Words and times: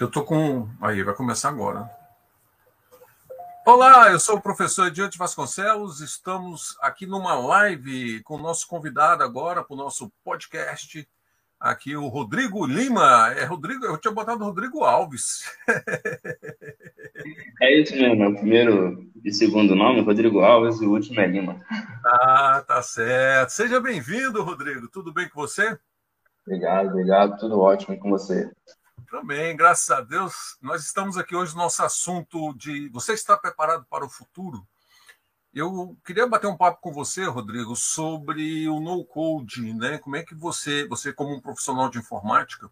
Eu 0.00 0.10
tô 0.10 0.24
com. 0.24 0.66
Aí, 0.80 1.02
vai 1.02 1.14
começar 1.14 1.50
agora. 1.50 1.90
Olá, 3.66 4.10
eu 4.10 4.18
sou 4.18 4.36
o 4.36 4.40
professor 4.40 4.86
Ediante 4.86 5.18
Vasconcelos. 5.18 6.00
Estamos 6.00 6.74
aqui 6.80 7.04
numa 7.04 7.34
live 7.34 8.22
com 8.22 8.36
o 8.36 8.42
nosso 8.42 8.66
convidado 8.66 9.22
agora 9.22 9.62
para 9.62 9.74
o 9.74 9.76
nosso 9.76 10.10
podcast. 10.24 11.06
Aqui 11.60 11.94
o 11.96 12.08
Rodrigo 12.08 12.64
Lima. 12.64 13.34
É 13.36 13.44
Rodrigo, 13.44 13.84
eu 13.84 13.98
tinha 13.98 14.14
botado 14.14 14.42
Rodrigo 14.42 14.84
Alves. 14.84 15.44
É 17.60 17.78
isso 17.78 17.94
mesmo, 17.94 18.24
é 18.24 18.28
o 18.28 18.34
primeiro 18.34 19.06
e 19.22 19.30
segundo 19.30 19.76
nome, 19.76 20.00
Rodrigo 20.00 20.40
Alves, 20.40 20.80
e 20.80 20.86
o 20.86 20.92
último 20.92 21.20
é 21.20 21.26
Lima. 21.26 21.60
Ah, 22.02 22.64
tá 22.66 22.80
certo. 22.80 23.50
Seja 23.50 23.78
bem-vindo, 23.78 24.42
Rodrigo. 24.42 24.88
Tudo 24.88 25.12
bem 25.12 25.28
com 25.28 25.38
você? 25.38 25.78
Obrigado, 26.46 26.88
obrigado. 26.88 27.38
Tudo 27.38 27.60
ótimo 27.60 27.98
com 27.98 28.08
você. 28.08 28.50
Também, 29.10 29.56
graças 29.56 29.90
a 29.90 30.00
Deus. 30.00 30.56
Nós 30.62 30.84
estamos 30.84 31.18
aqui 31.18 31.34
hoje 31.34 31.52
no 31.56 31.62
nosso 31.62 31.82
assunto 31.82 32.54
de 32.54 32.88
você 32.90 33.12
está 33.12 33.36
preparado 33.36 33.84
para 33.90 34.04
o 34.04 34.08
futuro? 34.08 34.64
Eu 35.52 35.98
queria 36.06 36.28
bater 36.28 36.46
um 36.46 36.56
papo 36.56 36.80
com 36.80 36.92
você, 36.92 37.24
Rodrigo, 37.24 37.74
sobre 37.74 38.68
o 38.68 38.78
no-code, 38.78 39.74
né? 39.74 39.98
Como 39.98 40.14
é 40.14 40.22
que 40.22 40.32
você, 40.32 40.86
você 40.86 41.12
como 41.12 41.34
um 41.34 41.40
profissional 41.40 41.90
de 41.90 41.98
informática, 41.98 42.70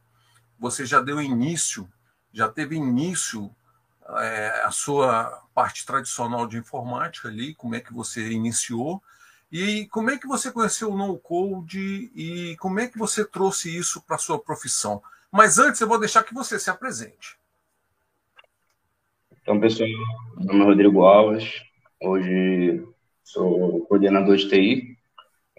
você 0.56 0.86
já 0.86 1.00
deu 1.00 1.20
início, 1.20 1.92
já 2.33 2.48
teve 2.48 2.77
início 2.77 3.50
é, 4.19 4.62
a 4.64 4.70
sua 4.70 5.42
parte 5.53 5.84
tradicional 5.84 6.47
de 6.47 6.56
informática 6.56 7.27
ali, 7.27 7.53
como 7.53 7.75
é 7.75 7.81
que 7.81 7.92
você 7.92 8.31
iniciou 8.31 9.03
e 9.50 9.89
como 9.89 10.11
é 10.11 10.16
que 10.16 10.28
você 10.28 10.53
conheceu 10.53 10.92
o 10.92 10.97
no-code 10.97 12.12
e 12.14 12.56
como 12.61 12.78
é 12.78 12.86
que 12.86 12.97
você 12.97 13.25
trouxe 13.25 13.77
isso 13.77 14.00
para 14.03 14.15
a 14.15 14.21
sua 14.21 14.38
profissão. 14.38 15.03
Mas 15.33 15.59
antes 15.59 15.81
eu 15.81 15.89
vou 15.89 15.99
deixar 15.99 16.22
que 16.22 16.34
você 16.34 16.59
se 16.59 16.71
apresente. 16.71 17.37
Então, 19.43 19.61
pessoal, 19.61 19.89
meu 20.37 20.47
nome 20.47 20.61
é 20.61 20.65
Rodrigo 20.65 21.05
Alves, 21.05 21.62
hoje 22.03 22.87
sou 23.22 23.87
coordenador 23.87 24.37
de 24.37 24.49
TI, 24.49 24.97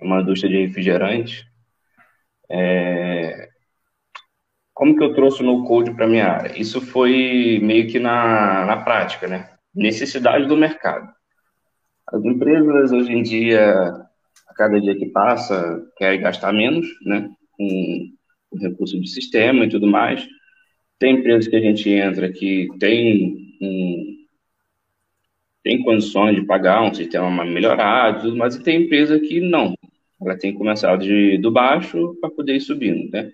uma 0.02 0.22
indústria 0.22 0.50
de 0.50 0.66
refrigerante. 0.66 1.48
É, 2.50 3.50
como 4.74 4.96
que 4.96 5.04
eu 5.04 5.14
trouxe 5.14 5.44
o 5.44 5.46
no-code 5.46 5.94
para 5.94 6.08
minha 6.08 6.26
área? 6.26 6.58
Isso 6.60 6.80
foi 6.80 7.60
meio 7.62 7.88
que 7.88 8.00
na, 8.00 8.66
na 8.66 8.78
prática, 8.78 9.28
né? 9.28 9.50
Necessidade 9.76 10.48
do 10.48 10.56
mercado. 10.56 11.12
As 12.08 12.24
empresas, 12.24 12.92
hoje 12.92 13.12
em 13.12 13.22
dia, 13.22 13.76
a 14.48 14.54
cada 14.56 14.80
dia 14.80 14.98
que 14.98 15.08
passa, 15.08 15.86
querem 15.98 16.22
gastar 16.22 16.54
menos, 16.54 16.88
né? 17.06 17.30
Com 17.52 18.19
recurso 18.58 19.00
de 19.00 19.08
sistema 19.08 19.66
e 19.66 19.70
tudo 19.70 19.88
mais. 19.88 20.28
Tem 20.98 21.16
empresas 21.16 21.48
que 21.48 21.56
a 21.56 21.62
gente 21.62 21.90
entra 21.90 22.32
que 22.32 22.68
tem, 22.80 23.56
um, 23.62 24.16
tem 25.64 25.84
condições 25.84 26.36
de 26.36 26.46
pagar 26.46 26.84
um 26.84 26.94
sistema 26.94 27.46
melhorado, 27.46 28.36
mas 28.36 28.58
tem 28.58 28.84
empresa 28.84 29.20
que 29.20 29.40
não. 29.40 29.76
Ela 30.22 30.38
tem 30.38 30.52
que 30.52 30.58
começar 30.58 30.98
de, 30.98 31.38
do 31.38 31.52
baixo 31.52 32.16
para 32.20 32.30
poder 32.30 32.56
ir 32.58 32.62
subindo, 32.62 33.10
né? 33.12 33.32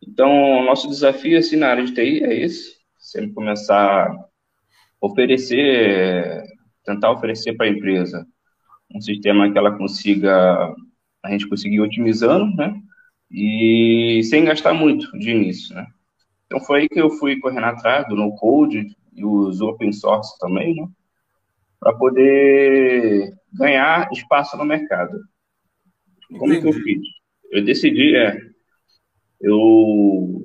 Então, 0.00 0.64
nosso 0.64 0.88
desafio 0.88 1.38
assim, 1.38 1.56
na 1.56 1.68
área 1.68 1.84
de 1.84 1.92
TI 1.92 2.22
é 2.22 2.42
esse, 2.42 2.76
sempre 2.98 3.32
começar 3.32 4.06
a 4.06 4.28
oferecer, 5.00 6.44
tentar 6.84 7.10
oferecer 7.10 7.54
para 7.54 7.66
a 7.66 7.68
empresa 7.68 8.24
um 8.94 9.00
sistema 9.00 9.50
que 9.50 9.58
ela 9.58 9.76
consiga, 9.76 10.74
a 11.22 11.30
gente 11.30 11.48
conseguir 11.48 11.80
otimizando, 11.80 12.54
né? 12.56 12.80
E 13.30 14.22
sem 14.24 14.44
gastar 14.44 14.72
muito 14.72 15.10
de 15.18 15.30
início, 15.30 15.74
né? 15.74 15.86
Então, 16.46 16.60
foi 16.60 16.80
aí 16.80 16.88
que 16.88 17.00
eu 17.00 17.10
fui 17.10 17.38
correndo 17.38 17.64
atrás 17.64 18.08
do 18.08 18.16
no-code 18.16 18.96
e 19.14 19.24
os 19.24 19.60
open 19.60 19.92
source 19.92 20.38
também, 20.38 20.74
né? 20.74 20.88
Para 21.78 21.92
poder 21.94 23.34
ganhar 23.52 24.08
espaço 24.12 24.56
no 24.56 24.64
mercado. 24.64 25.18
Como 26.38 26.52
Entendi. 26.52 26.60
que 26.62 26.68
eu 26.68 26.82
fiz? 26.82 27.02
Eu 27.50 27.64
decidi, 27.64 28.16
é, 28.16 28.40
eu 29.40 30.42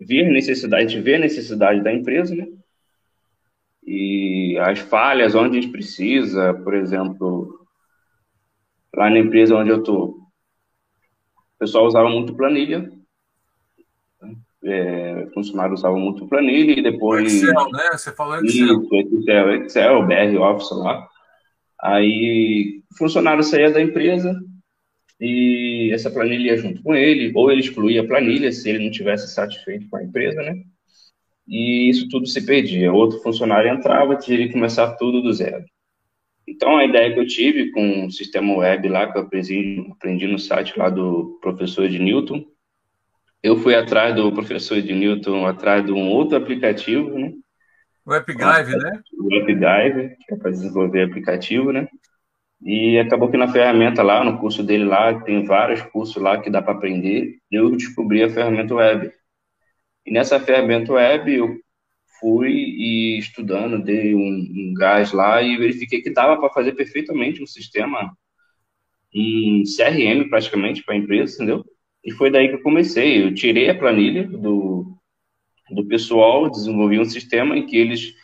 vi 0.00 0.24
a 0.24 0.30
necessidade, 0.30 1.00
ver 1.00 1.16
a 1.16 1.20
necessidade 1.20 1.82
da 1.82 1.92
empresa, 1.92 2.34
né? 2.34 2.46
E 3.86 4.58
as 4.60 4.78
falhas 4.78 5.34
onde 5.34 5.58
a 5.58 5.60
gente 5.60 5.72
precisa, 5.72 6.52
por 6.52 6.74
exemplo, 6.74 7.66
lá 8.94 9.08
na 9.08 9.18
empresa 9.18 9.56
onde 9.56 9.70
eu 9.70 9.82
tô, 9.82 10.27
o 11.58 11.64
pessoal 11.66 11.86
usava 11.86 12.08
muito 12.08 12.34
planilha, 12.34 12.88
né? 14.22 14.36
é, 14.62 15.26
funcionários 15.34 15.80
usavam 15.80 15.98
muito 15.98 16.26
planilha 16.28 16.78
e 16.78 16.82
depois... 16.82 17.34
Excel, 17.34 17.70
né? 17.72 17.90
Você 17.92 18.12
falou 18.12 18.36
Excel. 18.36 18.80
Isso, 18.80 18.94
Excel, 18.94 19.54
Excel, 19.56 20.06
BR 20.06 20.38
Office 20.40 20.70
lá. 20.70 21.08
Aí, 21.80 22.80
funcionário 22.96 23.42
saía 23.42 23.72
da 23.72 23.82
empresa, 23.82 24.40
e 25.20 25.90
essa 25.92 26.10
planilha 26.10 26.52
ia 26.52 26.56
junto 26.56 26.80
com 26.80 26.94
ele, 26.94 27.32
ou 27.34 27.50
ele 27.50 27.60
excluía 27.60 28.02
a 28.02 28.06
planilha 28.06 28.52
se 28.52 28.70
ele 28.70 28.84
não 28.84 28.90
tivesse 28.90 29.34
satisfeito 29.34 29.88
com 29.88 29.96
a 29.96 30.04
empresa, 30.04 30.40
né? 30.42 30.62
E 31.46 31.88
isso 31.88 32.08
tudo 32.08 32.26
se 32.26 32.46
perdia. 32.46 32.92
Outro 32.92 33.18
funcionário 33.20 33.70
entrava, 33.70 34.14
tinha 34.14 34.38
que 34.38 34.52
começar 34.52 34.92
tudo 34.92 35.20
do 35.20 35.32
zero. 35.32 35.64
Então, 36.50 36.78
a 36.78 36.84
ideia 36.84 37.12
que 37.12 37.20
eu 37.20 37.26
tive 37.26 37.70
com 37.70 38.06
o 38.06 38.10
sistema 38.10 38.56
web 38.56 38.88
lá, 38.88 39.10
que 39.10 39.18
eu 39.18 39.22
aprendi, 39.22 39.86
aprendi 39.92 40.26
no 40.26 40.38
site 40.38 40.78
lá 40.78 40.88
do 40.88 41.38
professor 41.42 41.88
de 41.88 41.98
Newton, 41.98 42.44
eu 43.42 43.56
fui 43.58 43.74
atrás 43.74 44.14
do 44.14 44.32
professor 44.32 44.80
de 44.80 44.92
Newton, 44.92 45.46
atrás 45.46 45.84
de 45.84 45.92
um 45.92 46.08
outro 46.08 46.36
aplicativo, 46.36 47.18
né? 47.18 47.32
O 48.04 48.12
AppDrive, 48.12 48.76
né? 48.76 49.02
O 49.18 49.36
AppDrive, 49.36 50.16
que 50.26 50.34
é 50.34 50.36
para 50.36 50.50
desenvolver 50.50 51.02
aplicativo, 51.02 51.70
né? 51.70 51.86
E 52.62 52.98
acabou 52.98 53.30
que 53.30 53.36
na 53.36 53.52
ferramenta 53.52 54.02
lá, 54.02 54.24
no 54.24 54.38
curso 54.38 54.62
dele 54.62 54.84
lá, 54.84 55.20
tem 55.20 55.44
vários 55.44 55.82
cursos 55.82 56.16
lá 56.20 56.40
que 56.40 56.50
dá 56.50 56.60
para 56.60 56.72
aprender, 56.72 57.36
eu 57.50 57.70
descobri 57.76 58.22
a 58.22 58.30
ferramenta 58.30 58.74
web. 58.74 59.12
E 60.04 60.10
nessa 60.10 60.40
ferramenta 60.40 60.94
web 60.94 61.32
eu 61.32 61.60
fui 62.20 62.52
e 62.52 63.18
estudando, 63.18 63.82
dei 63.82 64.14
um, 64.14 64.20
um 64.20 64.74
gás 64.74 65.12
lá 65.12 65.42
e 65.42 65.56
verifiquei 65.56 66.02
que 66.02 66.10
dava 66.10 66.38
para 66.38 66.52
fazer 66.52 66.72
perfeitamente 66.72 67.42
um 67.42 67.46
sistema, 67.46 68.16
um 69.14 69.62
CRM 69.64 70.28
praticamente 70.28 70.82
para 70.84 70.94
a 70.94 70.98
empresa, 70.98 71.34
entendeu? 71.34 71.64
E 72.04 72.12
foi 72.12 72.30
daí 72.30 72.48
que 72.48 72.54
eu 72.54 72.62
comecei. 72.62 73.24
Eu 73.24 73.34
tirei 73.34 73.68
a 73.68 73.78
planilha 73.78 74.26
do, 74.26 74.96
do 75.70 75.86
pessoal, 75.86 76.50
desenvolvi 76.50 76.98
um 76.98 77.04
sistema 77.04 77.56
em 77.56 77.66
que 77.66 77.76
eles 77.76 78.14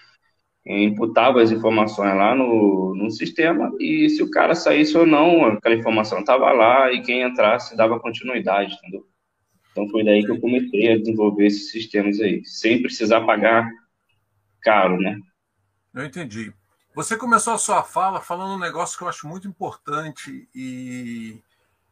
imputava 0.67 1.43
as 1.43 1.50
informações 1.50 2.17
lá 2.17 2.35
no, 2.35 2.94
no 2.94 3.11
sistema 3.11 3.70
e 3.79 4.08
se 4.08 4.23
o 4.23 4.31
cara 4.31 4.55
saísse 4.55 4.96
ou 4.96 5.06
não, 5.06 5.44
aquela 5.44 5.75
informação 5.75 6.20
estava 6.20 6.50
lá 6.52 6.91
e 6.91 7.02
quem 7.02 7.23
entrasse 7.23 7.76
dava 7.76 8.00
continuidade, 8.00 8.75
entendeu? 8.75 9.05
Então 9.70 9.88
foi 9.88 10.05
daí 10.05 10.25
que 10.25 10.31
eu 10.31 10.41
comecei 10.41 10.93
a 10.93 10.99
desenvolver 10.99 11.46
esses 11.46 11.70
sistemas 11.70 12.19
aí, 12.20 12.43
sem 12.44 12.81
precisar 12.81 13.23
pagar 13.23 13.69
caro, 14.64 14.99
né? 14.99 15.20
Eu 15.93 16.05
entendi. 16.05 16.52
Você 16.94 17.16
começou 17.16 17.52
a 17.52 17.58
sua 17.58 17.82
fala 17.84 18.20
falando 18.20 18.55
um 18.55 18.58
negócio 18.58 18.96
que 18.96 19.05
eu 19.05 19.08
acho 19.08 19.28
muito 19.28 19.46
importante 19.46 20.49
e 20.55 21.40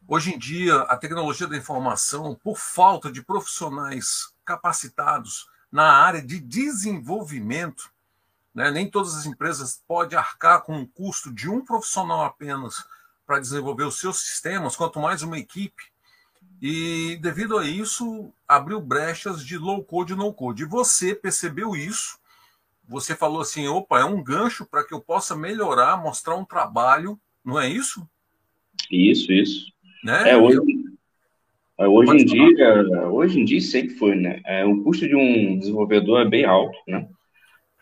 hoje 0.08 0.34
em 0.34 0.38
dia 0.38 0.76
a 0.82 0.96
tecnologia 0.96 1.46
da 1.46 1.56
informação, 1.56 2.34
por 2.42 2.56
falta 2.56 3.12
de 3.12 3.22
profissionais 3.22 4.32
capacitados 4.44 5.46
na 5.70 5.92
área 5.92 6.22
de 6.22 6.40
desenvolvimento, 6.40 7.90
né? 8.54 8.70
Nem 8.70 8.90
todas 8.90 9.14
as 9.14 9.26
empresas 9.26 9.82
podem 9.86 10.18
arcar 10.18 10.62
com 10.62 10.76
um 10.76 10.86
custo 10.86 11.32
de 11.32 11.48
um 11.48 11.64
profissional 11.64 12.24
apenas 12.24 12.84
para 13.26 13.40
desenvolver 13.40 13.84
os 13.84 13.98
seus 13.98 14.20
sistemas, 14.20 14.76
quanto 14.76 15.00
mais 15.00 15.22
uma 15.22 15.38
equipe. 15.38 15.92
E 16.60 17.18
devido 17.20 17.58
a 17.58 17.64
isso, 17.64 18.32
abriu 18.46 18.80
brechas 18.80 19.44
de 19.44 19.58
low 19.58 19.82
code 19.84 20.12
e 20.12 20.16
no 20.16 20.32
code. 20.32 20.62
E 20.62 20.66
você 20.66 21.14
percebeu 21.14 21.74
isso? 21.74 22.21
Você 22.92 23.16
falou 23.16 23.40
assim: 23.40 23.66
opa, 23.66 24.00
é 24.00 24.04
um 24.04 24.22
gancho 24.22 24.66
para 24.70 24.84
que 24.84 24.92
eu 24.92 25.00
possa 25.00 25.34
melhorar, 25.34 26.00
mostrar 26.00 26.36
um 26.36 26.44
trabalho, 26.44 27.18
não 27.44 27.58
é 27.58 27.68
isso? 27.68 28.06
Isso, 28.90 29.32
isso. 29.32 29.72
Né? 30.04 30.30
É, 30.30 30.36
hoje, 30.36 30.58
é, 31.78 31.88
hoje 31.88 32.12
em 32.12 32.24
dia, 32.24 33.08
hoje 33.10 33.40
em 33.40 33.44
dia 33.44 33.60
sempre 33.60 33.94
foi, 33.94 34.14
né? 34.14 34.40
É, 34.44 34.64
o 34.64 34.82
custo 34.82 35.08
de 35.08 35.16
um 35.16 35.58
desenvolvedor 35.58 36.20
é 36.20 36.28
bem 36.28 36.44
alto, 36.44 36.76
né? 36.86 37.08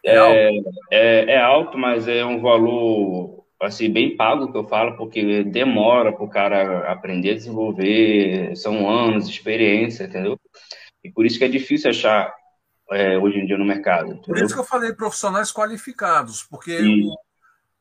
É, 0.05 0.15
é, 0.15 0.19
alto. 0.19 0.71
É, 0.91 1.25
é 1.33 1.41
alto, 1.41 1.77
mas 1.77 2.07
é 2.07 2.25
um 2.25 2.41
valor 2.41 3.41
assim, 3.61 3.91
bem 3.91 4.17
pago 4.17 4.51
que 4.51 4.57
eu 4.57 4.65
falo, 4.65 4.97
porque 4.97 5.45
demora 5.45 6.13
para 6.13 6.25
o 6.25 6.31
cara 6.31 6.91
aprender 6.91 7.33
a 7.33 7.35
desenvolver, 7.35 8.57
são 8.57 8.89
anos 8.89 9.29
de 9.29 9.35
experiência, 9.35 10.05
entendeu? 10.05 10.39
E 11.05 11.11
por 11.11 11.27
isso 11.27 11.39
que 11.39 11.45
é 11.45 11.49
difícil 11.49 11.91
achar 11.91 12.35
é, 12.91 13.19
hoje 13.19 13.39
em 13.39 13.47
dia 13.47 13.57
no 13.57 13.65
mercado. 13.65 14.13
Entendeu? 14.13 14.23
Por 14.25 14.39
isso 14.39 14.55
que 14.55 14.61
eu 14.61 14.65
falei 14.65 14.93
profissionais 14.93 15.53
qualificados, 15.53 16.43
porque 16.43 16.79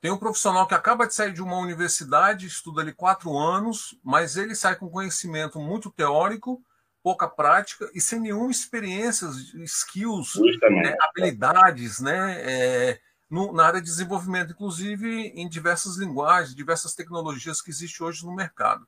tem 0.01 0.11
um 0.11 0.17
profissional 0.17 0.65
que 0.67 0.73
acaba 0.73 1.05
de 1.05 1.13
sair 1.13 1.33
de 1.33 1.41
uma 1.41 1.57
universidade, 1.57 2.47
estuda 2.47 2.81
ali 2.81 2.93
quatro 2.93 3.37
anos, 3.37 3.99
mas 4.03 4.37
ele 4.37 4.55
sai 4.55 4.75
com 4.75 4.89
conhecimento 4.89 5.59
muito 5.59 5.91
teórico, 5.91 6.61
pouca 7.03 7.27
prática 7.27 7.89
e 7.93 7.99
sem 7.99 8.19
nenhuma 8.19 8.51
experiência, 8.51 9.27
skills, 9.63 10.35
né, 10.69 10.95
habilidades, 11.01 11.99
né? 11.99 12.41
É, 12.41 12.99
no, 13.29 13.53
na 13.53 13.67
área 13.67 13.79
de 13.79 13.87
desenvolvimento, 13.87 14.53
inclusive 14.53 15.27
em 15.35 15.47
diversas 15.47 15.97
linguagens, 15.97 16.55
diversas 16.55 16.95
tecnologias 16.95 17.61
que 17.61 17.69
existem 17.69 18.05
hoje 18.05 18.25
no 18.25 18.35
mercado. 18.35 18.87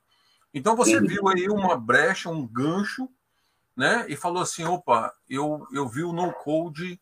Então 0.53 0.75
você 0.75 1.00
viu 1.00 1.27
aí 1.27 1.47
uma 1.47 1.77
brecha, 1.77 2.29
um 2.29 2.45
gancho, 2.45 3.07
né? 3.75 4.06
E 4.07 4.15
falou 4.15 4.41
assim: 4.44 4.63
opa, 4.63 5.13
eu, 5.29 5.68
eu 5.71 5.88
vi 5.88 6.03
o 6.03 6.13
no-code 6.13 7.00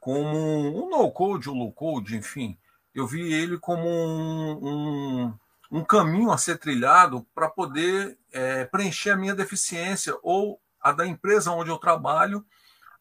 como 0.00 0.38
um 0.38 0.88
no-code, 0.88 1.50
o 1.50 1.54
low-code, 1.54 2.16
enfim, 2.16 2.56
eu 2.94 3.06
vi 3.06 3.32
ele 3.32 3.58
como 3.58 3.86
um, 3.86 4.58
um, 4.62 5.38
um 5.70 5.84
caminho 5.84 6.30
a 6.30 6.38
ser 6.38 6.58
trilhado 6.58 7.26
para 7.34 7.48
poder 7.48 8.18
é, 8.32 8.64
preencher 8.64 9.10
a 9.10 9.16
minha 9.16 9.34
deficiência 9.34 10.16
ou 10.22 10.60
a 10.80 10.92
da 10.92 11.06
empresa 11.06 11.50
onde 11.50 11.70
eu 11.70 11.78
trabalho. 11.78 12.44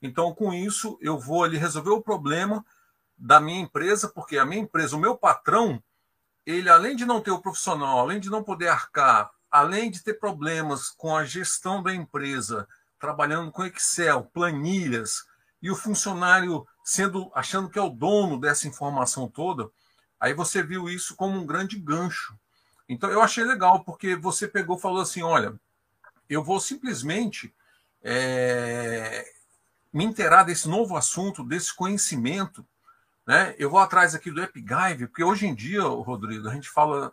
Então, 0.01 0.33
com 0.33 0.53
isso, 0.53 0.97
eu 1.01 1.19
vou 1.19 1.43
ali 1.43 1.57
resolver 1.57 1.91
o 1.91 2.01
problema 2.01 2.65
da 3.17 3.39
minha 3.39 3.61
empresa, 3.61 4.07
porque 4.07 4.37
a 4.37 4.45
minha 4.45 4.61
empresa, 4.61 4.95
o 4.95 4.99
meu 4.99 5.17
patrão, 5.17 5.81
ele 6.45 6.69
além 6.69 6.95
de 6.95 7.05
não 7.05 7.21
ter 7.21 7.31
o 7.31 7.41
profissional, 7.41 7.99
além 7.99 8.19
de 8.19 8.29
não 8.29 8.43
poder 8.43 8.67
arcar, 8.67 9.31
além 9.49 9.89
de 9.89 10.03
ter 10.03 10.15
problemas 10.15 10.89
com 10.89 11.15
a 11.15 11.25
gestão 11.25 11.81
da 11.81 11.93
empresa, 11.93 12.67
trabalhando 12.99 13.51
com 13.51 13.65
Excel, 13.65 14.23
planilhas, 14.25 15.25
e 15.61 15.71
o 15.71 15.75
funcionário 15.75 16.65
sendo 16.83 17.29
achando 17.35 17.69
que 17.69 17.77
é 17.77 17.81
o 17.81 17.89
dono 17.89 18.39
dessa 18.39 18.67
informação 18.67 19.27
toda, 19.27 19.69
aí 20.19 20.33
você 20.33 20.63
viu 20.63 20.89
isso 20.89 21.15
como 21.15 21.37
um 21.37 21.45
grande 21.45 21.77
gancho. 21.77 22.37
Então 22.87 23.09
eu 23.09 23.21
achei 23.21 23.43
legal, 23.43 23.83
porque 23.83 24.15
você 24.15 24.47
pegou 24.47 24.77
falou 24.77 25.01
assim: 25.01 25.21
olha, 25.21 25.53
eu 26.29 26.43
vou 26.43 26.59
simplesmente 26.59 27.53
é, 28.01 29.29
me 29.91 30.05
inteirar 30.05 30.43
desse 30.43 30.69
novo 30.69 30.95
assunto, 30.95 31.43
desse 31.43 31.75
conhecimento, 31.75 32.65
né? 33.25 33.53
Eu 33.57 33.69
vou 33.69 33.79
atrás 33.79 34.15
aqui 34.15 34.31
do 34.31 34.41
EpiGive, 34.41 35.07
porque 35.07 35.23
hoje 35.23 35.45
em 35.45 35.53
dia, 35.53 35.81
Rodrigo, 35.81 36.47
a 36.47 36.53
gente 36.53 36.69
fala 36.69 37.11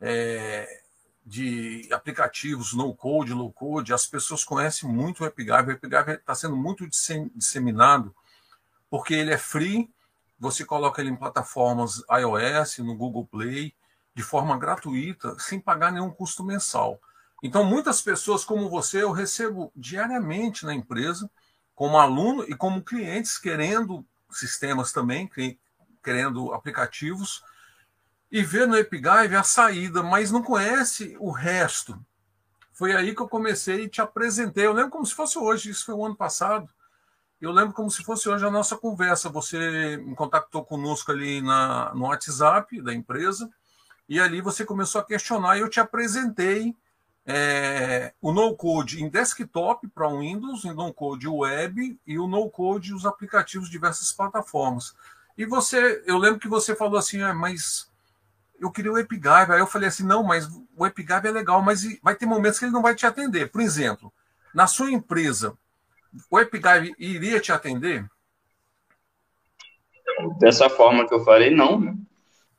é, 0.00 0.82
de 1.28 1.86
aplicativos 1.92 2.72
no 2.72 2.94
code, 2.94 3.34
low 3.34 3.52
code, 3.52 3.92
as 3.92 4.06
pessoas 4.06 4.44
conhecem 4.44 4.88
muito 4.88 5.22
o 5.22 5.26
EpiGive. 5.26 5.68
O 5.68 5.72
EpiGive 5.72 6.12
está 6.12 6.34
sendo 6.34 6.56
muito 6.56 6.88
disseminado 7.34 8.16
porque 8.88 9.12
ele 9.12 9.30
é 9.30 9.36
free, 9.36 9.92
você 10.38 10.64
coloca 10.64 11.02
ele 11.02 11.10
em 11.10 11.16
plataformas 11.16 12.02
iOS, 12.10 12.78
no 12.78 12.96
Google 12.96 13.26
Play, 13.26 13.74
de 14.14 14.22
forma 14.22 14.56
gratuita, 14.56 15.38
sem 15.38 15.60
pagar 15.60 15.92
nenhum 15.92 16.10
custo 16.10 16.42
mensal. 16.42 16.98
Então, 17.42 17.62
muitas 17.62 18.00
pessoas 18.00 18.42
como 18.42 18.70
você 18.70 19.02
eu 19.02 19.12
recebo 19.12 19.70
diariamente 19.76 20.64
na 20.64 20.74
empresa, 20.74 21.30
como 21.74 21.98
aluno 21.98 22.42
e 22.44 22.54
como 22.54 22.82
clientes 22.82 23.36
querendo 23.36 24.02
sistemas 24.30 24.92
também, 24.92 25.30
querendo 26.02 26.54
aplicativos, 26.54 27.44
e 28.30 28.42
vê 28.42 28.66
no 28.66 28.76
Epigive 28.76 29.36
a 29.36 29.42
saída, 29.42 30.02
mas 30.02 30.30
não 30.30 30.42
conhece 30.42 31.16
o 31.18 31.30
resto. 31.30 31.98
Foi 32.72 32.94
aí 32.94 33.14
que 33.14 33.20
eu 33.20 33.28
comecei 33.28 33.84
e 33.84 33.88
te 33.88 34.00
apresentei. 34.00 34.66
Eu 34.66 34.72
lembro 34.72 34.90
como 34.90 35.06
se 35.06 35.14
fosse 35.14 35.38
hoje, 35.38 35.70
isso 35.70 35.86
foi 35.86 35.94
o 35.94 36.04
ano 36.04 36.14
passado. 36.14 36.68
Eu 37.40 37.52
lembro 37.52 37.72
como 37.72 37.90
se 37.90 38.04
fosse 38.04 38.28
hoje 38.28 38.44
a 38.44 38.50
nossa 38.50 38.76
conversa. 38.76 39.28
Você 39.30 39.96
me 39.96 40.14
contactou 40.14 40.64
conosco 40.64 41.10
ali 41.10 41.40
na, 41.40 41.92
no 41.94 42.06
WhatsApp 42.06 42.80
da 42.82 42.92
empresa, 42.92 43.50
e 44.08 44.20
ali 44.20 44.40
você 44.40 44.64
começou 44.64 45.00
a 45.00 45.04
questionar 45.04 45.56
e 45.56 45.60
eu 45.60 45.68
te 45.68 45.80
apresentei 45.80 46.74
é, 47.26 48.14
o 48.22 48.32
no-code 48.32 49.02
em 49.02 49.08
desktop 49.08 49.86
para 49.88 50.08
Windows, 50.08 50.64
o 50.64 50.72
no-code 50.72 51.28
web 51.28 52.00
e 52.06 52.18
o 52.18 52.26
no-code 52.26 52.94
os 52.94 53.04
aplicativos 53.04 53.66
de 53.66 53.72
diversas 53.72 54.10
plataformas. 54.12 54.94
E 55.36 55.44
você, 55.44 56.02
eu 56.06 56.16
lembro 56.16 56.40
que 56.40 56.48
você 56.48 56.74
falou 56.74 56.98
assim, 56.98 57.20
ah, 57.22 57.34
mas 57.34 57.88
eu 58.60 58.70
queria 58.70 58.92
o 58.92 58.98
Epigive. 58.98 59.52
Aí 59.52 59.60
eu 59.60 59.66
falei 59.66 59.88
assim, 59.88 60.04
não, 60.04 60.22
mas 60.22 60.48
o 60.76 60.86
Epigive 60.86 61.28
é 61.28 61.30
legal, 61.30 61.62
mas 61.62 61.82
vai 62.02 62.14
ter 62.14 62.26
momentos 62.26 62.58
que 62.58 62.64
ele 62.64 62.72
não 62.72 62.82
vai 62.82 62.94
te 62.94 63.06
atender. 63.06 63.50
Por 63.50 63.60
exemplo, 63.60 64.12
na 64.54 64.66
sua 64.66 64.90
empresa, 64.90 65.54
o 66.30 66.38
Epigive 66.38 66.94
iria 66.98 67.40
te 67.40 67.52
atender? 67.52 68.04
Dessa 70.38 70.68
forma 70.68 71.06
que 71.06 71.14
eu 71.14 71.24
falei, 71.24 71.50
não. 71.50 71.80
Né? 71.80 71.94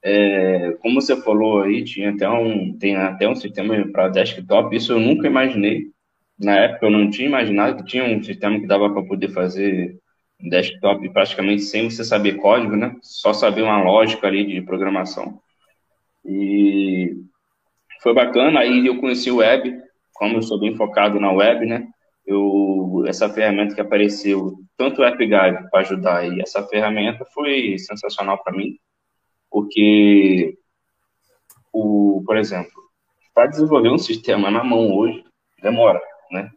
É, 0.01 0.77
como 0.81 1.01
você 1.01 1.21
falou 1.21 1.61
aí, 1.61 1.83
tinha 1.83 2.11
até 2.11 2.29
um, 2.29 2.77
tem 2.77 2.95
até 2.95 3.27
um 3.27 3.35
sistema 3.35 3.75
para 3.91 4.07
desktop, 4.07 4.75
isso 4.75 4.93
eu 4.93 4.99
nunca 4.99 5.27
imaginei. 5.27 5.91
Na 6.37 6.55
época 6.55 6.85
eu 6.85 6.89
não 6.89 7.09
tinha 7.09 7.27
imaginado 7.27 7.77
que 7.77 7.89
tinha 7.89 8.05
um 8.05 8.23
sistema 8.23 8.59
que 8.59 8.67
dava 8.67 8.89
para 8.89 9.03
poder 9.03 9.29
fazer 9.29 9.99
desktop 10.39 11.09
praticamente 11.09 11.63
sem 11.63 11.89
você 11.89 12.03
saber 12.03 12.37
código, 12.37 12.77
né? 12.77 12.95
Só 13.01 13.33
saber 13.33 13.61
uma 13.61 13.83
lógica 13.83 14.25
ali 14.27 14.45
de 14.45 14.61
programação. 14.61 15.41
E 16.25 17.15
foi 18.01 18.13
bacana, 18.13 18.61
aí 18.61 18.85
eu 18.85 18.99
conheci 18.99 19.31
o 19.31 19.37
web, 19.37 19.81
como 20.13 20.37
eu 20.37 20.41
sou 20.41 20.59
bem 20.59 20.75
focado 20.75 21.19
na 21.19 21.31
web, 21.31 21.65
né? 21.65 21.87
Eu, 22.25 23.03
essa 23.07 23.29
ferramenta 23.29 23.73
que 23.73 23.81
apareceu, 23.81 24.59
tanto 24.77 25.01
o 25.01 25.05
AppGuide 25.05 25.69
para 25.71 25.79
ajudar 25.79 26.27
e 26.27 26.41
essa 26.41 26.61
ferramenta 26.67 27.25
foi 27.33 27.77
sensacional 27.79 28.41
para 28.43 28.55
mim 28.55 28.77
porque, 29.49 30.57
o, 31.73 32.23
por 32.25 32.37
exemplo, 32.37 32.71
para 33.33 33.47
desenvolver 33.47 33.89
um 33.89 33.97
sistema 33.97 34.51
na 34.51 34.63
mão 34.63 34.95
hoje, 34.95 35.23
demora, 35.61 35.99
né? 36.31 36.51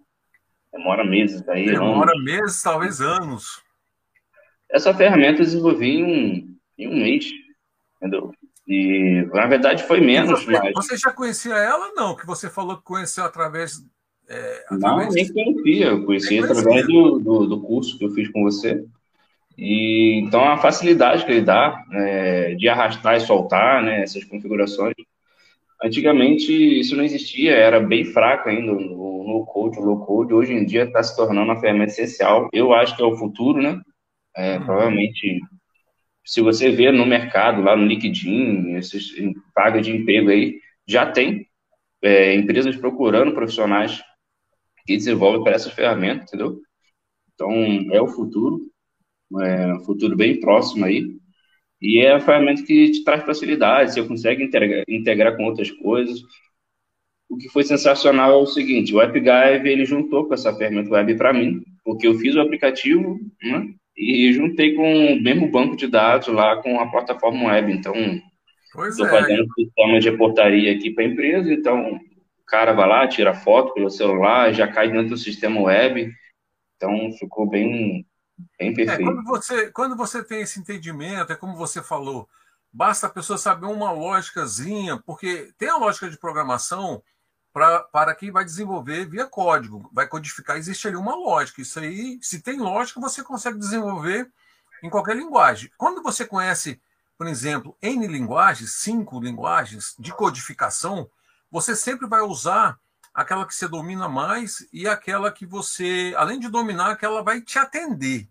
Demora 0.73 1.04
meses. 1.04 1.47
Aí, 1.49 1.66
demora 1.66 2.12
anos. 2.12 2.25
meses, 2.25 2.62
talvez 2.62 3.00
anos. 3.00 3.62
Essa 4.71 4.95
ferramenta 4.95 5.40
eu 5.40 5.45
desenvolvi 5.45 5.97
em 5.97 6.04
um, 6.04 6.57
em 6.78 6.88
um 6.88 6.97
mês, 7.02 7.31
entendeu? 7.97 8.33
E, 8.66 9.28
na 9.33 9.47
verdade, 9.47 9.83
foi 9.85 10.00
menos. 10.00 10.45
Você, 10.45 10.52
mas... 10.52 10.73
você 10.75 10.97
já 10.97 11.11
conhecia 11.11 11.54
ela? 11.54 11.92
Não, 11.95 12.14
que 12.16 12.26
você 12.26 12.49
falou 12.49 12.76
que 12.76 12.85
conheceu 12.85 13.25
através... 13.25 13.85
É, 14.28 14.64
através 14.71 15.09
não, 15.09 15.14
nem 15.14 15.33
conhecia. 15.33 15.87
Eu 15.87 16.04
conheci 16.04 16.38
através 16.38 16.87
do, 16.87 17.19
do, 17.19 17.47
do 17.47 17.61
curso 17.61 17.99
que 17.99 18.04
eu 18.04 18.11
fiz 18.11 18.31
com 18.31 18.42
você. 18.42 18.85
E, 19.59 20.21
então, 20.25 20.45
a 20.45 20.57
facilidade 20.57 21.25
que 21.25 21.33
ele 21.33 21.42
dá 21.42 21.85
é, 21.92 22.54
de 22.54 22.69
arrastar 22.69 23.16
e 23.16 23.21
soltar 23.21 23.83
né, 23.83 24.02
essas 24.02 24.25
configurações. 24.25 24.95
Antigamente, 25.85 26.52
isso 26.52 26.97
não 26.97 27.02
existia, 27.02 27.52
era 27.52 27.81
bem 27.81 28.04
fraco 28.04 28.49
ainda 28.49 28.73
o 28.73 29.12
no 29.33 29.47
code, 29.47 29.78
o 29.78 29.83
low 29.83 30.04
code. 30.04 30.35
Hoje 30.35 30.52
em 30.52 30.64
dia 30.64 30.85
está 30.85 31.02
se 31.02 31.16
tornando 31.16 31.50
uma 31.50 31.61
ferramenta 31.61 31.92
essencial. 31.92 32.49
Eu 32.52 32.73
acho 32.73 32.95
que 32.97 33.02
é 33.02 33.07
o 33.07 33.16
futuro, 33.16 33.61
né? 33.61 33.81
É, 34.37 34.59
uhum. 34.59 34.64
Provavelmente, 34.64 35.40
se 36.25 36.41
você 36.41 36.71
vê 36.71 36.91
no 36.91 37.07
mercado, 37.07 37.62
lá 37.62 37.76
no 37.76 37.87
LinkedIn, 37.87 38.75
esses 38.76 39.12
vaga 39.55 39.81
de 39.81 39.91
emprego 39.91 40.31
aí, 40.31 40.61
já 40.87 41.11
tem 41.11 41.49
é, 42.02 42.35
empresas 42.35 42.76
procurando 42.76 43.33
profissionais 43.35 44.02
que 44.87 44.97
desenvolvem 44.97 45.43
para 45.45 45.55
essas 45.55 45.73
ferramentas, 45.73 46.29
entendeu? 46.29 46.61
Então, 47.35 47.52
é 47.93 48.00
o 48.00 48.09
futuro 48.09 48.73
é, 49.41 49.75
um 49.75 49.81
futuro 49.81 50.17
bem 50.17 50.38
próximo 50.41 50.85
aí. 50.85 51.17
E 51.81 51.99
é 51.99 52.12
a 52.12 52.21
ferramenta 52.21 52.62
que 52.62 52.91
te 52.93 53.05
traz 53.05 53.25
facilidade, 53.25 53.93
você 53.95 54.07
consegue 54.07 54.45
integrar, 54.45 54.85
integrar 54.88 55.37
com 55.37 55.45
outras 55.45 55.71
coisas. 55.71 56.21
O 57.29 57.37
que 57.37 57.49
foi 57.49 57.64
sensacional 57.64 58.33
é 58.33 58.37
o 58.37 58.47
seguinte, 58.47 58.95
o 58.95 59.00
AppGive, 59.00 59.69
ele 59.69 59.87
juntou 59.87 60.26
com 60.26 60.35
essa 60.35 60.55
ferramenta 60.55 60.91
web 60.91 61.17
para 61.17 61.33
mim, 61.33 61.62
porque 61.83 62.07
eu 62.07 62.14
fiz 62.19 62.35
o 62.37 62.41
aplicativo, 62.41 63.19
né, 63.43 63.75
e 63.96 64.32
juntei 64.32 64.75
com 64.75 65.14
o 65.14 65.22
mesmo 65.22 65.50
banco 65.50 65.76
de 65.76 65.87
dados 65.87 66.28
lá 66.28 66.56
com 66.62 66.80
a 66.80 66.90
plataforma 66.90 67.49
web. 67.49 67.72
Então, 67.72 67.94
estou 68.88 69.06
é. 69.06 69.11
fazendo 69.11 69.46
sistema 69.54 70.00
de 70.00 70.12
portaria 70.12 70.72
aqui 70.75 70.90
para 70.90 71.04
a 71.04 71.06
empresa, 71.06 71.52
então 71.52 71.94
o 71.94 72.44
cara 72.46 72.72
vai 72.72 72.88
lá, 72.88 73.06
tira 73.06 73.34
foto 73.34 73.75
pelo 73.75 73.90
celular, 73.90 74.52
já 74.52 74.66
cai 74.66 74.90
dentro 74.90 75.11
do 75.11 75.16
sistema 75.16 75.61
web. 75.61 76.12
Então 76.76 77.12
ficou 77.12 77.49
bem, 77.49 78.06
bem 78.58 78.75
perfeito. 78.75 79.02
É, 79.02 79.04
quando, 79.04 79.25
você, 79.25 79.70
quando 79.70 79.96
você 79.96 80.25
tem 80.25 80.40
esse 80.40 80.58
entendimento, 80.58 81.32
é 81.32 81.37
como 81.37 81.56
você 81.56 81.82
falou, 81.82 82.28
basta 82.72 83.06
a 83.06 83.11
pessoa 83.11 83.38
saber 83.38 83.66
uma 83.66 83.92
lógicazinha, 83.92 84.99
porque 85.06 85.52
tem 85.58 85.68
a 85.68 85.76
lógica 85.76 86.11
de 86.11 86.18
programação 86.18 87.02
pra, 87.52 87.80
para 87.80 88.14
quem 88.14 88.30
vai 88.30 88.44
desenvolver 88.44 89.06
via 89.06 89.26
código, 89.26 89.88
vai 89.92 90.06
codificar, 90.06 90.56
existe 90.56 90.88
ali 90.88 90.97
uma 90.97 91.14
lógica. 91.14 91.61
Isso 91.61 91.78
aí, 91.78 92.18
se 92.23 92.40
tem 92.40 92.59
lógica, 92.59 93.00
você 93.00 93.23
consegue 93.23 93.59
desenvolver 93.59 94.30
em 94.82 94.90
qualquer 94.90 95.16
linguagem. 95.16 95.71
Quando 95.76 96.02
você 96.02 96.26
conhece, 96.26 96.80
por 97.16 97.26
exemplo, 97.26 97.76
N 97.80 98.06
linguagens, 98.06 98.73
cinco 98.73 99.21
linguagens 99.21 99.94
de 99.99 100.12
codificação, 100.12 101.09
você 101.50 101.76
sempre 101.76 102.09
vai 102.09 102.21
usar 102.21 102.78
aquela 103.14 103.47
que 103.47 103.54
você 103.54 103.68
domina 103.68 104.09
mais 104.09 104.66
e 104.73 104.88
aquela 104.88 105.30
que 105.30 105.44
você, 105.44 106.14
além 106.16 106.40
de 106.40 106.49
dominar, 106.49 106.97
que 106.97 107.06
vai 107.23 107.40
te 107.40 107.59
atender. 107.59 108.28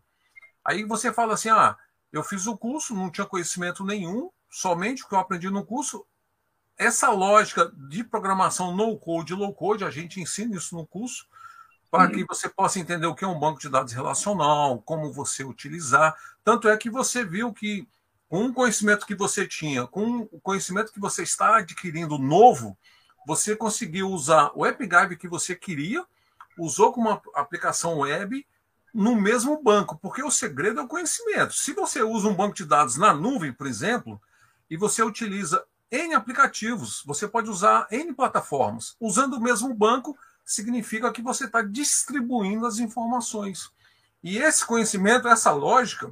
Aí 0.65 0.83
você 0.83 1.13
fala 1.13 1.35
assim: 1.35 1.49
ah, 1.49 1.77
eu 2.11 2.23
fiz 2.23 2.47
o 2.47 2.57
curso, 2.57 2.95
não 2.95 3.09
tinha 3.09 3.25
conhecimento 3.25 3.85
nenhum, 3.85 4.29
somente 4.49 5.03
o 5.03 5.07
que 5.07 5.13
eu 5.13 5.19
aprendi 5.19 5.49
no 5.49 5.65
curso. 5.65 6.05
Essa 6.81 7.11
lógica 7.11 7.71
de 7.77 8.03
programação 8.03 8.75
no 8.75 8.97
code 8.97 9.33
e 9.33 9.35
low 9.35 9.53
code, 9.53 9.85
a 9.85 9.91
gente 9.91 10.19
ensina 10.19 10.57
isso 10.57 10.75
no 10.75 10.83
curso, 10.83 11.27
para 11.91 12.05
uhum. 12.05 12.11
que 12.11 12.25
você 12.25 12.49
possa 12.49 12.79
entender 12.79 13.05
o 13.05 13.13
que 13.13 13.23
é 13.23 13.27
um 13.27 13.39
banco 13.39 13.59
de 13.59 13.69
dados 13.69 13.93
relacional, 13.93 14.81
como 14.81 15.13
você 15.13 15.43
utilizar. 15.43 16.17
Tanto 16.43 16.67
é 16.67 16.75
que 16.75 16.89
você 16.89 17.23
viu 17.23 17.53
que, 17.53 17.87
com 18.27 18.45
o 18.45 18.53
conhecimento 18.53 19.05
que 19.05 19.13
você 19.13 19.47
tinha, 19.47 19.85
com 19.85 20.27
o 20.31 20.41
conhecimento 20.41 20.91
que 20.91 20.99
você 20.99 21.21
está 21.21 21.57
adquirindo 21.57 22.17
novo, 22.17 22.75
você 23.27 23.55
conseguiu 23.55 24.09
usar 24.09 24.49
o 24.55 24.65
AppGuide 24.65 25.17
que 25.17 25.27
você 25.27 25.55
queria, 25.55 26.03
usou 26.57 26.91
como 26.91 27.09
uma 27.09 27.21
aplicação 27.35 27.99
web 27.99 28.43
no 28.91 29.15
mesmo 29.15 29.61
banco, 29.61 29.99
porque 30.01 30.23
o 30.23 30.31
segredo 30.31 30.79
é 30.79 30.83
o 30.83 30.87
conhecimento. 30.87 31.53
Se 31.53 31.73
você 31.73 32.01
usa 32.01 32.27
um 32.27 32.33
banco 32.33 32.55
de 32.55 32.65
dados 32.65 32.97
na 32.97 33.13
nuvem, 33.13 33.53
por 33.53 33.67
exemplo, 33.67 34.19
e 34.67 34.75
você 34.75 35.03
utiliza 35.03 35.63
N 35.91 36.13
aplicativos, 36.13 37.03
você 37.05 37.27
pode 37.27 37.49
usar 37.49 37.87
N 37.91 38.13
plataformas. 38.13 38.95
Usando 38.99 39.33
o 39.33 39.41
mesmo 39.41 39.73
banco, 39.73 40.17
significa 40.45 41.11
que 41.11 41.21
você 41.21 41.45
está 41.45 41.61
distribuindo 41.61 42.65
as 42.65 42.79
informações. 42.79 43.69
E 44.23 44.37
esse 44.37 44.65
conhecimento, 44.65 45.27
essa 45.27 45.51
lógica, 45.51 46.11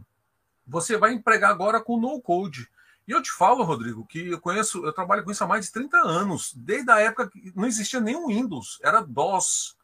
você 0.68 0.98
vai 0.98 1.14
empregar 1.14 1.52
agora 1.52 1.82
com 1.82 2.00
no 2.00 2.22
code. 2.22 2.70
E 3.08 3.12
eu 3.12 3.22
te 3.24 3.32
falo, 3.32 3.64
Rodrigo, 3.64 4.06
que 4.06 4.30
eu 4.30 4.40
conheço, 4.40 4.86
eu 4.86 4.94
trabalho 4.94 5.24
com 5.24 5.32
isso 5.32 5.44
há 5.44 5.48
mais 5.48 5.66
de 5.66 5.72
30 5.72 5.98
anos, 5.98 6.54
desde 6.56 6.92
a 6.92 7.00
época 7.00 7.30
que 7.30 7.52
não 7.56 7.66
existia 7.66 8.00
nenhum 8.00 8.28
Windows, 8.28 8.80
era 8.84 9.02
DOS. 9.02 9.76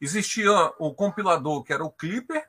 Existia 0.00 0.52
o 0.78 0.92
compilador, 0.94 1.62
que 1.64 1.72
era 1.72 1.84
o 1.84 1.90
Clipper, 1.90 2.46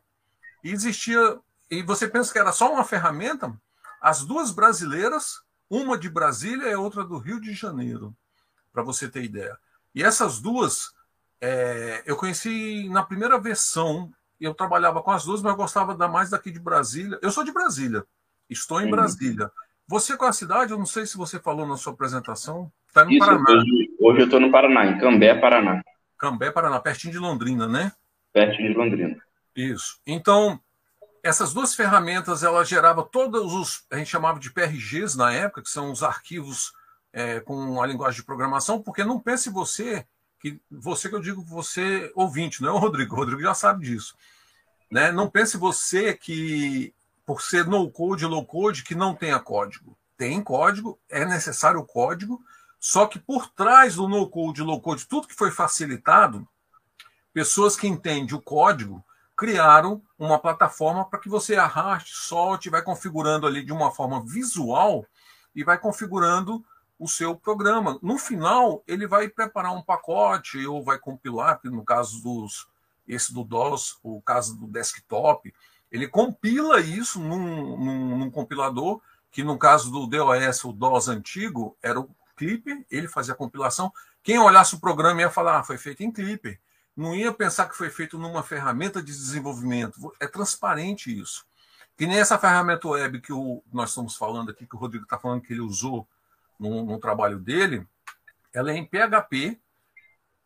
e 0.63 0.71
existia. 0.71 1.39
E 1.71 1.81
você 1.83 2.07
pensa 2.07 2.33
que 2.33 2.39
era 2.39 2.51
só 2.51 2.71
uma 2.71 2.83
ferramenta? 2.83 3.55
As 4.01 4.25
duas 4.25 4.51
brasileiras, 4.51 5.41
uma 5.69 5.97
de 5.97 6.09
Brasília 6.09 6.69
e 6.69 6.75
outra 6.75 7.03
do 7.03 7.17
Rio 7.17 7.39
de 7.39 7.53
Janeiro, 7.53 8.15
para 8.71 8.83
você 8.83 9.07
ter 9.07 9.23
ideia. 9.23 9.57
E 9.93 10.03
essas 10.03 10.39
duas, 10.39 10.93
é, 11.39 12.03
eu 12.05 12.15
conheci 12.15 12.89
na 12.89 13.03
primeira 13.03 13.39
versão, 13.39 14.11
eu 14.39 14.53
trabalhava 14.53 15.01
com 15.01 15.11
as 15.11 15.25
duas, 15.25 15.41
mas 15.41 15.51
eu 15.51 15.57
gostava 15.57 15.95
da 15.95 16.07
mais 16.07 16.29
daqui 16.29 16.51
de 16.51 16.59
Brasília. 16.59 17.19
Eu 17.21 17.31
sou 17.31 17.43
de 17.43 17.51
Brasília, 17.51 18.03
estou 18.49 18.79
em 18.81 18.85
Sim. 18.85 18.91
Brasília. 18.91 19.51
Você 19.87 20.15
com 20.15 20.25
a 20.25 20.33
cidade, 20.33 20.71
eu 20.71 20.77
não 20.77 20.85
sei 20.85 21.05
se 21.05 21.17
você 21.17 21.39
falou 21.39 21.67
na 21.67 21.75
sua 21.75 21.93
apresentação, 21.93 22.71
está 22.87 23.03
no 23.03 23.11
Isso, 23.11 23.19
Paraná. 23.19 23.43
Hoje, 23.49 23.95
hoje 23.99 24.19
eu 24.21 24.25
estou 24.25 24.39
no 24.39 24.51
Paraná, 24.51 24.85
em 24.85 24.99
Cambé, 24.99 25.33
Paraná. 25.35 25.81
Cambé, 26.17 26.51
Paraná, 26.51 26.79
pertinho 26.79 27.13
de 27.13 27.19
Londrina, 27.19 27.67
né? 27.67 27.91
Pertinho 28.31 28.71
de 28.71 28.77
Londrina. 28.77 29.17
Isso. 29.55 29.99
Então, 30.05 30.59
essas 31.23 31.53
duas 31.53 31.75
ferramentas, 31.75 32.43
ela 32.43 32.63
gerava 32.63 33.03
todos 33.03 33.53
os, 33.53 33.83
a 33.91 33.97
gente 33.97 34.09
chamava 34.09 34.39
de 34.39 34.51
PRGs 34.51 35.15
na 35.15 35.33
época, 35.33 35.61
que 35.61 35.69
são 35.69 35.91
os 35.91 36.03
arquivos 36.03 36.73
é, 37.11 37.39
com 37.39 37.81
a 37.81 37.87
linguagem 37.87 38.19
de 38.19 38.25
programação, 38.25 38.81
porque 38.81 39.03
não 39.03 39.19
pense 39.19 39.49
você, 39.49 40.05
que 40.39 40.61
você 40.69 41.09
que 41.09 41.15
eu 41.15 41.21
digo 41.21 41.43
você 41.43 42.11
ouvinte, 42.15 42.61
não 42.61 42.69
é 42.69 42.71
o 42.73 42.77
Rodrigo, 42.77 43.13
o 43.13 43.17
Rodrigo 43.17 43.41
já 43.41 43.53
sabe 43.53 43.85
disso. 43.85 44.15
Né? 44.91 45.11
Não 45.11 45.29
pense 45.29 45.57
você 45.57 46.13
que 46.13 46.93
por 47.25 47.41
ser 47.41 47.65
no 47.65 47.91
code, 47.91 48.25
low 48.25 48.43
code, 48.43 48.83
que 48.83 48.95
não 48.95 49.13
tenha 49.13 49.39
código. 49.39 49.95
Tem 50.17 50.41
código, 50.41 50.99
é 51.07 51.25
necessário 51.25 51.79
o 51.79 51.85
código, 51.85 52.41
só 52.79 53.05
que 53.05 53.19
por 53.19 53.47
trás 53.49 53.95
do 53.95 54.07
no 54.07 54.27
code, 54.27 54.63
low 54.63 54.81
code, 54.81 55.05
tudo 55.05 55.27
que 55.27 55.35
foi 55.35 55.51
facilitado, 55.51 56.47
pessoas 57.31 57.75
que 57.75 57.87
entendem 57.87 58.35
o 58.35 58.41
código 58.41 59.03
criaram 59.39 60.01
uma 60.17 60.37
plataforma 60.37 61.05
para 61.05 61.17
que 61.17 61.29
você 61.29 61.55
arraste, 61.55 62.11
solte, 62.13 62.69
vai 62.69 62.81
configurando 62.81 63.47
ali 63.47 63.63
de 63.63 63.71
uma 63.71 63.89
forma 63.89 64.21
visual 64.21 65.05
e 65.55 65.63
vai 65.63 65.77
configurando 65.77 66.61
o 66.99 67.07
seu 67.07 67.33
programa. 67.37 67.97
No 68.01 68.17
final, 68.17 68.83
ele 68.85 69.07
vai 69.07 69.29
preparar 69.29 69.71
um 69.71 69.81
pacote 69.81 70.67
ou 70.67 70.83
vai 70.83 70.99
compilar, 70.99 71.57
no 71.63 71.85
caso 71.85 72.21
dos 72.21 72.67
esse 73.07 73.33
do 73.33 73.45
DOS, 73.45 73.97
o 74.03 74.21
caso 74.21 74.57
do 74.57 74.67
desktop, 74.67 75.53
ele 75.89 76.09
compila 76.09 76.81
isso 76.81 77.17
num, 77.17 77.77
num, 77.77 78.17
num, 78.17 78.29
compilador, 78.29 78.99
que 79.31 79.41
no 79.41 79.57
caso 79.57 79.89
do 79.89 80.05
DOS, 80.05 80.65
o 80.65 80.73
DOS 80.73 81.07
antigo, 81.07 81.77
era 81.81 81.97
o 81.97 82.09
Clipper, 82.35 82.85
ele 82.91 83.07
fazia 83.07 83.33
a 83.33 83.37
compilação. 83.37 83.91
Quem 84.21 84.37
olhasse 84.37 84.75
o 84.75 84.81
programa 84.81 85.21
ia 85.21 85.29
falar, 85.29 85.59
ah, 85.59 85.63
foi 85.63 85.77
feito 85.77 86.03
em 86.03 86.11
Clipper. 86.11 86.59
Não 86.99 87.15
ia 87.15 87.31
pensar 87.31 87.69
que 87.69 87.77
foi 87.77 87.89
feito 87.89 88.17
numa 88.17 88.43
ferramenta 88.43 89.01
de 89.01 89.13
desenvolvimento. 89.13 90.13
É 90.19 90.27
transparente 90.27 91.17
isso. 91.17 91.45
Que 91.95 92.05
nem 92.05 92.19
essa 92.19 92.37
ferramenta 92.37 92.89
web 92.89 93.21
que 93.21 93.31
o, 93.31 93.63
nós 93.71 93.91
estamos 93.91 94.17
falando 94.17 94.51
aqui, 94.51 94.67
que 94.67 94.75
o 94.75 94.79
Rodrigo 94.79 95.05
está 95.05 95.17
falando 95.17 95.41
que 95.41 95.53
ele 95.53 95.61
usou 95.61 96.05
no, 96.59 96.83
no 96.83 96.99
trabalho 96.99 97.39
dele, 97.39 97.87
ela 98.53 98.69
é 98.71 98.75
em 98.75 98.85
PHP, 98.85 99.57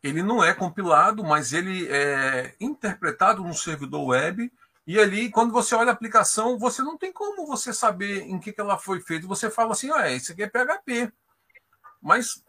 ele 0.04 0.22
não 0.22 0.44
é 0.44 0.54
compilado, 0.54 1.24
mas 1.24 1.54
ele 1.54 1.88
é 1.90 2.54
interpretado 2.60 3.44
no 3.44 3.56
servidor 3.56 4.10
web 4.10 4.52
e 4.86 5.00
ali, 5.00 5.32
quando 5.32 5.52
você 5.52 5.74
olha 5.74 5.90
a 5.90 5.94
aplicação, 5.94 6.60
você 6.60 6.84
não 6.84 7.00
tem 7.00 7.12
como 7.12 7.48
você 7.48 7.74
saber 7.74 8.28
em 8.28 8.40
que, 8.40 8.54
que 8.54 8.62
ela 8.62 8.78
foi 8.78 9.02
feita. 9.02 9.26
Você 9.26 9.50
fala 9.50 9.72
assim, 9.72 9.90
ah, 9.92 10.12
isso 10.12 10.32
aqui 10.32 10.44
é 10.44 10.48
PHP. 10.48 11.12
Mas 12.00 12.44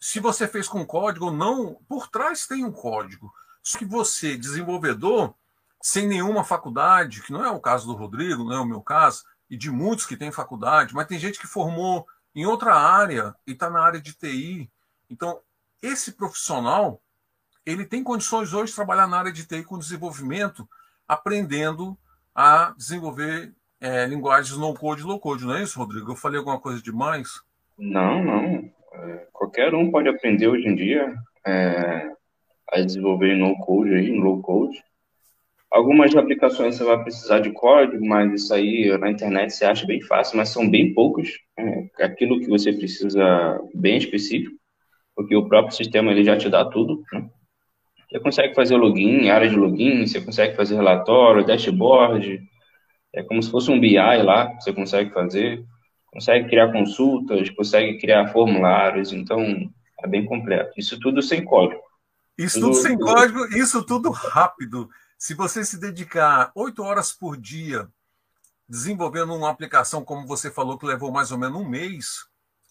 se 0.00 0.18
você 0.18 0.48
fez 0.48 0.66
com 0.66 0.84
código 0.84 1.26
ou 1.26 1.32
não, 1.32 1.74
por 1.88 2.08
trás 2.08 2.48
tem 2.48 2.64
um 2.64 2.72
código. 2.72 3.32
Só 3.64 3.78
que 3.78 3.86
você, 3.86 4.36
desenvolvedor, 4.36 5.34
sem 5.80 6.06
nenhuma 6.06 6.44
faculdade, 6.44 7.22
que 7.22 7.32
não 7.32 7.44
é 7.44 7.50
o 7.50 7.58
caso 7.58 7.86
do 7.86 7.94
Rodrigo, 7.94 8.44
não 8.44 8.52
é 8.52 8.60
o 8.60 8.66
meu 8.66 8.82
caso, 8.82 9.24
e 9.48 9.56
de 9.56 9.70
muitos 9.70 10.04
que 10.04 10.16
têm 10.16 10.30
faculdade, 10.30 10.94
mas 10.94 11.06
tem 11.06 11.18
gente 11.18 11.40
que 11.40 11.46
formou 11.46 12.06
em 12.34 12.44
outra 12.44 12.74
área 12.74 13.34
e 13.46 13.52
está 13.52 13.70
na 13.70 13.82
área 13.82 14.00
de 14.00 14.12
TI. 14.12 14.70
Então, 15.08 15.40
esse 15.80 16.12
profissional, 16.12 17.00
ele 17.64 17.86
tem 17.86 18.04
condições 18.04 18.52
hoje 18.52 18.70
de 18.70 18.76
trabalhar 18.76 19.06
na 19.06 19.18
área 19.18 19.32
de 19.32 19.46
TI 19.46 19.64
com 19.64 19.78
desenvolvimento, 19.78 20.68
aprendendo 21.08 21.96
a 22.34 22.74
desenvolver 22.76 23.54
é, 23.80 24.04
linguagens 24.06 24.56
no 24.58 24.74
code 24.74 25.02
e 25.02 25.04
low 25.04 25.18
code, 25.18 25.46
não 25.46 25.54
é 25.54 25.62
isso, 25.62 25.78
Rodrigo? 25.78 26.12
Eu 26.12 26.16
falei 26.16 26.38
alguma 26.38 26.60
coisa 26.60 26.82
demais? 26.82 27.42
Não, 27.78 28.22
não. 28.22 28.70
É, 28.92 29.28
qualquer 29.32 29.74
um 29.74 29.90
pode 29.90 30.08
aprender 30.08 30.48
hoje 30.48 30.66
em 30.66 30.74
dia 30.74 31.14
é, 31.46 32.14
a 32.74 32.84
desenvolver 32.84 33.36
no 33.36 33.56
code 33.58 33.94
aí, 33.94 34.10
no 34.10 34.22
low 34.22 34.42
code. 34.42 34.82
Algumas 35.70 36.14
aplicações 36.14 36.76
você 36.76 36.84
vai 36.84 37.02
precisar 37.02 37.40
de 37.40 37.50
código, 37.50 38.04
mas 38.06 38.32
isso 38.32 38.54
aí 38.54 38.96
na 38.98 39.10
internet 39.10 39.52
você 39.52 39.64
acha 39.64 39.86
bem 39.86 40.00
fácil, 40.00 40.36
mas 40.36 40.50
são 40.50 40.68
bem 40.68 40.94
poucos. 40.94 41.28
É, 41.58 42.04
aquilo 42.04 42.38
que 42.40 42.48
você 42.48 42.72
precisa 42.72 43.60
bem 43.74 43.96
específico, 43.96 44.56
porque 45.16 45.34
o 45.34 45.48
próprio 45.48 45.74
sistema 45.74 46.12
ele 46.12 46.24
já 46.24 46.36
te 46.36 46.48
dá 46.48 46.64
tudo. 46.64 47.02
Né? 47.12 47.28
Você 48.08 48.20
consegue 48.20 48.54
fazer 48.54 48.76
login, 48.76 49.28
área 49.30 49.48
de 49.48 49.56
login, 49.56 50.06
você 50.06 50.20
consegue 50.20 50.54
fazer 50.54 50.76
relatório, 50.76 51.44
dashboard, 51.44 52.40
é 53.12 53.22
como 53.22 53.42
se 53.42 53.50
fosse 53.50 53.70
um 53.70 53.80
BI 53.80 53.96
lá, 53.96 54.52
você 54.54 54.72
consegue 54.72 55.10
fazer, 55.10 55.64
consegue 56.12 56.48
criar 56.48 56.70
consultas, 56.70 57.50
consegue 57.50 57.98
criar 57.98 58.28
formulários, 58.28 59.12
então 59.12 59.40
é 60.02 60.06
bem 60.06 60.24
completo. 60.24 60.72
Isso 60.76 60.98
tudo 61.00 61.22
sem 61.22 61.44
código. 61.44 61.80
Isso 62.36 62.60
tudo, 62.60 62.74
sem 62.74 62.98
código, 62.98 63.44
isso 63.56 63.82
tudo 63.82 64.10
rápido. 64.10 64.90
Se 65.16 65.34
você 65.34 65.64
se 65.64 65.78
dedicar 65.78 66.50
oito 66.54 66.82
horas 66.82 67.12
por 67.12 67.36
dia 67.36 67.88
desenvolvendo 68.68 69.34
uma 69.34 69.50
aplicação, 69.50 70.04
como 70.04 70.26
você 70.26 70.50
falou, 70.50 70.78
que 70.78 70.86
levou 70.86 71.12
mais 71.12 71.30
ou 71.30 71.38
menos 71.38 71.60
um 71.60 71.68
mês, 71.68 72.26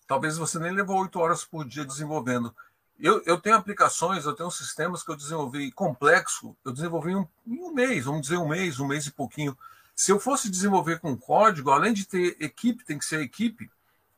talvez 0.07 0.37
você 0.37 0.59
nem 0.59 0.71
levou 0.71 0.99
oito 1.01 1.19
horas 1.19 1.45
por 1.45 1.65
dia 1.65 1.85
desenvolvendo. 1.85 2.53
Eu, 2.99 3.21
eu 3.25 3.39
tenho 3.39 3.55
aplicações, 3.55 4.25
eu 4.25 4.33
tenho 4.33 4.51
sistemas 4.51 5.03
que 5.03 5.11
eu 5.11 5.15
desenvolvi 5.15 5.71
complexo, 5.71 6.55
eu 6.63 6.71
desenvolvi 6.71 7.11
em 7.11 7.15
um, 7.15 7.27
em 7.47 7.63
um 7.63 7.73
mês, 7.73 8.05
vamos 8.05 8.21
dizer 8.21 8.37
um 8.37 8.47
mês, 8.47 8.79
um 8.79 8.87
mês 8.87 9.07
e 9.07 9.11
pouquinho. 9.11 9.57
Se 9.95 10.11
eu 10.11 10.19
fosse 10.19 10.49
desenvolver 10.49 10.99
com 10.99 11.15
código, 11.17 11.71
além 11.71 11.93
de 11.93 12.05
ter 12.05 12.35
equipe, 12.39 12.85
tem 12.85 12.97
que 12.97 13.05
ser 13.05 13.21
equipe, 13.21 13.69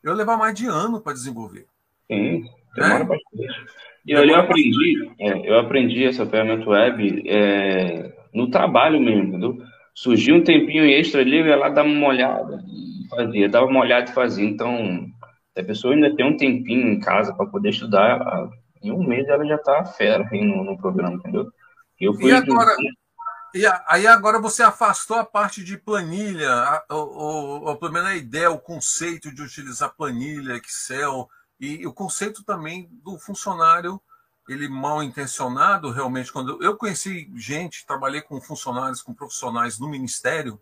eu 0.02 0.12
ia 0.12 0.16
levar 0.16 0.38
mais 0.38 0.56
de 0.56 0.66
ano 0.66 1.02
para 1.02 1.14
desenvolver. 1.14 1.68
Sim. 2.08 2.50
Demora 2.76 3.04
é? 3.04 3.08
bastante. 3.08 3.95
E 4.06 4.12
eu, 4.12 4.24
eu 4.24 4.36
aprendi, 4.36 5.12
é, 5.20 5.50
eu 5.50 5.60
aprendi 5.60 6.04
essa 6.04 6.26
ferramenta 6.26 6.70
web 6.70 7.24
é, 7.28 8.14
no 8.34 8.50
trabalho 8.50 9.00
mesmo, 9.00 9.24
entendeu? 9.24 9.58
Surgiu 9.94 10.36
um 10.36 10.44
tempinho 10.44 10.86
extra 10.86 11.22
ali, 11.22 11.40
eu 11.40 11.48
ia 11.48 11.56
lá 11.56 11.70
dar 11.70 11.84
uma 11.84 12.08
olhada 12.08 12.64
e 12.68 13.08
fazia, 13.10 13.50
dava 13.50 13.66
uma 13.66 13.80
olhada 13.80 14.10
e 14.10 14.14
fazia. 14.14 14.46
Então, 14.46 15.08
se 15.54 15.62
a 15.62 15.64
pessoa 15.64 15.94
ainda 15.94 16.16
tem 16.16 16.26
um 16.26 16.38
tempinho 16.38 16.88
em 16.88 17.00
casa 17.00 17.34
para 17.34 17.48
poder 17.48 17.70
estudar, 17.70 18.50
em 18.84 18.92
um 18.92 19.04
mês 19.04 19.28
ela 19.28 19.46
já 19.46 19.56
está 19.56 19.86
fera 19.86 20.28
aí 20.32 20.44
no, 20.44 20.64
no 20.64 20.78
programa, 20.78 21.16
entendeu? 21.16 21.48
Eu 22.00 22.14
fui 22.14 22.30
e 22.30 22.34
agora, 22.34 22.76
e 23.56 23.66
aí 23.88 24.06
agora 24.06 24.38
você 24.38 24.62
afastou 24.62 25.18
a 25.18 25.24
parte 25.24 25.64
de 25.64 25.78
planilha, 25.78 26.84
ou, 26.90 27.64
ou 27.64 27.78
pelo 27.78 27.94
menos 27.94 28.10
a 28.10 28.16
ideia, 28.16 28.52
o 28.52 28.60
conceito 28.60 29.34
de 29.34 29.42
utilizar 29.42 29.96
planilha, 29.96 30.58
Excel, 30.58 31.30
e, 31.60 31.86
o 31.88 31.94
conceito 31.94 32.44
também 32.44 32.90
do 33.04 33.18
funcionário, 33.18 34.00
ele 34.48 34.68
mal 34.68 35.02
intencionado, 35.02 35.90
realmente. 35.92 36.32
Quando 36.32 36.62
eu 36.62 36.76
conheci 36.78 37.32
gente, 37.36 37.86
trabalhei 37.86 38.22
com 38.22 38.40
funcionários, 38.40 39.02
com 39.02 39.14
profissionais 39.14 39.80
no 39.80 39.90
ministério, 39.90 40.60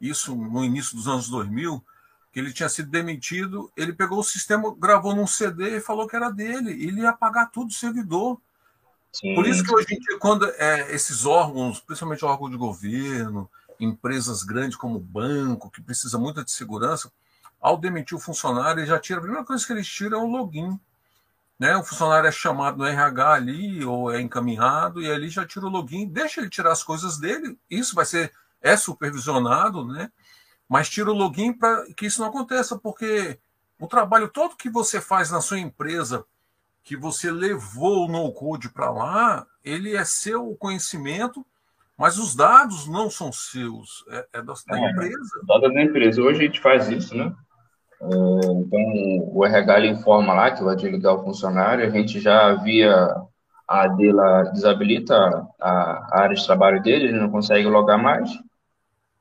isso 0.00 0.36
no 0.36 0.64
início 0.64 0.94
dos 0.94 1.08
anos 1.08 1.28
2000, 1.28 1.84
que 2.32 2.38
ele 2.38 2.52
tinha 2.52 2.68
sido 2.68 2.90
demitido, 2.90 3.72
ele 3.76 3.92
pegou 3.92 4.20
o 4.20 4.24
sistema, 4.24 4.74
gravou 4.78 5.14
num 5.14 5.26
CD 5.26 5.78
e 5.78 5.80
falou 5.80 6.06
que 6.06 6.14
era 6.14 6.30
dele, 6.30 6.72
e 6.72 6.86
ele 6.86 7.00
ia 7.00 7.12
pagar 7.12 7.46
tudo 7.46 7.70
o 7.70 7.74
servidor. 7.74 8.40
Sim. 9.12 9.34
Por 9.34 9.46
isso 9.46 9.64
que 9.64 9.74
hoje 9.74 9.94
em 9.94 9.98
dia, 9.98 10.18
quando 10.18 10.48
é, 10.50 10.94
esses 10.94 11.24
órgãos, 11.24 11.80
principalmente 11.80 12.24
órgãos 12.24 12.50
de 12.50 12.56
governo, 12.56 13.50
empresas 13.80 14.42
grandes 14.42 14.76
como 14.76 15.00
banco, 15.00 15.70
que 15.70 15.82
precisa 15.82 16.18
muito 16.18 16.44
de 16.44 16.50
segurança, 16.50 17.10
ao 17.60 17.76
demitir 17.76 18.16
o 18.16 18.20
funcionário, 18.20 18.80
ele 18.80 18.86
já 18.86 18.98
tira, 18.98 19.18
a 19.18 19.22
primeira 19.22 19.44
coisa 19.44 19.66
que 19.66 19.72
eles 19.72 19.86
tiram 19.86 20.20
é 20.20 20.22
o 20.22 20.26
login. 20.26 20.78
Né? 21.58 21.76
O 21.76 21.82
funcionário 21.82 22.28
é 22.28 22.32
chamado 22.32 22.78
no 22.78 22.86
RH 22.86 23.32
ali, 23.32 23.84
ou 23.84 24.12
é 24.12 24.20
encaminhado, 24.20 25.02
e 25.02 25.10
ali 25.10 25.28
já 25.28 25.44
tira 25.44 25.66
o 25.66 25.70
login, 25.70 26.06
deixa 26.06 26.40
ele 26.40 26.50
tirar 26.50 26.72
as 26.72 26.84
coisas 26.84 27.18
dele, 27.18 27.58
isso 27.68 27.94
vai 27.94 28.04
ser, 28.04 28.32
é 28.62 28.76
supervisionado, 28.76 29.84
né? 29.84 30.10
mas 30.68 30.88
tira 30.88 31.10
o 31.10 31.14
login 31.14 31.52
para 31.52 31.86
que 31.94 32.06
isso 32.06 32.20
não 32.20 32.28
aconteça, 32.28 32.78
porque 32.78 33.38
o 33.80 33.86
trabalho 33.86 34.28
todo 34.28 34.56
que 34.56 34.70
você 34.70 35.00
faz 35.00 35.30
na 35.30 35.40
sua 35.40 35.58
empresa 35.58 36.24
que 36.84 36.96
você 36.96 37.30
levou 37.30 38.06
o 38.06 38.10
no-code 38.10 38.70
para 38.70 38.90
lá, 38.90 39.46
ele 39.62 39.94
é 39.94 40.04
seu 40.04 40.56
conhecimento, 40.56 41.44
mas 41.98 42.16
os 42.16 42.34
dados 42.34 42.86
não 42.86 43.10
são 43.10 43.30
seus, 43.30 44.04
é, 44.08 44.26
é 44.34 44.42
da, 44.42 44.54
é, 44.70 44.90
empresa. 44.90 45.40
Dados 45.46 45.74
da 45.74 45.82
empresa. 45.82 46.22
Hoje 46.22 46.40
a 46.40 46.44
gente 46.44 46.60
faz 46.60 46.88
isso, 46.88 47.14
né? 47.14 47.34
Então, 48.00 49.28
o 49.32 49.44
RH 49.44 49.86
informa 49.86 50.32
lá 50.32 50.50
que 50.50 50.62
vai 50.62 50.76
desligar 50.76 51.14
o 51.14 51.24
funcionário, 51.24 51.86
a 51.86 51.90
gente 51.90 52.20
já 52.20 52.54
via 52.54 52.94
a 53.68 53.86
lá 54.14 54.42
desabilita 54.44 55.14
a, 55.60 56.20
área 56.22 56.34
de 56.34 56.46
trabalho 56.46 56.82
dele, 56.82 57.08
ele 57.08 57.20
não 57.20 57.30
consegue 57.30 57.66
logar 57.68 58.02
mais. 58.02 58.30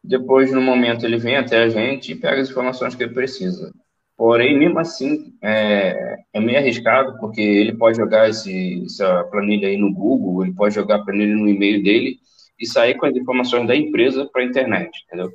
Depois, 0.04 0.52
no 0.52 0.62
momento, 0.62 1.06
ele 1.06 1.18
vem 1.18 1.36
até 1.36 1.64
a 1.64 1.70
gente 1.70 2.12
e 2.12 2.16
pega 2.16 2.42
as 2.42 2.50
informações 2.50 2.96
que 2.96 3.04
ele 3.04 3.14
precisa. 3.14 3.74
Porém, 4.16 4.58
mesmo 4.58 4.80
assim, 4.80 5.34
é, 5.44 6.18
é 6.34 6.40
meio 6.40 6.58
arriscado, 6.58 7.20
porque 7.20 7.42
ele 7.42 7.76
pode 7.76 7.98
jogar 7.98 8.30
esse, 8.30 8.84
essa 8.86 9.24
planilha 9.26 9.68
aí 9.68 9.78
no 9.78 9.94
Google, 9.94 10.44
ele 10.44 10.56
pode 10.56 10.74
jogar 10.74 10.96
a 10.96 11.04
planilha 11.04 11.36
no 11.36 11.48
e-mail 11.48 11.84
dele 11.84 12.18
e 12.60 12.66
sair 12.66 12.96
com 12.96 13.06
as 13.06 13.16
informações 13.16 13.68
da 13.68 13.76
empresa 13.76 14.26
para 14.26 14.42
a 14.42 14.46
internet, 14.46 14.90
entendeu? 15.06 15.32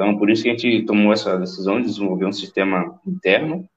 Então, 0.00 0.16
por 0.16 0.30
isso 0.30 0.42
que 0.42 0.48
a 0.48 0.56
gente 0.56 0.86
tomou 0.86 1.12
essa 1.12 1.36
decisão 1.36 1.78
de 1.78 1.86
desenvolver 1.86 2.24
um 2.24 2.32
sistema 2.32 2.98
interno 3.06 3.68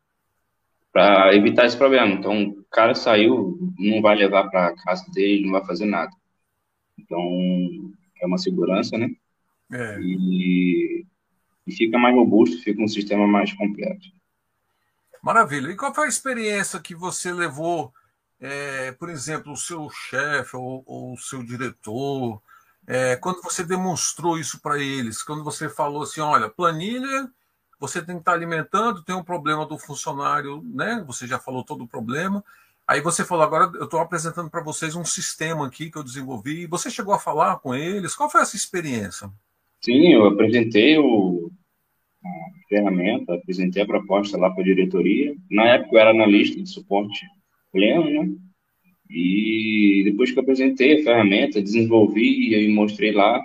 para 0.89 1.35
evitar 1.35 1.65
esse 1.65 1.75
problema. 1.75 2.13
Então, 2.13 2.43
o 2.43 2.63
cara 2.71 2.95
saiu, 2.95 3.59
não 3.77 4.01
vai 4.01 4.15
levar 4.15 4.49
para 4.49 4.67
a 4.67 4.73
casa 4.73 5.05
dele, 5.11 5.43
não 5.43 5.51
vai 5.51 5.65
fazer 5.65 5.83
nada. 5.83 6.11
Então, 6.97 7.19
é 8.21 8.25
uma 8.25 8.37
segurança, 8.37 8.97
né? 8.97 9.09
É. 9.69 9.99
E, 9.99 11.05
e 11.67 11.73
fica 11.73 11.97
mais 11.97 12.15
robusto, 12.15 12.63
fica 12.63 12.81
um 12.81 12.87
sistema 12.87 13.27
mais 13.27 13.51
completo. 13.51 14.07
Maravilha. 15.21 15.71
E 15.71 15.75
qual 15.75 15.93
foi 15.93 16.05
a 16.05 16.09
experiência 16.09 16.79
que 16.79 16.95
você 16.95 17.33
levou, 17.33 17.93
é, 18.39 18.93
por 18.93 19.09
exemplo, 19.09 19.51
o 19.51 19.57
seu 19.57 19.89
chefe 19.89 20.55
ou, 20.55 20.83
ou 20.85 21.15
o 21.15 21.17
seu 21.17 21.43
diretor, 21.43 22.41
é, 22.87 23.15
quando 23.15 23.41
você 23.41 23.63
demonstrou 23.63 24.37
isso 24.37 24.61
para 24.61 24.79
eles? 24.79 25.23
Quando 25.23 25.43
você 25.43 25.69
falou 25.69 26.03
assim, 26.03 26.21
olha, 26.21 26.49
planilha, 26.49 27.29
você 27.79 28.01
tem 28.01 28.15
que 28.15 28.21
estar 28.21 28.31
tá 28.31 28.37
alimentando, 28.37 29.03
tem 29.03 29.15
um 29.15 29.23
problema 29.23 29.65
do 29.65 29.77
funcionário, 29.77 30.61
né? 30.63 31.03
Você 31.07 31.27
já 31.27 31.39
falou 31.39 31.63
todo 31.63 31.83
o 31.83 31.87
problema. 31.87 32.43
Aí 32.87 32.99
você 32.99 33.23
falou, 33.23 33.43
agora 33.43 33.71
eu 33.75 33.85
estou 33.85 33.99
apresentando 33.99 34.49
para 34.49 34.63
vocês 34.63 34.95
um 34.95 35.05
sistema 35.05 35.65
aqui 35.65 35.89
que 35.89 35.97
eu 35.97 36.03
desenvolvi. 36.03 36.65
Você 36.67 36.89
chegou 36.91 37.13
a 37.13 37.19
falar 37.19 37.59
com 37.59 37.73
eles? 37.73 38.15
Qual 38.15 38.29
foi 38.29 38.41
essa 38.41 38.55
experiência? 38.55 39.29
Sim, 39.81 40.13
eu 40.13 40.25
apresentei 40.27 40.97
o, 40.97 41.49
a 42.23 42.29
ferramenta, 42.67 43.33
apresentei 43.33 43.83
a 43.83 43.87
proposta 43.87 44.37
lá 44.37 44.49
para 44.49 44.61
a 44.61 44.65
diretoria. 44.65 45.33
Na 45.49 45.65
época 45.69 45.95
eu 45.95 45.99
era 45.99 46.11
analista 46.11 46.61
de 46.61 46.69
suporte 46.69 47.25
pleno, 47.71 48.09
né? 48.09 48.29
E 49.13 50.01
depois 50.05 50.31
que 50.31 50.39
eu 50.39 50.41
apresentei 50.41 50.99
a 50.99 51.03
ferramenta, 51.03 51.61
desenvolvi 51.61 52.55
e 52.55 52.67
mostrei 52.73 53.11
lá, 53.11 53.43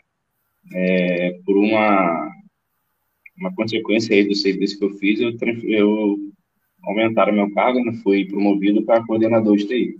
é, 0.72 1.38
por 1.44 1.58
uma, 1.58 2.30
uma 3.38 3.54
consequência 3.54 4.16
aí 4.16 4.26
do 4.26 4.34
serviço 4.34 4.78
que 4.78 4.84
eu 4.86 4.90
fiz, 4.94 5.20
eu, 5.20 5.36
eu 5.64 6.16
aumentaram 6.84 7.34
meu 7.34 7.52
cargo, 7.52 7.84
né? 7.84 7.92
fui 8.02 8.24
promovido 8.24 8.82
para 8.82 9.04
coordenador 9.04 9.58
de 9.58 9.66
TI. 9.66 9.98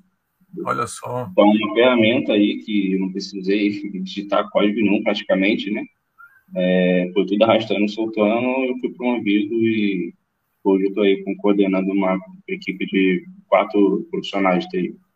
Olha 0.64 0.86
só. 0.86 1.28
Então, 1.30 1.50
uma 1.50 1.74
ferramenta 1.74 2.32
aí 2.32 2.58
que 2.64 2.92
eu 2.94 3.00
não 3.00 3.12
precisei 3.12 3.90
digitar 4.00 4.48
código 4.50 4.80
nenhum 4.80 5.02
praticamente, 5.02 5.70
né? 5.70 5.84
É, 6.56 7.10
foi 7.12 7.26
tudo 7.26 7.42
arrastando, 7.42 7.86
soltando, 7.90 8.64
eu 8.64 8.78
fui 8.78 8.88
promovido 8.94 9.54
e 9.54 10.14
hoje 10.64 10.86
estou 10.86 11.02
aí 11.02 11.22
com, 11.22 11.36
coordenando 11.36 11.92
uma 11.92 12.18
equipe 12.48 12.86
de 12.86 13.26
quatro 13.46 14.06
profissionais 14.10 14.66
de 14.66 14.70
TI. 14.70 15.07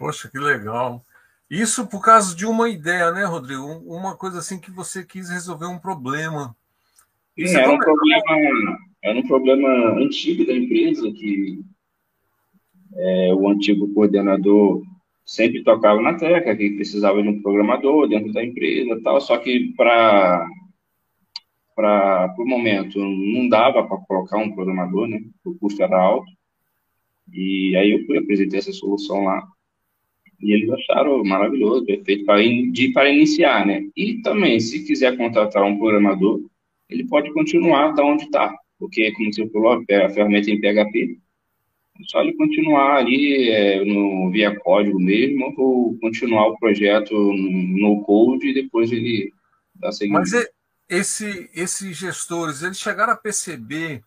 Poxa, 0.00 0.30
que 0.30 0.38
legal. 0.38 1.04
Isso 1.50 1.86
por 1.86 2.02
causa 2.02 2.34
de 2.34 2.46
uma 2.46 2.70
ideia, 2.70 3.12
né, 3.12 3.22
Rodrigo? 3.24 3.66
Uma 3.84 4.16
coisa 4.16 4.38
assim 4.38 4.58
que 4.58 4.70
você 4.70 5.04
quis 5.04 5.28
resolver 5.28 5.66
um 5.66 5.78
problema. 5.78 6.56
Sim, 7.36 7.54
era 7.54 7.70
um 7.70 7.76
problema, 7.76 8.78
era 9.04 9.18
um 9.18 9.26
problema 9.26 9.68
antigo 9.98 10.46
da 10.46 10.54
empresa 10.54 11.02
que 11.12 11.60
é, 12.96 13.34
o 13.34 13.46
antigo 13.46 13.92
coordenador 13.92 14.82
sempre 15.22 15.62
tocava 15.62 16.00
na 16.00 16.14
tecla 16.14 16.56
que 16.56 16.70
precisava 16.76 17.22
de 17.22 17.28
um 17.28 17.42
programador 17.42 18.08
dentro 18.08 18.32
da 18.32 18.42
empresa 18.42 18.98
tal, 19.04 19.20
só 19.20 19.36
que 19.36 19.74
para 19.76 20.48
para 21.76 22.34
o 22.38 22.48
momento 22.48 22.98
não 22.98 23.50
dava 23.50 23.86
para 23.86 23.98
colocar 23.98 24.38
um 24.38 24.54
programador, 24.54 25.06
né? 25.06 25.20
O 25.44 25.54
custo 25.56 25.82
era 25.82 26.00
alto. 26.00 26.30
E 27.30 27.76
aí 27.76 27.90
eu 27.90 28.06
fui 28.06 28.16
apresentei 28.16 28.58
essa 28.58 28.72
solução 28.72 29.24
lá. 29.24 29.46
E 30.42 30.52
eles 30.52 30.70
acharam 30.70 31.22
maravilhoso, 31.24 31.84
perfeito 31.84 32.24
para, 32.24 32.42
in, 32.42 32.72
para 32.92 33.10
iniciar, 33.10 33.66
né? 33.66 33.86
E 33.96 34.22
também, 34.22 34.58
se 34.58 34.84
quiser 34.84 35.16
contratar 35.16 35.62
um 35.62 35.78
programador, 35.78 36.40
ele 36.88 37.06
pode 37.06 37.32
continuar 37.32 37.92
da 37.92 38.04
onde 38.04 38.24
está, 38.24 38.54
porque, 38.78 39.12
como 39.12 39.32
você 39.32 39.48
falou, 39.50 39.72
a 39.72 40.08
ferramenta 40.08 40.50
em 40.50 40.60
PHP, 40.60 41.18
só 42.06 42.22
ele 42.22 42.32
continuar 42.34 42.96
ali 42.96 43.50
é, 43.50 43.84
no, 43.84 44.30
via 44.30 44.58
código 44.58 44.98
mesmo, 44.98 45.52
ou 45.56 45.98
continuar 45.98 46.48
o 46.48 46.58
projeto 46.58 47.14
no 47.14 48.02
code 48.02 48.48
e 48.48 48.54
depois 48.54 48.90
ele 48.90 49.32
dá 49.74 49.92
seguimento. 49.92 50.30
Mas 50.32 50.46
esse, 50.88 51.50
esses 51.54 51.96
gestores, 51.96 52.62
eles 52.62 52.78
chegaram 52.78 53.12
a 53.12 53.16
perceber 53.16 54.02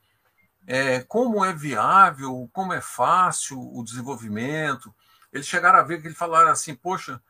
é, 0.65 1.01
como 1.01 1.43
é 1.43 1.53
viável, 1.53 2.49
como 2.51 2.73
é 2.73 2.81
fácil 2.81 3.59
o 3.59 3.83
desenvolvimento. 3.83 4.93
Eles 5.33 5.47
chegaram 5.47 5.79
a 5.79 5.83
ver 5.83 6.01
que 6.01 6.07
eles 6.07 6.17
falaram 6.17 6.49
assim, 6.49 6.75
poxa, 6.75 7.21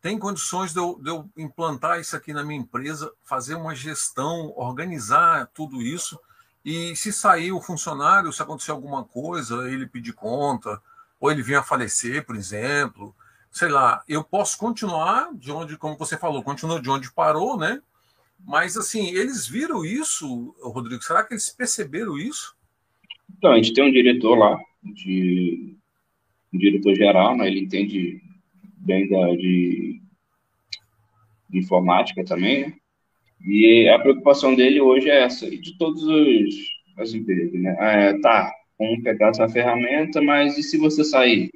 tem 0.00 0.18
condições 0.18 0.72
de 0.72 0.80
eu, 0.80 0.98
de 1.00 1.10
eu 1.10 1.30
implantar 1.36 2.00
isso 2.00 2.16
aqui 2.16 2.32
na 2.32 2.42
minha 2.42 2.60
empresa, 2.60 3.12
fazer 3.24 3.54
uma 3.54 3.74
gestão, 3.74 4.52
organizar 4.56 5.48
tudo 5.54 5.80
isso 5.80 6.18
e 6.64 6.94
se 6.96 7.12
sair 7.12 7.52
o 7.52 7.60
funcionário, 7.60 8.32
se 8.32 8.42
acontecer 8.42 8.72
alguma 8.72 9.04
coisa, 9.04 9.70
ele 9.70 9.86
pedir 9.86 10.12
conta, 10.12 10.80
ou 11.20 11.30
ele 11.30 11.42
vir 11.42 11.54
a 11.54 11.62
falecer, 11.62 12.24
por 12.26 12.34
exemplo, 12.34 13.14
sei 13.50 13.68
lá, 13.68 14.02
eu 14.08 14.24
posso 14.24 14.58
continuar 14.58 15.32
de 15.34 15.52
onde, 15.52 15.76
como 15.76 15.96
você 15.96 16.16
falou, 16.16 16.42
continua 16.42 16.80
de 16.80 16.90
onde 16.90 17.12
parou, 17.12 17.56
né? 17.56 17.80
Mas 18.44 18.76
assim, 18.76 19.10
eles 19.10 19.46
viram 19.46 19.84
isso, 19.84 20.54
Rodrigo? 20.60 21.02
Será 21.02 21.22
que 21.22 21.34
eles 21.34 21.48
perceberam 21.48 22.18
isso? 22.18 22.56
Então, 23.38 23.52
a 23.52 23.56
gente 23.56 23.72
tem 23.72 23.84
um 23.84 23.92
diretor 23.92 24.36
lá, 24.36 24.58
de, 24.82 25.76
um 26.52 26.58
diretor 26.58 26.94
geral, 26.94 27.36
né? 27.36 27.46
Ele 27.46 27.60
entende 27.60 28.20
bem 28.76 29.08
da, 29.08 29.28
de, 29.34 30.00
de 31.48 31.58
informática 31.58 32.24
também, 32.24 32.66
né? 32.66 32.74
E 33.44 33.88
a 33.88 33.98
preocupação 33.98 34.54
dele 34.54 34.80
hoje 34.80 35.10
é 35.10 35.24
essa, 35.24 35.46
e 35.46 35.58
de 35.58 35.76
todas 35.76 36.02
as 36.98 37.12
empresas, 37.12 37.60
né? 37.60 37.76
É, 37.80 38.20
tá, 38.20 38.52
como 38.78 39.02
pegar 39.02 39.28
essa 39.28 39.48
ferramenta, 39.48 40.22
mas 40.22 40.56
e 40.56 40.62
se 40.62 40.78
você 40.78 41.02
sair? 41.02 41.50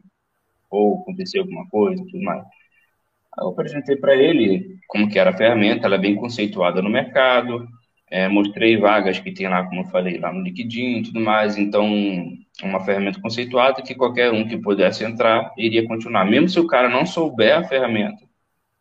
Ou 0.71 1.01
acontecer 1.01 1.39
alguma 1.39 1.69
coisa, 1.69 2.05
tudo 2.05 2.23
mais. 2.23 2.43
Aí 2.43 3.45
eu 3.45 3.49
apresentei 3.51 3.97
para 3.97 4.17
ele 4.17 4.79
como 4.89 5.09
que 5.09 5.19
era 5.19 5.31
a 5.31 5.37
ferramenta, 5.37 5.87
ela 5.87 5.97
é 5.97 6.01
bem 6.01 6.17
conceituada 6.17 6.83
no 6.83 6.91
mercado, 6.91 7.69
é, 8.09 8.29
mostrei 8.29 8.77
vagas 8.77 9.19
que 9.19 9.33
tem 9.33 9.49
lá, 9.49 9.65
como 9.65 9.83
eu 9.83 9.87
falei, 9.87 10.19
lá 10.19 10.33
no 10.33 10.43
LinkedIn 10.43 10.99
e 10.99 11.03
tudo 11.05 11.21
mais, 11.21 11.59
então 11.59 11.87
uma 12.63 12.85
ferramenta 12.85 13.21
conceituada 13.21 13.83
que 13.83 13.95
qualquer 13.95 14.33
um 14.33 14.47
que 14.47 14.57
pudesse 14.57 15.05
entrar 15.05 15.53
iria 15.57 15.87
continuar, 15.87 16.25
mesmo 16.25 16.49
se 16.49 16.61
o 16.61 16.67
cara 16.67 16.89
não 16.89 17.05
souber 17.05 17.59
a 17.59 17.65
ferramenta, 17.65 18.25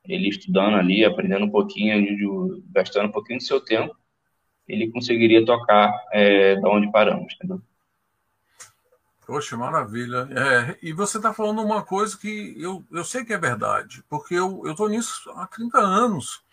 ele 0.05 0.29
estudando 0.29 0.75
ali, 0.75 1.03
aprendendo 1.03 1.45
um 1.45 1.49
pouquinho, 1.49 2.63
gastando 2.71 3.07
um 3.07 3.11
pouquinho 3.11 3.39
do 3.39 3.43
seu 3.43 3.59
tempo, 3.59 3.95
ele 4.67 4.91
conseguiria 4.91 5.45
tocar 5.45 5.91
é, 6.11 6.55
da 6.59 6.69
onde 6.69 6.91
paramos, 6.91 7.33
entendeu? 7.35 7.61
Poxa, 9.25 9.57
maravilha. 9.57 10.27
É, 10.31 10.77
e 10.83 10.93
você 10.93 11.17
está 11.17 11.33
falando 11.33 11.61
uma 11.61 11.83
coisa 11.83 12.15
que 12.15 12.53
eu, 12.57 12.85
eu 12.91 13.03
sei 13.03 13.25
que 13.25 13.33
é 13.33 13.37
verdade, 13.37 14.03
porque 14.07 14.35
eu 14.35 14.61
estou 14.67 14.87
nisso 14.87 15.31
há 15.31 15.47
30 15.47 15.79
anos. 15.79 16.44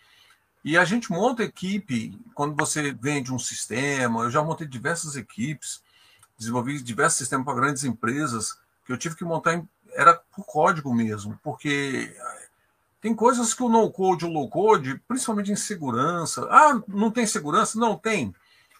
E 0.63 0.77
a 0.77 0.85
gente 0.85 1.11
monta 1.11 1.43
equipe, 1.43 2.17
quando 2.33 2.55
você 2.55 2.93
vende 2.93 3.33
um 3.33 3.39
sistema, 3.39 4.23
eu 4.23 4.31
já 4.31 4.41
montei 4.41 4.65
diversas 4.65 5.15
equipes, 5.15 5.83
desenvolvi 6.37 6.81
diversos 6.81 7.17
sistemas 7.17 7.45
para 7.45 7.55
grandes 7.55 7.83
empresas, 7.83 8.57
que 8.85 8.93
eu 8.93 8.97
tive 8.97 9.15
que 9.15 9.25
montar, 9.25 9.61
era 9.91 10.15
por 10.15 10.45
código 10.45 10.93
mesmo, 10.93 11.37
porque 11.43 12.15
tem 13.01 13.13
coisas 13.13 13.53
que 13.53 13.61
o 13.61 13.67
no-code 13.67 14.23
e 14.23 14.27
o 14.27 14.31
low-code, 14.31 15.01
principalmente 15.05 15.51
em 15.51 15.57
segurança. 15.57 16.47
Ah, 16.49 16.81
não 16.87 17.11
tem 17.11 17.27
segurança? 17.27 17.77
Não 17.77 17.97
tem. 17.97 18.33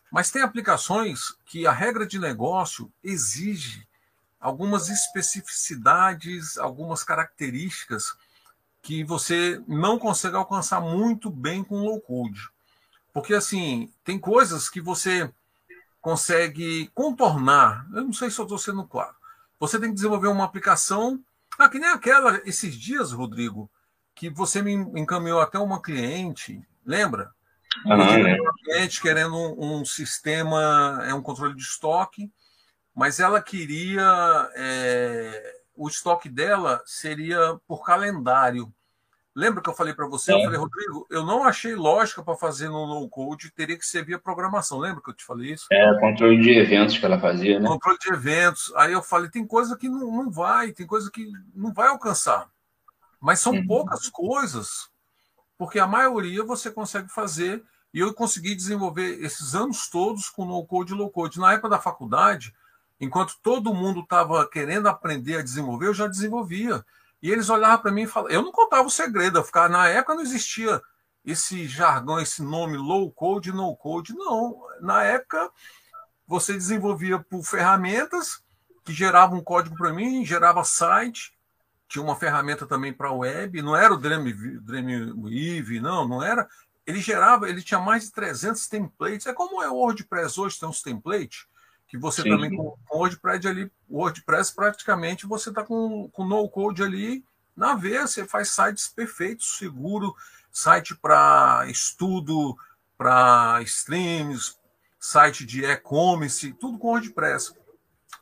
Mas 0.10 0.32
tem 0.32 0.42
aplicações 0.42 1.36
que 1.46 1.68
a 1.68 1.72
regra 1.74 2.06
de 2.06 2.18
negócio 2.18 2.90
exige 3.04 3.86
algumas 4.40 4.88
especificidades, 4.90 6.58
algumas 6.58 7.04
características 7.04 8.14
que 8.84 9.02
você 9.02 9.64
não 9.66 9.98
consegue 9.98 10.36
alcançar 10.36 10.82
muito 10.82 11.32
bem 11.32 11.64
com 11.64 11.82
low-code. 11.82 12.50
Porque, 13.14 13.34
assim, 13.34 13.90
tem 14.04 14.20
coisas 14.20 14.70
que 14.70 14.82
você 14.82 15.32
consegue 16.02 16.92
contornar. 16.94 17.88
Eu 17.94 18.04
não 18.04 18.14
sei 18.14 18.30
se 18.30 18.38
eu 18.38 18.44
estou 18.44 18.58
sendo 18.58 18.86
claro. 18.86 19.16
Você 19.58 19.80
tem 19.80 19.88
que 19.90 19.96
desenvolver 19.96 20.28
uma 20.28 20.44
aplicação. 20.44 21.24
Ah, 21.58 21.70
que 21.70 21.80
nem 21.80 21.90
aquela, 21.90 22.42
esses 22.46 22.76
dias, 22.76 23.14
Rodrigo, 23.14 23.72
que 24.14 24.30
você 24.30 24.62
me 24.62 24.74
encaminhou 24.74 25.40
até 25.40 25.58
uma 25.58 25.82
cliente, 25.82 26.62
lembra? 26.86 27.32
Uhum, 27.86 28.28
é. 28.28 28.42
Uma 28.42 28.54
cliente 28.66 29.02
querendo 29.02 29.36
um, 29.36 29.80
um, 29.80 29.86
sistema, 29.86 31.02
é 31.08 31.14
um 31.14 31.22
controle 31.22 31.56
de 31.56 31.62
estoque, 31.62 32.30
mas 32.94 33.22
ela 33.22 33.42
queria 33.42 34.52
é, 34.56 35.63
o 35.76 35.88
estoque 35.88 36.30
dela 36.30 36.82
seria 36.86 37.60
por 37.68 37.84
calendário. 37.84 38.74
Lembra 39.36 39.64
que 39.64 39.70
eu 39.70 39.74
falei 39.74 39.94
para 39.94 40.08
você? 40.08 40.32
É. 40.32 40.36
Eu 40.36 40.44
falei, 40.44 40.60
Rodrigo, 40.60 41.08
eu 41.10 41.26
não 41.26 41.44
achei 41.44 41.74
lógica 41.74 42.22
para 42.22 42.36
fazer 42.36 42.70
no 42.70 42.86
low 42.86 43.10
code, 43.10 43.52
teria 43.52 43.78
que 43.78 43.86
ser 43.86 44.06
via 44.06 44.20
programação. 44.20 44.78
Lembra 44.78 45.02
que 45.02 45.10
eu 45.10 45.16
te 45.16 45.26
falei 45.26 45.54
isso? 45.54 45.66
É, 45.72 46.00
controle 46.00 46.40
de 46.40 46.52
eventos 46.52 46.98
que 46.98 47.06
ela 47.06 47.20
fazia, 47.20 47.60
né? 47.60 47.68
Controle 47.68 47.98
de 47.98 48.14
eventos. 48.14 48.72
Aí 48.76 48.94
eu 48.94 49.02
falei, 49.02 49.30
tem 49.30 49.46
coisa 49.46 49.76
que 49.76 49.90
não, 49.90 50.12
não 50.12 50.30
vai, 50.30 50.72
tem 50.72 50.86
coisa 50.86 51.10
que 51.12 51.32
não 51.56 51.74
vai 51.74 51.88
alcançar. 51.88 52.48
Mas 53.20 53.40
são 53.40 53.54
uhum. 53.54 53.66
poucas 53.66 54.08
coisas, 54.08 54.90
porque 55.58 55.80
a 55.80 55.88
maioria 55.88 56.44
você 56.44 56.70
consegue 56.70 57.10
fazer. 57.10 57.64
E 57.92 58.00
eu 58.00 58.12
consegui 58.12 58.56
desenvolver 58.56 59.24
esses 59.24 59.54
anos 59.54 59.88
todos 59.88 60.28
com 60.28 60.46
no-code 60.46 60.94
e 60.94 60.96
low-code. 60.96 61.40
Na 61.40 61.54
época 61.54 61.70
da 61.70 61.80
faculdade, 61.80 62.52
enquanto 63.04 63.38
todo 63.42 63.74
mundo 63.74 64.02
estava 64.02 64.48
querendo 64.48 64.88
aprender 64.88 65.38
a 65.38 65.44
desenvolver, 65.44 65.88
eu 65.88 65.94
já 65.94 66.08
desenvolvia. 66.08 66.86
E 67.22 67.32
eles 67.32 67.50
olhavam 67.50 67.80
para 67.80 67.92
mim 67.92 68.04
e 68.04 68.08
falavam. 68.08 68.36
Eu 68.36 68.42
não 68.42 68.52
contava 68.52 68.88
o 68.88 68.92
segredo, 68.92 69.38
eu 69.38 69.44
ficava, 69.44 69.70
na 69.70 69.88
época 69.88 70.16
não 70.16 70.22
existia 70.22 70.82
esse 71.26 71.68
jargão, 71.68 72.20
esse 72.20 72.42
nome 72.42 72.78
low 72.78 73.12
code 73.12 73.52
no 73.52 73.76
code. 73.76 74.14
Não. 74.14 74.58
Na 74.82 75.04
época, 75.04 75.50
você 76.28 76.54
desenvolvia 76.54 77.20
por 77.20 77.44
ferramentas 77.44 78.44
que 78.84 78.92
geravam 78.92 79.40
um 79.40 79.44
código 79.44 79.76
para 79.78 79.94
mim, 79.94 80.26
gerava 80.26 80.64
site, 80.64 81.34
tinha 81.88 82.04
uma 82.04 82.16
ferramenta 82.16 82.66
também 82.66 82.92
para 82.92 83.12
web, 83.12 83.62
não 83.62 83.76
era 83.76 83.94
o 83.94 83.98
Dreamweave, 83.98 85.80
não, 85.80 86.08
não 86.08 86.24
era. 86.24 86.48
Ele 86.86 87.00
gerava, 87.00 87.48
ele 87.48 87.62
tinha 87.62 87.80
mais 87.80 88.04
de 88.04 88.12
300 88.12 88.68
templates. 88.68 89.28
É 89.28 89.34
como 89.34 89.64
é 89.64 89.70
o 89.70 89.76
WordPress 89.76 90.40
hoje, 90.40 90.60
tem 90.60 90.68
uns 90.68 90.82
templates, 90.82 91.46
que 91.94 91.98
você 92.00 92.24
Sim. 92.24 92.30
também 92.32 92.50
com 92.50 92.76
o 92.90 92.98
WordPress 92.98 93.48
ali, 93.48 93.72
WordPress 93.88 94.52
praticamente 94.52 95.28
você 95.28 95.50
está 95.50 95.64
com, 95.64 96.10
com 96.12 96.26
no 96.26 96.50
code 96.50 96.82
ali 96.82 97.24
na 97.56 97.76
veia, 97.76 98.08
você 98.08 98.26
faz 98.26 98.50
sites 98.50 98.88
perfeitos, 98.88 99.60
seguro, 99.60 100.16
site 100.52 100.96
para 100.96 101.68
estudo, 101.68 102.58
para 102.98 103.62
streams, 103.62 104.58
site 105.00 105.46
de 105.46 105.64
e-commerce, 105.64 106.52
tudo 106.54 106.80
com 106.80 106.88
WordPress. 106.88 107.54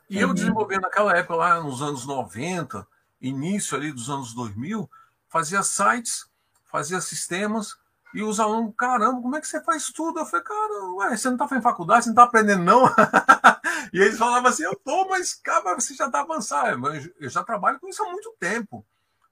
E 0.10 0.17
uhum. 0.17 0.21
eu 0.23 0.34
desenvolvi 0.34 0.77
naquela 0.77 1.15
época, 1.15 1.36
lá 1.36 1.63
nos 1.63 1.81
anos 1.81 2.05
90, 2.05 2.86
início 3.21 3.77
ali 3.77 3.93
dos 3.93 4.10
anos 4.10 4.34
2000, 4.34 4.89
fazia 5.29 5.63
sites, 5.63 6.25
fazia 6.65 6.99
sistemas, 6.99 7.77
e 8.13 8.21
os 8.21 8.38
alunos, 8.38 8.73
caramba, 8.77 9.21
como 9.21 9.38
é 9.38 9.39
que 9.39 9.47
você 9.47 9.63
faz 9.63 9.86
tudo? 9.86 10.19
Eu 10.19 10.25
falei, 10.25 10.43
cara, 10.43 10.86
ué, 10.95 11.15
você 11.15 11.29
não 11.29 11.36
está 11.36 11.47
fazendo 11.47 11.63
faculdade, 11.63 12.03
você 12.03 12.10
não 12.10 12.13
está 12.15 12.23
aprendendo, 12.23 12.63
não? 12.65 12.84
e 13.94 14.00
eles 14.00 14.17
falavam 14.17 14.50
assim, 14.50 14.63
eu 14.63 14.76
tô, 14.76 15.08
mas, 15.08 15.34
cara, 15.34 15.76
você 15.76 15.94
já 15.94 16.08
está 16.08 16.22
avançado. 16.22 16.88
Eu 17.20 17.30
já 17.30 17.44
trabalho 17.44 17.80
com 17.80 17.88
isso 17.88 18.04
há 18.04 18.10
muito 18.10 18.34
tempo. 18.39 18.86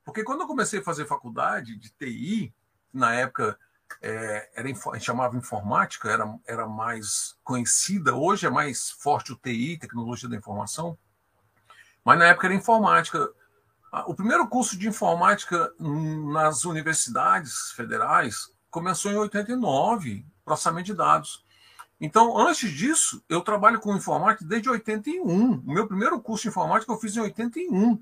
Porque 0.03 0.23
quando 0.23 0.41
eu 0.41 0.47
comecei 0.47 0.79
a 0.79 0.83
fazer 0.83 1.05
faculdade 1.05 1.75
de 1.75 1.89
TI, 1.91 2.53
na 2.93 3.13
época 3.13 3.57
é, 4.01 4.49
era, 4.55 4.99
chamava 4.99 5.37
informática, 5.37 6.09
era, 6.09 6.39
era 6.45 6.67
mais 6.67 7.37
conhecida, 7.43 8.15
hoje 8.15 8.45
é 8.45 8.49
mais 8.49 8.91
forte 8.91 9.31
o 9.31 9.35
TI, 9.35 9.77
tecnologia 9.77 10.29
da 10.29 10.35
informação, 10.35 10.97
mas 12.03 12.17
na 12.17 12.25
época 12.25 12.47
era 12.47 12.55
informática. 12.55 13.29
O 14.05 14.13
primeiro 14.13 14.47
curso 14.47 14.77
de 14.77 14.87
informática 14.87 15.73
nas 15.79 16.63
universidades 16.63 17.71
federais 17.71 18.51
começou 18.69 19.11
em 19.11 19.15
89, 19.15 20.25
processamento 20.45 20.85
de 20.85 20.93
dados. 20.93 21.43
Então, 21.99 22.37
antes 22.37 22.71
disso, 22.71 23.21
eu 23.27 23.41
trabalho 23.41 23.79
com 23.79 23.95
informática 23.95 24.45
desde 24.45 24.69
81. 24.69 25.23
O 25.25 25.73
meu 25.73 25.85
primeiro 25.85 26.19
curso 26.21 26.43
de 26.43 26.49
informática 26.49 26.91
eu 26.91 26.97
fiz 26.97 27.15
em 27.17 27.21
81, 27.21 28.01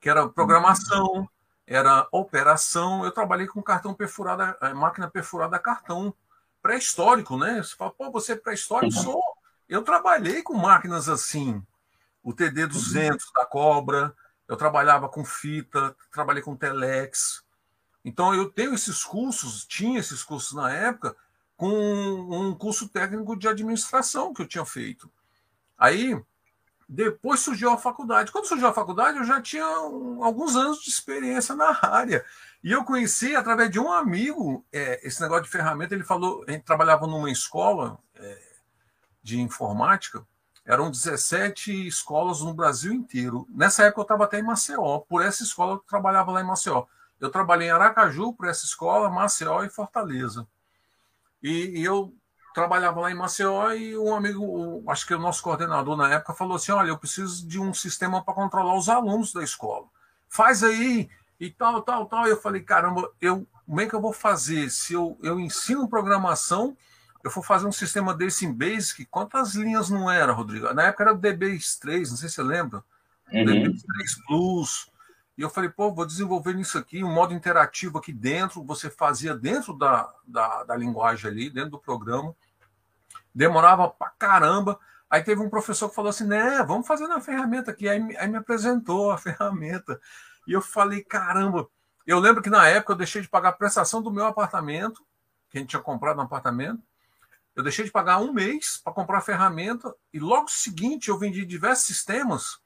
que 0.00 0.08
era 0.10 0.28
programação, 0.28 1.28
era 1.66 2.08
operação. 2.10 3.04
Eu 3.04 3.12
trabalhei 3.12 3.46
com 3.46 3.62
cartão 3.62 3.94
perfurado, 3.94 4.56
máquina 4.74 5.08
perfurada 5.08 5.56
a 5.56 5.60
cartão 5.60 6.12
pré-histórico, 6.60 7.36
né? 7.36 7.62
Você 7.62 7.76
fala, 7.76 7.92
pô, 7.92 8.10
você 8.10 8.32
é 8.32 8.36
pré-histórico? 8.36 8.96
Uhum. 8.96 9.02
Sou. 9.02 9.22
Eu 9.68 9.82
trabalhei 9.82 10.42
com 10.42 10.54
máquinas 10.54 11.08
assim, 11.08 11.62
o 12.24 12.34
TD200 12.34 13.10
uhum. 13.10 13.16
da 13.36 13.46
Cobra, 13.46 14.14
eu 14.48 14.56
trabalhava 14.56 15.08
com 15.08 15.24
fita, 15.24 15.94
trabalhei 16.10 16.42
com 16.42 16.56
telex. 16.56 17.44
Então 18.04 18.34
eu 18.34 18.50
tenho 18.50 18.74
esses 18.74 19.04
cursos, 19.04 19.64
tinha 19.64 20.00
esses 20.00 20.24
cursos 20.24 20.52
na 20.54 20.72
época, 20.72 21.16
com 21.60 21.68
um 21.68 22.54
curso 22.54 22.88
técnico 22.88 23.36
de 23.36 23.46
administração 23.46 24.32
que 24.32 24.40
eu 24.40 24.48
tinha 24.48 24.64
feito. 24.64 25.12
Aí 25.76 26.18
depois 26.88 27.40
surgiu 27.40 27.70
a 27.70 27.76
faculdade. 27.76 28.32
Quando 28.32 28.46
surgiu 28.46 28.66
a 28.66 28.72
faculdade, 28.72 29.18
eu 29.18 29.24
já 29.24 29.42
tinha 29.42 29.62
alguns 29.62 30.56
anos 30.56 30.80
de 30.80 30.88
experiência 30.88 31.54
na 31.54 31.78
área. 31.82 32.24
E 32.64 32.72
eu 32.72 32.82
conheci 32.82 33.36
através 33.36 33.70
de 33.70 33.78
um 33.78 33.92
amigo 33.92 34.64
é, 34.72 35.06
esse 35.06 35.20
negócio 35.20 35.44
de 35.44 35.50
ferramenta. 35.50 35.94
Ele 35.94 36.02
falou, 36.02 36.42
gente 36.48 36.64
trabalhava 36.64 37.06
numa 37.06 37.30
escola 37.30 37.98
é, 38.14 38.42
de 39.22 39.38
informática 39.38 40.26
eram 40.64 40.90
17 40.90 41.86
escolas 41.88 42.40
no 42.40 42.54
Brasil 42.54 42.92
inteiro. 42.92 43.46
Nessa 43.50 43.84
época 43.84 44.00
eu 44.00 44.04
estava 44.04 44.24
até 44.24 44.38
em 44.38 44.42
Maceió. 44.42 45.00
Por 45.00 45.22
essa 45.22 45.42
escola 45.42 45.74
eu 45.74 45.78
trabalhava 45.78 46.30
lá 46.30 46.40
em 46.40 46.46
Maceió. 46.46 46.84
Eu 47.20 47.28
trabalhei 47.28 47.68
em 47.68 47.70
Aracaju 47.70 48.32
por 48.32 48.48
essa 48.48 48.64
escola, 48.64 49.10
Maceió 49.10 49.62
e 49.62 49.68
Fortaleza. 49.68 50.46
E, 51.42 51.80
e 51.80 51.84
eu 51.84 52.14
trabalhava 52.54 53.00
lá 53.00 53.10
em 53.10 53.14
Maceió 53.14 53.72
e 53.72 53.96
um 53.96 54.14
amigo, 54.14 54.82
acho 54.88 55.06
que 55.06 55.14
o 55.14 55.18
nosso 55.18 55.42
coordenador 55.42 55.96
na 55.96 56.12
época, 56.12 56.34
falou 56.34 56.56
assim: 56.56 56.72
Olha, 56.72 56.88
eu 56.88 56.98
preciso 56.98 57.46
de 57.46 57.58
um 57.58 57.72
sistema 57.72 58.22
para 58.22 58.34
controlar 58.34 58.76
os 58.76 58.88
alunos 58.88 59.32
da 59.32 59.42
escola. 59.42 59.86
Faz 60.28 60.62
aí 60.62 61.08
e 61.38 61.50
tal, 61.50 61.82
tal, 61.82 62.06
tal. 62.06 62.26
E 62.26 62.30
eu 62.30 62.40
falei: 62.40 62.62
Caramba, 62.62 63.10
eu, 63.20 63.46
como 63.66 63.80
é 63.80 63.86
que 63.86 63.94
eu 63.94 64.00
vou 64.00 64.12
fazer 64.12 64.70
se 64.70 64.94
eu, 64.94 65.18
eu 65.22 65.38
ensino 65.38 65.88
programação? 65.88 66.76
eu 67.22 67.30
for 67.30 67.44
fazer 67.44 67.66
um 67.66 67.72
sistema 67.72 68.14
desse 68.14 68.46
em 68.46 68.52
Basic, 68.52 69.04
quantas 69.06 69.54
linhas 69.54 69.90
não 69.90 70.10
era, 70.10 70.32
Rodrigo? 70.32 70.72
Na 70.72 70.84
época 70.84 71.04
era 71.04 71.12
o 71.12 71.18
DB3, 71.18 72.08
não 72.08 72.16
sei 72.16 72.28
se 72.28 72.36
você 72.36 72.42
lembra. 72.42 72.82
Uhum. 73.32 73.44
DB3 73.44 73.76
Plus. 74.26 74.89
E 75.40 75.42
eu 75.42 75.48
falei, 75.48 75.70
pô, 75.70 75.90
vou 75.90 76.04
desenvolver 76.04 76.54
isso 76.56 76.76
aqui, 76.76 77.02
um 77.02 77.10
modo 77.10 77.32
interativo 77.32 77.96
aqui 77.96 78.12
dentro. 78.12 78.62
Você 78.62 78.90
fazia 78.90 79.34
dentro 79.34 79.72
da, 79.72 80.06
da, 80.22 80.64
da 80.64 80.76
linguagem 80.76 81.30
ali, 81.30 81.48
dentro 81.48 81.70
do 81.70 81.78
programa. 81.78 82.36
Demorava 83.34 83.88
pra 83.88 84.10
caramba. 84.10 84.78
Aí 85.08 85.22
teve 85.22 85.40
um 85.40 85.48
professor 85.48 85.88
que 85.88 85.94
falou 85.94 86.10
assim, 86.10 86.26
né, 86.26 86.62
vamos 86.62 86.86
fazer 86.86 87.06
na 87.06 87.22
ferramenta 87.22 87.70
aqui. 87.70 87.88
Aí, 87.88 88.14
aí 88.18 88.28
me 88.28 88.36
apresentou 88.36 89.10
a 89.10 89.16
ferramenta. 89.18 89.98
E 90.46 90.52
eu 90.52 90.60
falei, 90.60 91.02
caramba. 91.02 91.66
Eu 92.06 92.18
lembro 92.18 92.42
que 92.42 92.50
na 92.50 92.68
época 92.68 92.92
eu 92.92 92.98
deixei 92.98 93.22
de 93.22 93.28
pagar 93.28 93.48
a 93.48 93.52
prestação 93.52 94.02
do 94.02 94.10
meu 94.10 94.26
apartamento, 94.26 95.02
que 95.48 95.56
a 95.56 95.60
gente 95.62 95.70
tinha 95.70 95.80
comprado 95.80 96.18
um 96.18 96.24
apartamento. 96.24 96.82
Eu 97.56 97.62
deixei 97.62 97.86
de 97.86 97.90
pagar 97.90 98.18
um 98.18 98.30
mês 98.30 98.78
para 98.84 98.92
comprar 98.92 99.16
a 99.16 99.22
ferramenta 99.22 99.90
e 100.12 100.18
logo 100.18 100.50
seguinte 100.50 101.08
eu 101.08 101.16
vendi 101.16 101.46
diversos 101.46 101.86
sistemas, 101.86 102.60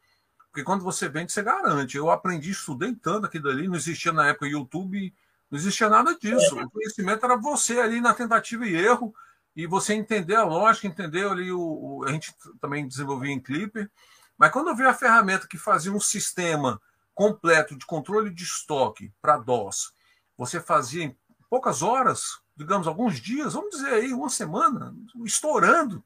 porque 0.55 0.63
quando 0.63 0.85
você 0.85 1.09
vende, 1.09 1.33
você 1.33 1.43
garante. 1.43 1.97
Eu 1.97 2.13
aprendi, 2.13 2.53
estudei 2.53 2.95
tanto 2.95 3.27
aquilo 3.27 3.49
ali, 3.49 3.67
não 3.67 3.75
existia 3.75 4.13
na 4.13 4.29
época 4.29 4.47
YouTube, 4.47 5.13
não 5.51 5.59
existia 5.59 5.89
nada 5.89 6.17
disso. 6.17 6.57
O 6.57 6.71
conhecimento 6.71 7.27
era 7.27 7.37
você 7.37 7.81
ali 7.81 8.01
na 8.01 8.15
tentativa 8.15 8.65
e 8.65 8.77
erro, 8.77 9.13
e 9.57 9.67
você 9.67 9.95
entender 9.95 10.37
a 10.37 10.45
lógica, 10.45 10.87
entender 10.87 11.27
ali 11.27 11.51
o. 11.51 11.59
o 11.59 12.05
a 12.05 12.13
gente 12.13 12.33
também 12.61 12.87
desenvolvia 12.87 13.33
em 13.33 13.41
Clipper. 13.41 13.91
Mas 14.39 14.53
quando 14.53 14.69
eu 14.69 14.77
vi 14.77 14.85
a 14.85 14.95
ferramenta 14.95 15.49
que 15.49 15.59
fazia 15.59 15.93
um 15.93 15.99
sistema 15.99 16.81
completo 17.17 17.77
de 17.77 17.85
controle 17.85 18.31
de 18.31 18.45
estoque 18.45 19.13
para 19.21 19.39
DOS, 19.39 19.93
você 20.39 20.61
fazia 20.61 21.03
em 21.03 21.17
poucas 21.51 21.83
horas, 21.83 22.39
digamos, 22.57 22.87
alguns 22.87 23.21
dias, 23.21 23.55
vamos 23.55 23.71
dizer 23.71 23.93
aí, 23.93 24.13
uma 24.13 24.31
semana, 24.31 24.95
estourando, 25.25 26.05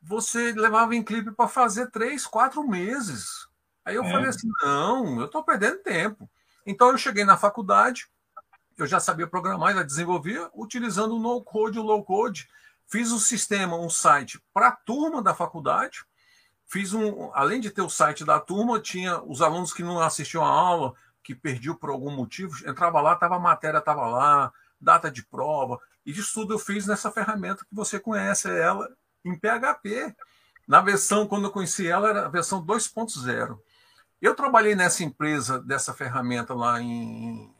você 0.00 0.52
levava 0.52 0.94
em 0.94 1.02
clipe 1.02 1.32
para 1.32 1.48
fazer 1.48 1.90
três, 1.90 2.24
quatro 2.24 2.62
meses. 2.62 3.47
Aí 3.84 3.94
eu 3.96 4.04
é. 4.04 4.10
falei 4.10 4.28
assim: 4.28 4.48
não, 4.62 5.20
eu 5.20 5.26
estou 5.26 5.42
perdendo 5.42 5.82
tempo. 5.82 6.28
Então 6.66 6.90
eu 6.90 6.98
cheguei 6.98 7.24
na 7.24 7.36
faculdade, 7.36 8.06
eu 8.76 8.86
já 8.86 9.00
sabia 9.00 9.26
programar, 9.26 9.74
já 9.74 9.82
desenvolvia, 9.82 10.50
utilizando 10.54 11.16
o 11.16 11.18
no-code 11.18 11.78
e 11.78 11.80
o 11.80 11.84
low-code. 11.84 12.48
Fiz 12.86 13.12
um 13.12 13.18
sistema, 13.18 13.76
um 13.76 13.90
site 13.90 14.40
para 14.52 14.68
a 14.68 14.72
turma 14.72 15.22
da 15.22 15.34
faculdade. 15.34 16.04
Fiz 16.66 16.92
um, 16.92 17.30
além 17.32 17.60
de 17.60 17.70
ter 17.70 17.82
o 17.82 17.88
site 17.88 18.24
da 18.24 18.38
turma, 18.38 18.78
tinha 18.78 19.22
os 19.22 19.40
alunos 19.40 19.72
que 19.72 19.82
não 19.82 20.00
assistiam 20.00 20.44
a 20.44 20.48
aula, 20.48 20.94
que 21.22 21.34
perdiam 21.34 21.74
por 21.74 21.90
algum 21.90 22.10
motivo, 22.10 22.54
entrava 22.68 23.00
lá, 23.00 23.16
tava 23.16 23.36
a 23.36 23.40
matéria, 23.40 23.78
estava 23.78 24.06
lá, 24.06 24.52
data 24.80 25.10
de 25.10 25.22
prova, 25.24 25.78
e 26.04 26.12
disso 26.12 26.32
tudo 26.34 26.54
eu 26.54 26.58
fiz 26.58 26.86
nessa 26.86 27.10
ferramenta 27.10 27.64
que 27.64 27.74
você 27.74 27.98
conhece 27.98 28.48
ela 28.48 28.88
em 29.24 29.38
PHP. 29.38 30.14
Na 30.66 30.80
versão, 30.80 31.26
quando 31.26 31.44
eu 31.44 31.50
conheci 31.50 31.86
ela, 31.86 32.08
era 32.10 32.26
a 32.26 32.28
versão 32.28 32.64
2.0. 32.64 33.58
Eu 34.20 34.34
trabalhei 34.34 34.74
nessa 34.74 35.04
empresa, 35.04 35.60
dessa 35.60 35.94
ferramenta 35.94 36.54
lá 36.54 36.80
em, 36.80 37.52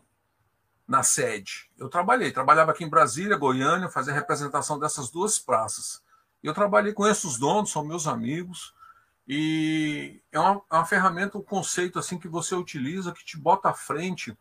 na 0.86 1.02
sede. 1.02 1.70
Eu 1.78 1.88
trabalhei, 1.88 2.32
trabalhava 2.32 2.72
aqui 2.72 2.84
em 2.84 2.88
Brasília, 2.88 3.36
Goiânia, 3.36 3.88
fazia 3.88 4.12
representação 4.12 4.78
dessas 4.78 5.10
duas 5.10 5.38
praças. 5.38 6.02
Eu 6.42 6.54
trabalhei, 6.54 6.92
conheço 6.92 7.28
os 7.28 7.38
donos, 7.38 7.70
são 7.70 7.84
meus 7.84 8.06
amigos, 8.06 8.74
e 9.26 10.20
é 10.32 10.38
uma, 10.38 10.62
é 10.70 10.74
uma 10.74 10.86
ferramenta, 10.86 11.38
um 11.38 11.42
conceito 11.42 11.98
assim 11.98 12.18
que 12.18 12.28
você 12.28 12.54
utiliza, 12.54 13.12
que 13.12 13.24
te 13.24 13.36
bota 13.36 13.68
à 13.68 13.74
frente 13.74 14.36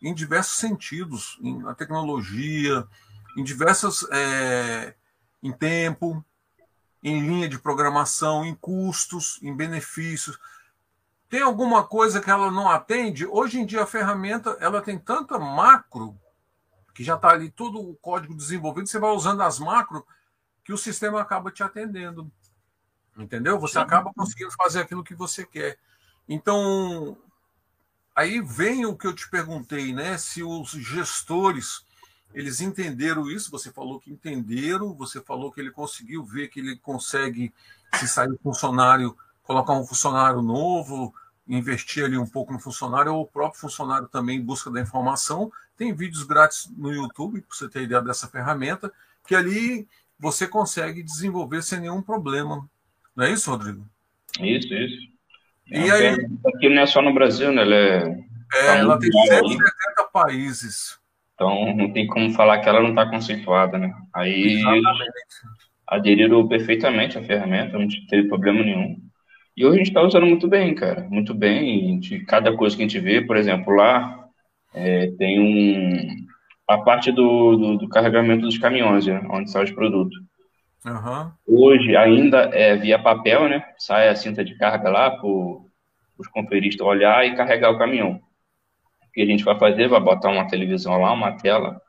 em 0.00 0.14
diversos 0.14 0.58
sentidos, 0.58 1.38
em, 1.42 1.58
na 1.58 1.74
tecnologia, 1.74 2.86
em 3.36 3.42
diversas. 3.42 4.06
É, 4.10 4.94
em 5.42 5.52
tempo, 5.52 6.24
em 7.02 7.20
linha 7.20 7.48
de 7.48 7.58
programação, 7.58 8.44
em 8.44 8.54
custos, 8.54 9.38
em 9.42 9.54
benefícios. 9.54 10.38
Tem 11.28 11.42
alguma 11.42 11.84
coisa 11.84 12.20
que 12.20 12.30
ela 12.30 12.50
não 12.50 12.68
atende? 12.68 13.26
Hoje 13.26 13.60
em 13.60 13.66
dia 13.66 13.82
a 13.82 13.86
ferramenta 13.86 14.56
ela 14.60 14.80
tem 14.80 14.98
tanta 14.98 15.38
macro 15.38 16.18
que 16.94 17.04
já 17.04 17.14
está 17.14 17.30
ali 17.30 17.50
todo 17.50 17.80
o 17.80 17.94
código 17.96 18.34
desenvolvido, 18.34 18.88
você 18.88 18.98
vai 18.98 19.10
usando 19.10 19.42
as 19.42 19.58
macro 19.58 20.04
que 20.64 20.72
o 20.72 20.78
sistema 20.78 21.20
acaba 21.20 21.50
te 21.50 21.62
atendendo. 21.62 22.30
Entendeu? 23.16 23.58
Você 23.58 23.78
acaba 23.78 24.12
conseguindo 24.12 24.50
fazer 24.52 24.80
aquilo 24.80 25.04
que 25.04 25.14
você 25.14 25.44
quer. 25.44 25.78
Então, 26.28 27.16
Aí 28.18 28.40
vem 28.40 28.84
o 28.84 28.96
que 28.96 29.06
eu 29.06 29.14
te 29.14 29.30
perguntei, 29.30 29.94
né? 29.94 30.18
Se 30.18 30.42
os 30.42 30.70
gestores 30.70 31.86
eles 32.34 32.60
entenderam 32.60 33.30
isso, 33.30 33.48
você 33.48 33.70
falou 33.70 34.00
que 34.00 34.10
entenderam, 34.10 34.92
você 34.92 35.20
falou 35.20 35.52
que 35.52 35.60
ele 35.60 35.70
conseguiu 35.70 36.24
ver 36.24 36.48
que 36.48 36.58
ele 36.58 36.76
consegue, 36.78 37.54
se 37.94 38.08
sair 38.08 38.36
funcionário, 38.42 39.16
colocar 39.48 39.72
um 39.72 39.84
funcionário 39.84 40.42
novo, 40.42 41.14
investir 41.48 42.04
ali 42.04 42.18
um 42.18 42.26
pouco 42.26 42.52
no 42.52 42.60
funcionário, 42.60 43.14
ou 43.14 43.22
o 43.22 43.26
próprio 43.26 43.58
funcionário 43.58 44.06
também 44.06 44.36
em 44.36 44.44
busca 44.44 44.70
da 44.70 44.78
informação. 44.78 45.50
Tem 45.74 45.94
vídeos 45.94 46.22
grátis 46.22 46.70
no 46.76 46.92
YouTube, 46.92 47.40
para 47.40 47.56
você 47.56 47.66
ter 47.66 47.84
ideia 47.84 48.02
dessa 48.02 48.28
ferramenta, 48.28 48.92
que 49.26 49.34
ali 49.34 49.88
você 50.18 50.46
consegue 50.46 51.02
desenvolver 51.02 51.62
sem 51.62 51.80
nenhum 51.80 52.02
problema. 52.02 52.68
Não 53.16 53.24
é 53.24 53.32
isso, 53.32 53.50
Rodrigo? 53.50 53.86
Isso, 54.38 54.74
isso. 54.74 55.08
E 55.66 55.90
aí, 55.90 56.08
aqui 56.46 56.68
não 56.68 56.82
é 56.82 56.86
só 56.86 57.00
no 57.00 57.14
Brasil, 57.14 57.50
né? 57.50 57.62
Ela, 57.62 57.74
é, 57.74 58.26
é, 58.54 58.66
tá 58.66 58.76
ela 58.76 58.98
tem 58.98 59.10
170 59.10 59.64
países. 60.12 60.98
Então 61.34 61.74
não 61.74 61.90
tem 61.92 62.06
como 62.06 62.32
falar 62.32 62.58
que 62.58 62.68
ela 62.68 62.82
não 62.82 62.90
está 62.90 63.06
conceituada, 63.06 63.78
né? 63.78 63.94
Aí 64.12 64.60
aderiram 65.86 66.46
perfeitamente 66.48 67.16
à 67.16 67.22
ferramenta, 67.22 67.78
não 67.78 67.86
teve 68.10 68.28
problema 68.28 68.62
nenhum. 68.62 69.07
E 69.58 69.66
hoje 69.66 69.74
a 69.74 69.78
gente 69.78 69.88
está 69.88 70.02
usando 70.02 70.24
muito 70.24 70.46
bem, 70.46 70.72
cara, 70.72 71.04
muito 71.10 71.34
bem. 71.34 71.98
De 71.98 72.20
cada 72.20 72.56
coisa 72.56 72.76
que 72.76 72.82
a 72.82 72.86
gente 72.86 73.00
vê, 73.00 73.20
por 73.20 73.36
exemplo, 73.36 73.74
lá 73.74 74.28
é, 74.72 75.08
tem 75.18 75.40
um 75.40 76.26
a 76.68 76.78
parte 76.78 77.10
do, 77.10 77.56
do, 77.56 77.76
do, 77.78 77.88
carregamento 77.88 78.42
dos 78.42 78.56
caminhões, 78.56 79.04
né, 79.04 79.20
onde 79.28 79.50
sai 79.50 79.64
os 79.64 79.72
produtos. 79.72 80.16
Uhum. 80.86 81.32
Hoje 81.44 81.96
ainda 81.96 82.50
é 82.52 82.76
via 82.76 83.00
papel, 83.00 83.48
né? 83.48 83.64
Sai 83.76 84.08
a 84.08 84.14
cinta 84.14 84.44
de 84.44 84.54
carga 84.56 84.90
lá 84.90 85.10
para 85.10 85.26
os 85.26 86.28
conferistas 86.30 86.86
olhar 86.86 87.26
e 87.26 87.34
carregar 87.34 87.72
o 87.72 87.78
caminhão. 87.78 88.20
O 89.08 89.12
que 89.12 89.22
a 89.22 89.26
gente 89.26 89.42
vai 89.42 89.58
fazer? 89.58 89.88
Vai 89.88 89.98
botar 89.98 90.30
uma 90.30 90.46
televisão 90.46 91.00
lá, 91.00 91.12
uma 91.12 91.32
tela, 91.32 91.80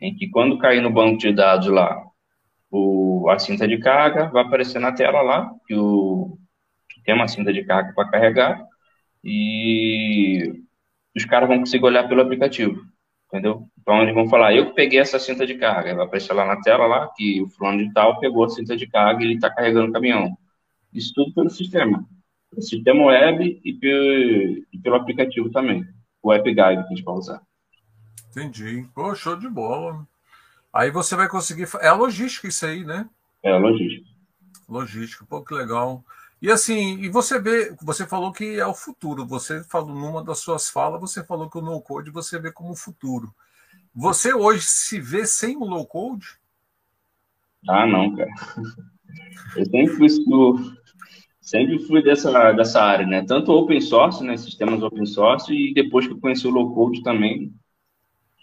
em 0.00 0.14
que 0.14 0.28
quando 0.28 0.58
cair 0.58 0.80
no 0.80 0.90
banco 0.90 1.18
de 1.18 1.32
dados 1.32 1.66
lá 1.66 2.00
o, 2.70 3.28
a 3.28 3.40
cinta 3.40 3.66
de 3.66 3.78
carga, 3.78 4.28
vai 4.28 4.44
aparecer 4.44 4.78
na 4.78 4.92
tela 4.92 5.20
lá 5.20 5.50
que, 5.66 5.74
o, 5.74 6.38
tem 7.08 7.14
uma 7.14 7.26
cinta 7.26 7.50
de 7.50 7.64
carga 7.64 7.90
para 7.94 8.10
carregar 8.10 8.62
e 9.24 10.62
os 11.16 11.24
caras 11.24 11.48
vão 11.48 11.60
conseguir 11.60 11.86
olhar 11.86 12.06
pelo 12.06 12.20
aplicativo 12.20 12.86
entendeu? 13.28 13.66
Então 13.80 14.02
eles 14.02 14.14
vão 14.14 14.28
falar, 14.28 14.54
eu 14.54 14.74
peguei 14.74 14.98
essa 14.98 15.18
cinta 15.18 15.46
de 15.46 15.54
carga, 15.54 15.94
vai 15.94 16.04
aparecer 16.04 16.34
lá 16.34 16.44
na 16.44 16.60
tela 16.60 16.86
lá 16.86 17.10
que 17.16 17.40
o 17.40 17.48
fulano 17.48 17.78
de 17.78 17.90
tal 17.94 18.20
pegou 18.20 18.44
a 18.44 18.50
cinta 18.50 18.76
de 18.76 18.86
carga 18.86 19.22
e 19.22 19.26
ele 19.26 19.34
está 19.36 19.48
carregando 19.48 19.88
o 19.88 19.92
caminhão. 19.92 20.36
Isso 20.92 21.14
tudo 21.14 21.32
pelo 21.32 21.48
sistema, 21.48 22.06
pelo 22.50 22.62
sistema 22.62 23.06
web 23.06 23.58
e 23.64 23.72
pelo, 23.72 24.66
e 24.70 24.78
pelo 24.82 24.96
aplicativo 24.96 25.50
também, 25.50 25.82
o 26.22 26.30
App 26.30 26.44
Guide 26.44 26.58
que 26.58 26.92
a 26.92 26.96
gente 26.96 27.04
vai 27.04 27.14
usar. 27.14 27.40
Entendi. 28.30 28.86
Pô, 28.94 29.14
show 29.14 29.34
de 29.34 29.48
bola. 29.48 30.06
Aí 30.70 30.90
você 30.90 31.16
vai 31.16 31.26
conseguir. 31.26 31.66
É 31.80 31.88
a 31.88 31.94
logística 31.94 32.48
isso 32.48 32.66
aí, 32.66 32.84
né? 32.84 33.08
É 33.42 33.50
a 33.50 33.56
logística. 33.56 34.06
Logística, 34.68 35.24
pô, 35.26 35.42
que 35.42 35.54
legal. 35.54 36.04
E 36.40 36.50
assim, 36.50 37.00
e 37.00 37.08
você 37.08 37.40
vê, 37.40 37.74
você 37.82 38.06
falou 38.06 38.32
que 38.32 38.58
é 38.58 38.66
o 38.66 38.74
futuro. 38.74 39.26
Você 39.26 39.62
falou 39.64 39.94
numa 39.94 40.22
das 40.22 40.38
suas 40.38 40.70
falas, 40.70 41.00
você 41.00 41.24
falou 41.24 41.50
que 41.50 41.58
o 41.58 41.62
no 41.62 41.80
code 41.80 42.10
você 42.10 42.38
vê 42.38 42.52
como 42.52 42.76
futuro. 42.76 43.34
Você 43.92 44.32
hoje 44.32 44.62
se 44.62 45.00
vê 45.00 45.26
sem 45.26 45.56
o 45.56 45.64
low 45.64 45.84
code? 45.84 46.26
Ah, 47.68 47.86
não, 47.86 48.14
cara. 48.14 48.30
Eu 49.56 49.66
sempre 49.66 49.96
fui, 49.96 50.08
sempre 51.40 51.78
fui 51.86 52.02
dessa, 52.02 52.52
dessa 52.52 52.80
área, 52.80 53.06
né? 53.06 53.24
Tanto 53.26 53.50
open 53.50 53.80
source, 53.80 54.22
né? 54.22 54.36
Sistemas 54.36 54.80
open 54.80 55.06
source, 55.06 55.52
e 55.52 55.74
depois 55.74 56.06
que 56.06 56.12
eu 56.12 56.20
conheci 56.20 56.46
o 56.46 56.50
low 56.50 56.72
code 56.72 57.02
também. 57.02 57.52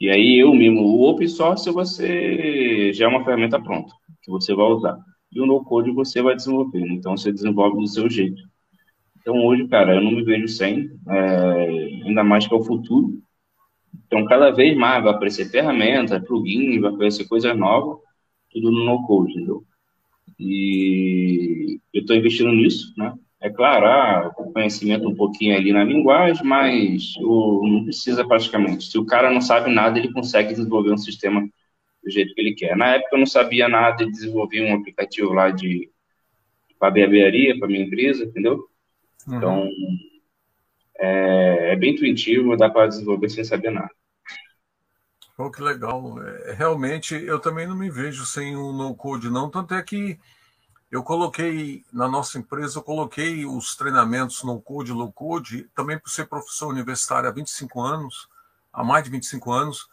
E 0.01 0.09
aí 0.09 0.37
eu 0.41 0.53
mesmo, 0.53 0.81
o 0.81 1.09
open 1.09 1.27
source 1.29 1.71
você 1.71 2.91
já 2.91 3.05
é 3.05 3.07
uma 3.07 3.23
ferramenta 3.23 3.61
pronta, 3.61 3.93
que 4.21 4.29
você 4.29 4.53
vai 4.53 4.65
usar 4.65 4.99
e 5.31 5.41
o 5.41 5.45
no-code 5.45 5.91
você 5.91 6.21
vai 6.21 6.35
desenvolver. 6.35 6.85
Então, 6.87 7.15
você 7.17 7.31
desenvolve 7.31 7.77
do 7.77 7.87
seu 7.87 8.09
jeito. 8.09 8.41
Então, 9.19 9.43
hoje, 9.43 9.67
cara, 9.67 9.95
eu 9.95 10.01
não 10.01 10.11
me 10.11 10.23
vejo 10.23 10.47
sem, 10.47 10.91
é, 11.09 11.67
ainda 12.05 12.23
mais 12.23 12.47
que 12.47 12.53
é 12.53 12.57
o 12.57 12.63
futuro. 12.63 13.19
Então, 14.05 14.23
cada 14.25 14.51
vez 14.51 14.77
mais 14.77 15.03
vai 15.03 15.13
aparecer 15.13 15.49
ferramenta, 15.49 16.19
plugin, 16.19 16.79
vai 16.79 16.91
aparecer 16.91 17.27
coisa 17.27 17.53
nova, 17.53 17.99
tudo 18.51 18.71
no 18.71 18.85
no-code, 18.85 19.31
entendeu? 19.31 19.63
E 20.39 21.79
eu 21.93 22.01
estou 22.01 22.15
investindo 22.15 22.51
nisso, 22.51 22.93
né? 22.97 23.13
É 23.41 23.49
claro, 23.49 23.85
ah, 23.85 24.31
conhecimento 24.53 25.07
um 25.07 25.15
pouquinho 25.15 25.55
ali 25.55 25.71
na 25.71 25.83
linguagem, 25.83 26.43
mas 26.43 27.13
não 27.19 27.83
precisa 27.83 28.25
praticamente. 28.27 28.89
Se 28.89 28.97
o 28.97 29.05
cara 29.05 29.31
não 29.31 29.41
sabe 29.41 29.71
nada, 29.71 29.99
ele 29.99 30.11
consegue 30.11 30.53
desenvolver 30.53 30.91
um 30.91 30.97
sistema 30.97 31.47
do 32.05 32.11
jeito 32.11 32.35
que 32.35 32.41
ele 32.41 32.53
quer. 32.53 32.77
Na 32.77 32.95
época 32.95 33.15
eu 33.15 33.19
não 33.19 33.25
sabia 33.25 33.67
nada 33.67 34.03
e 34.03 34.11
desenvolvi 34.11 34.61
um 34.61 34.75
aplicativo 34.75 35.33
lá 35.33 35.49
de 35.49 35.89
para 36.79 36.91
barbearia, 36.91 37.57
para 37.57 37.67
minha 37.67 37.83
empresa, 37.83 38.23
entendeu? 38.23 38.69
Uhum. 39.27 39.35
Então 39.35 39.69
é, 40.99 41.71
é, 41.71 41.75
bem 41.75 41.93
intuitivo, 41.93 42.55
dá 42.55 42.69
para 42.69 42.87
desenvolver 42.87 43.29
sem 43.29 43.43
saber 43.43 43.71
nada. 43.71 43.89
Pô, 45.35 45.49
que 45.51 45.61
legal. 45.61 46.21
É, 46.21 46.53
realmente, 46.53 47.15
eu 47.15 47.39
também 47.39 47.67
não 47.67 47.75
me 47.75 47.89
vejo 47.89 48.25
sem 48.25 48.55
o 48.55 48.71
no-code, 48.71 49.29
não. 49.29 49.49
Tanto 49.49 49.73
é 49.73 49.81
que 49.81 50.17
eu 50.91 51.03
coloquei 51.03 51.83
na 51.91 52.07
nossa 52.07 52.37
empresa, 52.37 52.77
eu 52.77 52.83
coloquei 52.83 53.45
os 53.45 53.75
treinamentos 53.75 54.43
no 54.43 54.61
code, 54.61 54.93
low 54.93 55.11
code, 55.11 55.67
também 55.75 55.99
por 55.99 56.09
ser 56.09 56.27
professor 56.27 56.67
universitário 56.67 57.27
há 57.27 57.31
25 57.31 57.81
anos, 57.81 58.29
há 58.71 58.83
mais 58.83 59.03
de 59.03 59.09
25 59.09 59.51
anos, 59.51 59.89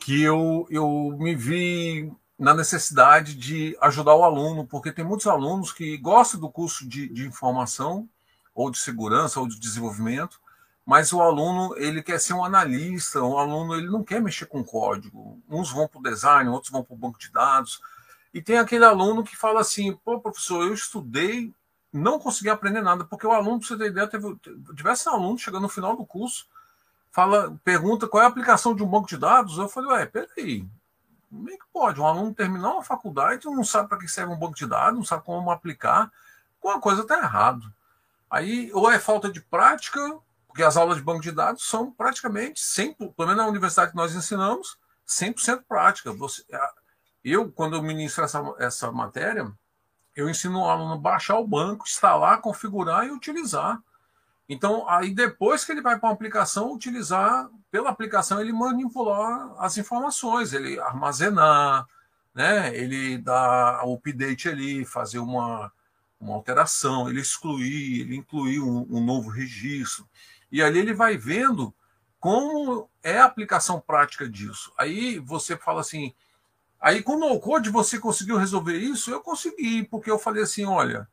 que 0.00 0.22
eu, 0.22 0.66
eu 0.70 1.16
me 1.18 1.34
vi 1.34 2.12
na 2.38 2.52
necessidade 2.52 3.34
de 3.34 3.76
ajudar 3.80 4.14
o 4.14 4.24
aluno, 4.24 4.66
porque 4.66 4.92
tem 4.92 5.04
muitos 5.04 5.26
alunos 5.26 5.72
que 5.72 5.96
gostam 5.98 6.40
do 6.40 6.50
curso 6.50 6.86
de, 6.88 7.08
de 7.08 7.26
informação, 7.26 8.08
ou 8.54 8.70
de 8.70 8.78
segurança, 8.78 9.40
ou 9.40 9.48
de 9.48 9.58
desenvolvimento, 9.58 10.40
mas 10.86 11.12
o 11.12 11.22
aluno 11.22 11.74
ele 11.76 12.02
quer 12.02 12.20
ser 12.20 12.34
um 12.34 12.44
analista, 12.44 13.22
o 13.22 13.38
aluno 13.38 13.74
ele 13.74 13.86
não 13.86 14.04
quer 14.04 14.20
mexer 14.20 14.46
com 14.46 14.62
código. 14.62 15.42
Uns 15.48 15.72
vão 15.72 15.88
para 15.88 15.98
o 15.98 16.02
design, 16.02 16.50
outros 16.50 16.70
vão 16.70 16.84
para 16.84 16.94
o 16.94 16.98
banco 16.98 17.18
de 17.18 17.32
dados. 17.32 17.80
E 18.32 18.42
tem 18.42 18.58
aquele 18.58 18.84
aluno 18.84 19.24
que 19.24 19.36
fala 19.36 19.60
assim: 19.60 19.96
pô, 20.04 20.20
professor, 20.20 20.62
eu 20.62 20.74
estudei, 20.74 21.52
não 21.92 22.18
consegui 22.18 22.50
aprender 22.50 22.82
nada, 22.82 23.04
porque 23.04 23.26
o 23.26 23.32
aluno, 23.32 23.58
para 23.58 23.68
você 23.68 23.78
ter 23.78 23.86
ideia, 23.86 24.06
teve 24.06 24.36
diversos 24.74 25.06
alunos 25.06 25.40
chegando 25.40 25.62
no 25.62 25.68
final 25.68 25.96
do 25.96 26.04
curso, 26.04 26.46
fala, 27.14 27.56
pergunta 27.62 28.08
qual 28.08 28.24
é 28.24 28.26
a 28.26 28.28
aplicação 28.28 28.74
de 28.74 28.82
um 28.82 28.88
banco 28.88 29.06
de 29.06 29.16
dados. 29.16 29.56
Eu 29.56 29.68
falei: 29.68 29.90
ué, 29.90 30.06
peraí, 30.06 30.68
como 31.30 31.48
é 31.48 31.56
que 31.56 31.64
pode? 31.72 32.00
Um 32.00 32.06
aluno 32.06 32.34
terminar 32.34 32.72
uma 32.72 32.82
faculdade 32.82 33.46
não 33.46 33.62
sabe 33.62 33.88
para 33.88 33.98
que 33.98 34.08
serve 34.08 34.32
um 34.32 34.38
banco 34.38 34.56
de 34.56 34.66
dados, 34.66 34.98
não 34.98 35.04
sabe 35.04 35.22
como 35.22 35.50
aplicar, 35.50 36.10
alguma 36.60 36.80
coisa 36.80 37.02
está 37.02 37.16
errado. 37.18 37.72
Aí, 38.28 38.68
ou 38.74 38.90
é 38.90 38.98
falta 38.98 39.30
de 39.30 39.40
prática, 39.40 40.00
porque 40.48 40.64
as 40.64 40.76
aulas 40.76 40.96
de 40.96 41.04
banco 41.04 41.20
de 41.20 41.30
dados 41.30 41.64
são 41.68 41.92
praticamente 41.92 42.60
100%, 42.60 43.14
pelo 43.14 43.28
menos 43.28 43.36
na 43.36 43.46
universidade 43.46 43.92
que 43.92 43.96
nós 43.96 44.12
ensinamos, 44.12 44.76
100% 45.06 45.62
prática. 45.68 46.12
Você, 46.12 46.44
eu, 47.22 47.50
quando 47.52 47.76
eu 47.76 47.82
ministro 47.82 48.24
essa, 48.24 48.42
essa 48.58 48.90
matéria, 48.90 49.52
eu 50.16 50.28
ensino 50.28 50.60
o 50.60 50.68
aluno 50.68 50.94
a 50.94 50.98
baixar 50.98 51.38
o 51.38 51.46
banco, 51.46 51.84
instalar, 51.86 52.40
configurar 52.40 53.06
e 53.06 53.12
utilizar. 53.12 53.80
Então, 54.48 54.88
aí 54.88 55.14
depois 55.14 55.64
que 55.64 55.72
ele 55.72 55.80
vai 55.80 55.98
para 55.98 56.10
a 56.10 56.12
aplicação, 56.12 56.72
utilizar, 56.72 57.48
pela 57.70 57.90
aplicação, 57.90 58.40
ele 58.40 58.52
manipular 58.52 59.54
as 59.58 59.78
informações, 59.78 60.52
ele 60.52 60.78
armazenar, 60.78 61.86
né? 62.34 62.76
ele 62.76 63.16
dar 63.18 63.84
o 63.86 63.94
update 63.94 64.48
ali, 64.48 64.84
fazer 64.84 65.18
uma, 65.18 65.72
uma 66.20 66.34
alteração, 66.34 67.08
ele 67.08 67.20
excluir, 67.20 68.02
ele 68.02 68.16
incluir 68.16 68.60
um, 68.60 68.86
um 68.90 69.02
novo 69.02 69.30
registro. 69.30 70.06
E 70.52 70.62
ali 70.62 70.78
ele 70.78 70.92
vai 70.92 71.16
vendo 71.16 71.74
como 72.20 72.88
é 73.02 73.18
a 73.18 73.24
aplicação 73.24 73.80
prática 73.80 74.28
disso. 74.28 74.72
Aí 74.78 75.18
você 75.18 75.56
fala 75.56 75.80
assim, 75.80 76.14
aí 76.80 77.02
com 77.02 77.16
o 77.16 77.18
no-code 77.18 77.70
você 77.70 77.98
conseguiu 77.98 78.36
resolver 78.36 78.76
isso? 78.76 79.10
Eu 79.10 79.20
consegui, 79.20 79.84
porque 79.84 80.10
eu 80.10 80.18
falei 80.18 80.42
assim, 80.42 80.64
olha, 80.64 81.08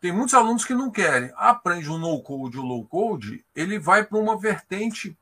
tem 0.00 0.12
muitos 0.12 0.34
alunos 0.34 0.64
que 0.64 0.74
não 0.74 0.90
querem. 0.90 1.32
Aprende 1.36 1.88
o 1.88 1.98
no-code 1.98 2.58
ou 2.58 2.64
o 2.64 2.68
low-code, 2.68 3.44
ele 3.54 3.78
vai 3.78 4.04
para 4.04 4.18
uma 4.18 4.38
vertente 4.38 5.18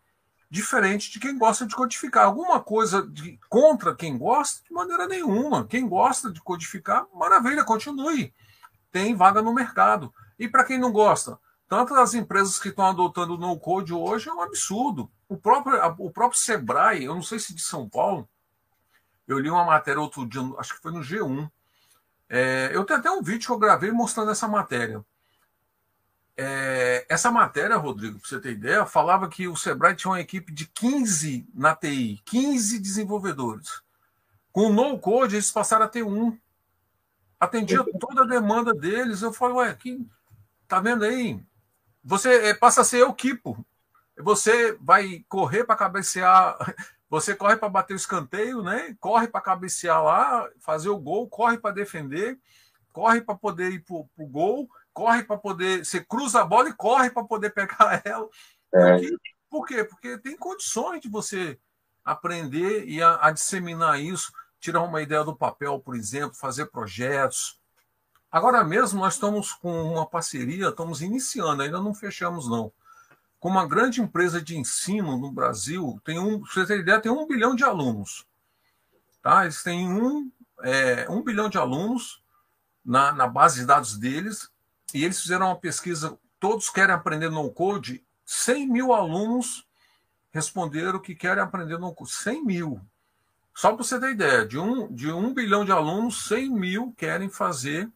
diferente 0.50 1.10
de 1.10 1.18
quem 1.18 1.36
gosta 1.36 1.66
de 1.66 1.74
codificar. 1.74 2.26
Alguma 2.26 2.60
coisa 2.60 3.06
de, 3.06 3.38
contra 3.48 3.94
quem 3.94 4.16
gosta, 4.16 4.62
de 4.64 4.72
maneira 4.72 5.06
nenhuma. 5.06 5.66
Quem 5.66 5.88
gosta 5.88 6.30
de 6.30 6.40
codificar, 6.40 7.06
maravilha, 7.14 7.64
continue. 7.64 8.32
Tem 8.92 9.14
vaga 9.16 9.42
no 9.42 9.52
mercado. 9.52 10.14
E 10.38 10.48
para 10.48 10.64
quem 10.64 10.78
não 10.78 10.92
gosta, 10.92 11.38
tanto 11.68 11.94
as 11.94 12.14
empresas 12.14 12.58
que 12.58 12.68
estão 12.68 12.86
adotando 12.86 13.38
no-code 13.38 13.92
hoje 13.92 14.28
é 14.28 14.32
um 14.32 14.42
absurdo. 14.42 15.10
O 15.28 15.36
próprio, 15.36 15.76
o 15.98 16.10
próprio 16.10 16.38
Sebrae, 16.38 17.04
eu 17.04 17.14
não 17.14 17.22
sei 17.22 17.38
se 17.38 17.54
de 17.54 17.62
São 17.62 17.88
Paulo, 17.88 18.28
eu 19.26 19.38
li 19.38 19.48
uma 19.48 19.64
matéria 19.64 20.00
outro 20.00 20.26
dia, 20.26 20.42
acho 20.58 20.74
que 20.74 20.82
foi 20.82 20.92
no 20.92 21.00
G1. 21.00 21.50
É, 22.36 22.70
eu 22.74 22.84
tenho 22.84 22.98
até 22.98 23.08
um 23.08 23.22
vídeo 23.22 23.46
que 23.46 23.52
eu 23.52 23.58
gravei 23.58 23.92
mostrando 23.92 24.32
essa 24.32 24.48
matéria. 24.48 25.04
É, 26.36 27.06
essa 27.08 27.30
matéria, 27.30 27.76
Rodrigo, 27.76 28.18
para 28.18 28.28
você 28.28 28.40
ter 28.40 28.50
ideia, 28.50 28.84
falava 28.84 29.28
que 29.28 29.46
o 29.46 29.54
Sebrae 29.54 29.94
tinha 29.94 30.10
uma 30.10 30.20
equipe 30.20 30.52
de 30.52 30.66
15 30.66 31.46
na 31.54 31.76
TI, 31.76 32.20
15 32.24 32.80
desenvolvedores. 32.80 33.80
Com 34.50 34.66
o 34.66 34.72
no-code, 34.72 35.36
eles 35.36 35.52
passaram 35.52 35.84
a 35.84 35.88
ter 35.88 36.02
um. 36.02 36.36
Atendia 37.38 37.84
toda 38.00 38.22
a 38.22 38.26
demanda 38.26 38.74
deles. 38.74 39.22
Eu 39.22 39.32
falei, 39.32 39.56
ué, 39.58 39.74
que, 39.74 40.04
tá 40.66 40.80
vendo 40.80 41.04
aí? 41.04 41.40
você 42.02 42.48
é, 42.48 42.54
passa 42.54 42.80
a 42.80 42.84
ser 42.84 43.04
o 43.04 43.14
Kipo. 43.14 43.64
Você 44.18 44.76
vai 44.80 45.24
correr 45.28 45.62
para 45.62 45.76
cabecear, 45.76 46.56
você 47.14 47.34
corre 47.34 47.56
para 47.56 47.68
bater 47.68 47.94
o 47.94 47.96
escanteio, 47.96 48.62
né? 48.62 48.96
Corre 48.98 49.28
para 49.28 49.40
cabecear 49.40 50.02
lá, 50.02 50.48
fazer 50.60 50.88
o 50.88 50.98
gol, 50.98 51.28
corre 51.28 51.58
para 51.58 51.74
defender, 51.74 52.38
corre 52.92 53.20
para 53.20 53.36
poder 53.36 53.72
ir 53.72 53.84
para 53.84 53.94
o 53.94 54.26
gol, 54.26 54.68
corre 54.92 55.22
para 55.22 55.38
poder. 55.38 55.84
Você 55.84 56.04
cruza 56.04 56.40
a 56.40 56.44
bola 56.44 56.68
e 56.68 56.74
corre 56.74 57.10
para 57.10 57.22
poder 57.22 57.50
pegar 57.50 58.02
ela. 58.04 58.28
É. 58.74 59.00
Por 59.48 59.64
quê? 59.64 59.84
Porque 59.84 60.18
tem 60.18 60.36
condições 60.36 61.00
de 61.00 61.08
você 61.08 61.56
aprender 62.04 62.88
e 62.88 63.00
a, 63.00 63.18
a 63.22 63.30
disseminar 63.30 64.00
isso, 64.00 64.32
tirar 64.58 64.82
uma 64.82 65.00
ideia 65.00 65.22
do 65.22 65.36
papel, 65.36 65.78
por 65.78 65.94
exemplo, 65.94 66.34
fazer 66.34 66.66
projetos, 66.66 67.60
Agora 68.34 68.64
mesmo 68.64 68.98
nós 68.98 69.14
estamos 69.14 69.52
com 69.52 69.70
uma 69.92 70.04
parceria, 70.04 70.70
estamos 70.70 71.00
iniciando, 71.00 71.62
ainda 71.62 71.80
não 71.80 71.94
fechamos 71.94 72.50
não, 72.50 72.72
com 73.44 73.50
uma 73.50 73.66
grande 73.66 74.00
empresa 74.00 74.40
de 74.40 74.56
ensino 74.56 75.18
no 75.18 75.30
Brasil, 75.30 76.00
tem 76.02 76.18
um, 76.18 76.38
você 76.38 76.64
ter 76.64 76.80
ideia, 76.80 76.98
tem 76.98 77.12
um 77.12 77.26
bilhão 77.26 77.54
de 77.54 77.62
alunos. 77.62 78.26
Tá? 79.20 79.42
Eles 79.42 79.62
têm 79.62 79.86
um, 79.86 80.32
é, 80.62 81.06
um 81.10 81.22
bilhão 81.22 81.50
de 81.50 81.58
alunos 81.58 82.24
na, 82.82 83.12
na 83.12 83.26
base 83.26 83.60
de 83.60 83.66
dados 83.66 83.98
deles, 83.98 84.50
e 84.94 85.04
eles 85.04 85.20
fizeram 85.20 85.48
uma 85.48 85.56
pesquisa, 85.56 86.18
todos 86.40 86.70
querem 86.70 86.94
aprender 86.94 87.28
no 87.28 87.50
code, 87.50 88.02
100 88.24 88.66
mil 88.66 88.94
alunos 88.94 89.68
responderam 90.32 90.98
que 90.98 91.14
querem 91.14 91.42
aprender 91.42 91.78
no 91.78 91.94
code, 91.94 92.12
100 92.12 92.46
mil. 92.46 92.80
Só 93.54 93.74
para 93.74 93.84
você 93.84 94.00
ter 94.00 94.12
ideia, 94.12 94.46
de 94.46 94.58
um, 94.58 94.90
de 94.90 95.12
um 95.12 95.34
bilhão 95.34 95.66
de 95.66 95.70
alunos, 95.70 96.28
100 96.28 96.48
mil 96.48 96.94
querem 96.96 97.28
fazer 97.28 97.92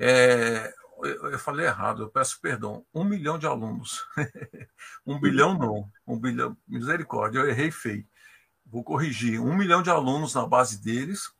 é, 0.00 0.74
eu 1.06 1.38
falei 1.38 1.66
errado, 1.66 2.02
eu 2.02 2.08
peço 2.08 2.40
perdão. 2.40 2.84
Um 2.92 3.04
milhão 3.04 3.38
de 3.38 3.46
alunos. 3.46 4.04
um 5.06 5.18
bilhão 5.20 5.56
não. 5.56 5.90
Um 6.06 6.18
bilhão. 6.18 6.56
Misericórdia, 6.66 7.40
eu 7.40 7.48
errei 7.48 7.70
feio. 7.70 8.06
Vou 8.66 8.82
corrigir. 8.82 9.40
Um 9.40 9.56
milhão 9.56 9.82
de 9.82 9.90
alunos 9.90 10.34
na 10.34 10.46
base 10.46 10.82
deles. 10.82 11.32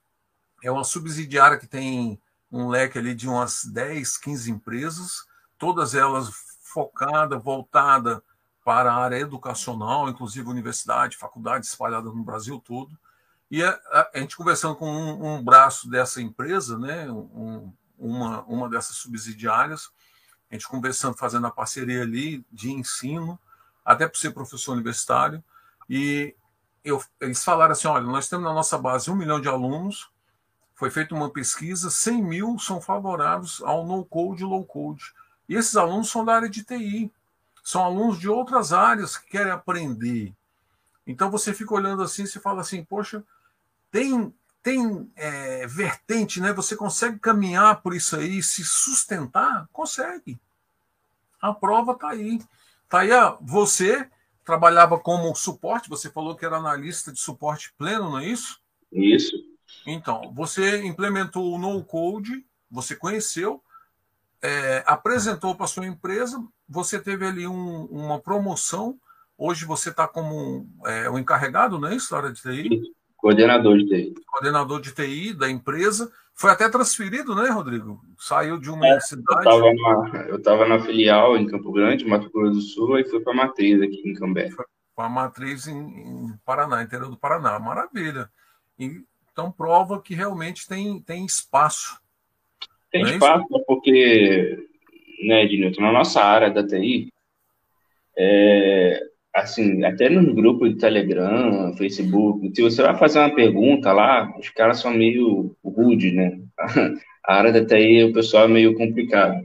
É 0.63 0.71
uma 0.71 0.85
subsidiária 0.85 1.59
que 1.59 1.67
tem 1.67 2.21
um 2.51 2.69
leque 2.69 2.99
ali 2.99 3.15
de 3.15 3.29
umas 3.29 3.65
10, 3.65 4.17
15 4.19 4.51
empresas, 4.51 5.25
todas 5.59 5.95
elas 5.95 6.31
focadas, 6.63 7.43
voltadas 7.43 8.21
para 8.65 8.93
a 8.93 8.97
área 8.97 9.17
educacional, 9.17 10.09
inclusive 10.09 10.49
universidade, 10.49 11.17
faculdade 11.17 11.67
espalhada 11.67 12.09
no 12.09 12.25
Brasil 12.25 12.61
todo. 12.65 12.97
E 13.51 13.63
a, 13.63 13.71
a, 13.71 14.11
a 14.15 14.19
gente 14.21 14.37
conversando 14.37 14.75
com 14.77 14.91
um, 14.91 15.35
um, 15.35 15.45
braço 15.45 15.89
dessa 15.91 16.23
empresa, 16.23 16.79
né, 16.79 17.11
um, 17.11 17.73
uma, 17.99 18.43
uma 18.45 18.69
dessas 18.69 18.97
subsidiárias, 18.97 19.91
a 20.51 20.55
gente 20.55 20.69
conversando, 20.69 21.17
fazendo 21.17 21.47
a 21.47 21.51
parceria 21.51 22.03
ali 22.03 22.45
de 22.51 22.71
ensino, 22.71 23.39
até 23.85 24.09
por 24.09 24.19
ser 24.19 24.33
professor 24.33 24.73
universitário, 24.73 25.43
e 25.89 26.35
eu, 26.85 27.03
eles 27.21 27.43
falaram 27.43 27.73
assim: 27.73 27.89
olha, 27.89 28.05
nós 28.05 28.29
temos 28.29 28.45
na 28.45 28.53
nossa 28.53 28.79
base 28.79 29.11
um 29.11 29.17
milhão 29.17 29.41
de 29.41 29.49
alunos, 29.49 30.11
foi 30.75 30.91
feita 30.91 31.15
uma 31.15 31.31
pesquisa, 31.31 31.91
100 31.91 32.23
mil 32.23 32.59
são 32.59 32.81
favoráveis 32.81 33.61
ao 33.63 33.87
no-code 33.87 34.45
low-code. 34.45 35.15
E 35.49 35.55
esses 35.55 35.77
alunos 35.77 36.11
são 36.11 36.25
da 36.25 36.35
área 36.35 36.49
de 36.49 36.65
TI, 36.65 37.13
são 37.63 37.83
alunos 37.83 38.19
de 38.19 38.29
outras 38.29 38.73
áreas 38.73 39.17
que 39.17 39.31
querem 39.31 39.53
aprender. 39.53 40.35
Então 41.07 41.31
você 41.31 41.53
fica 41.53 41.75
olhando 41.75 42.03
assim 42.03 42.25
e 42.25 42.29
fala 42.29 42.61
assim: 42.61 42.85
poxa, 42.85 43.25
tem 43.91 44.35
tem 44.65 45.13
é, 45.15 45.67
vertente, 45.67 46.41
né? 46.41 46.51
Você 46.55 46.75
consegue 46.75 47.19
caminhar 47.19 47.83
por 47.83 47.95
isso 47.95 48.17
aí, 48.17 48.43
se 48.43 48.65
sustentar? 48.65 49.69
Consegue. 49.71 50.41
A 51.39 51.53
prova 51.53 51.93
está 51.93 52.09
aí. 52.09 52.41
Está 52.85 53.01
aí, 53.01 53.11
você 53.43 54.09
trabalhava 54.43 54.99
como 54.99 55.35
suporte, 55.35 55.91
você 55.91 56.11
falou 56.11 56.35
que 56.35 56.47
era 56.47 56.57
analista 56.57 57.13
de 57.13 57.21
suporte 57.21 57.75
pleno, 57.77 58.11
não 58.11 58.19
é 58.19 58.27
isso? 58.27 58.59
Isso. 58.91 59.37
Então, 59.87 60.33
você 60.35 60.83
implementou 60.83 61.55
o 61.55 61.59
no-code, 61.59 62.45
você 62.71 62.97
conheceu, 62.97 63.63
é, 64.41 64.83
apresentou 64.87 65.55
para 65.55 65.67
sua 65.67 65.87
empresa, 65.87 66.43
você 66.67 66.99
teve 66.99 67.27
ali 67.27 67.47
um, 67.47 67.85
uma 67.85 68.19
promoção, 68.19 68.99
hoje 69.37 69.67
você 69.67 69.91
está 69.91 70.09
como 70.09 70.67
é, 70.87 71.11
o 71.11 71.19
encarregado, 71.19 71.79
não 71.79 71.89
é 71.89 71.97
isso, 71.97 72.11
da 72.11 72.17
área 72.17 72.33
de 72.33 72.41
TI? 72.41 72.94
Coordenador 73.25 73.79
de 73.79 73.87
TI. 73.87 74.15
Coordenador 74.27 74.81
de 74.83 74.95
TI 74.95 75.33
da 75.33 75.49
empresa. 75.49 76.13
Foi 76.35 76.51
até 76.51 76.69
transferido, 76.69 77.35
né, 77.35 77.49
Rodrigo? 77.49 77.99
Saiu 78.19 78.61
de 78.61 78.69
uma 78.69 78.87
é, 78.87 79.01
cidade. 79.01 79.49
Eu 80.29 80.37
estava 80.37 80.69
na 80.69 80.79
filial 80.79 81.35
em 81.35 81.47
Campo 81.47 81.73
Grande, 81.73 82.05
Mato 82.05 82.31
Grosso 82.31 82.53
do 82.53 82.61
Sul, 82.61 82.99
e 82.99 83.05
fui 83.09 83.21
para 83.21 83.33
a 83.33 83.37
matriz 83.37 83.81
aqui 83.81 84.03
em 84.05 84.13
Cambé. 84.13 84.51
Foi 84.51 84.67
para 84.95 85.07
a 85.07 85.09
matriz 85.09 85.67
em, 85.67 85.75
em, 85.75 86.35
Paraná, 86.45 86.83
interior 86.83 87.09
do 87.09 87.17
Paraná. 87.17 87.59
Maravilha. 87.59 88.29
Então 88.79 89.51
prova 89.51 90.03
que 90.03 90.15
realmente 90.15 90.69
tem, 90.69 91.01
tem 91.01 91.25
espaço. 91.25 91.99
Tem 92.91 93.07
é 93.07 93.11
espaço, 93.13 93.47
porque, 93.67 94.69
né, 95.23 95.45
Ednilton, 95.45 95.81
na 95.81 95.93
nossa 95.93 96.21
área 96.21 96.51
da 96.51 96.63
TI, 96.63 97.11
é, 98.19 99.03
assim, 99.35 99.85
até 99.85 100.09
nos 100.09 100.33
grupos 100.35 100.71
de 100.71 100.79
Telegram, 100.79 101.75
Facebook, 101.77 102.53
se 102.55 102.63
você 102.63 102.83
vai 102.83 102.97
fazer 102.97 103.19
uma 103.19 103.35
pergunta 103.35 103.93
lá, 103.93 104.33
os 104.39 104.49
caras 104.51 104.81
são 104.81 104.95
meio 104.95 105.57
rude, 105.65 106.13
né? 106.13 106.39
A 107.27 107.37
área 107.37 107.53
da 107.53 107.65
TI, 107.65 108.05
o 108.05 108.13
pessoal 108.13 108.45
é 108.45 108.49
meio 108.49 108.75
complicado. 108.75 109.43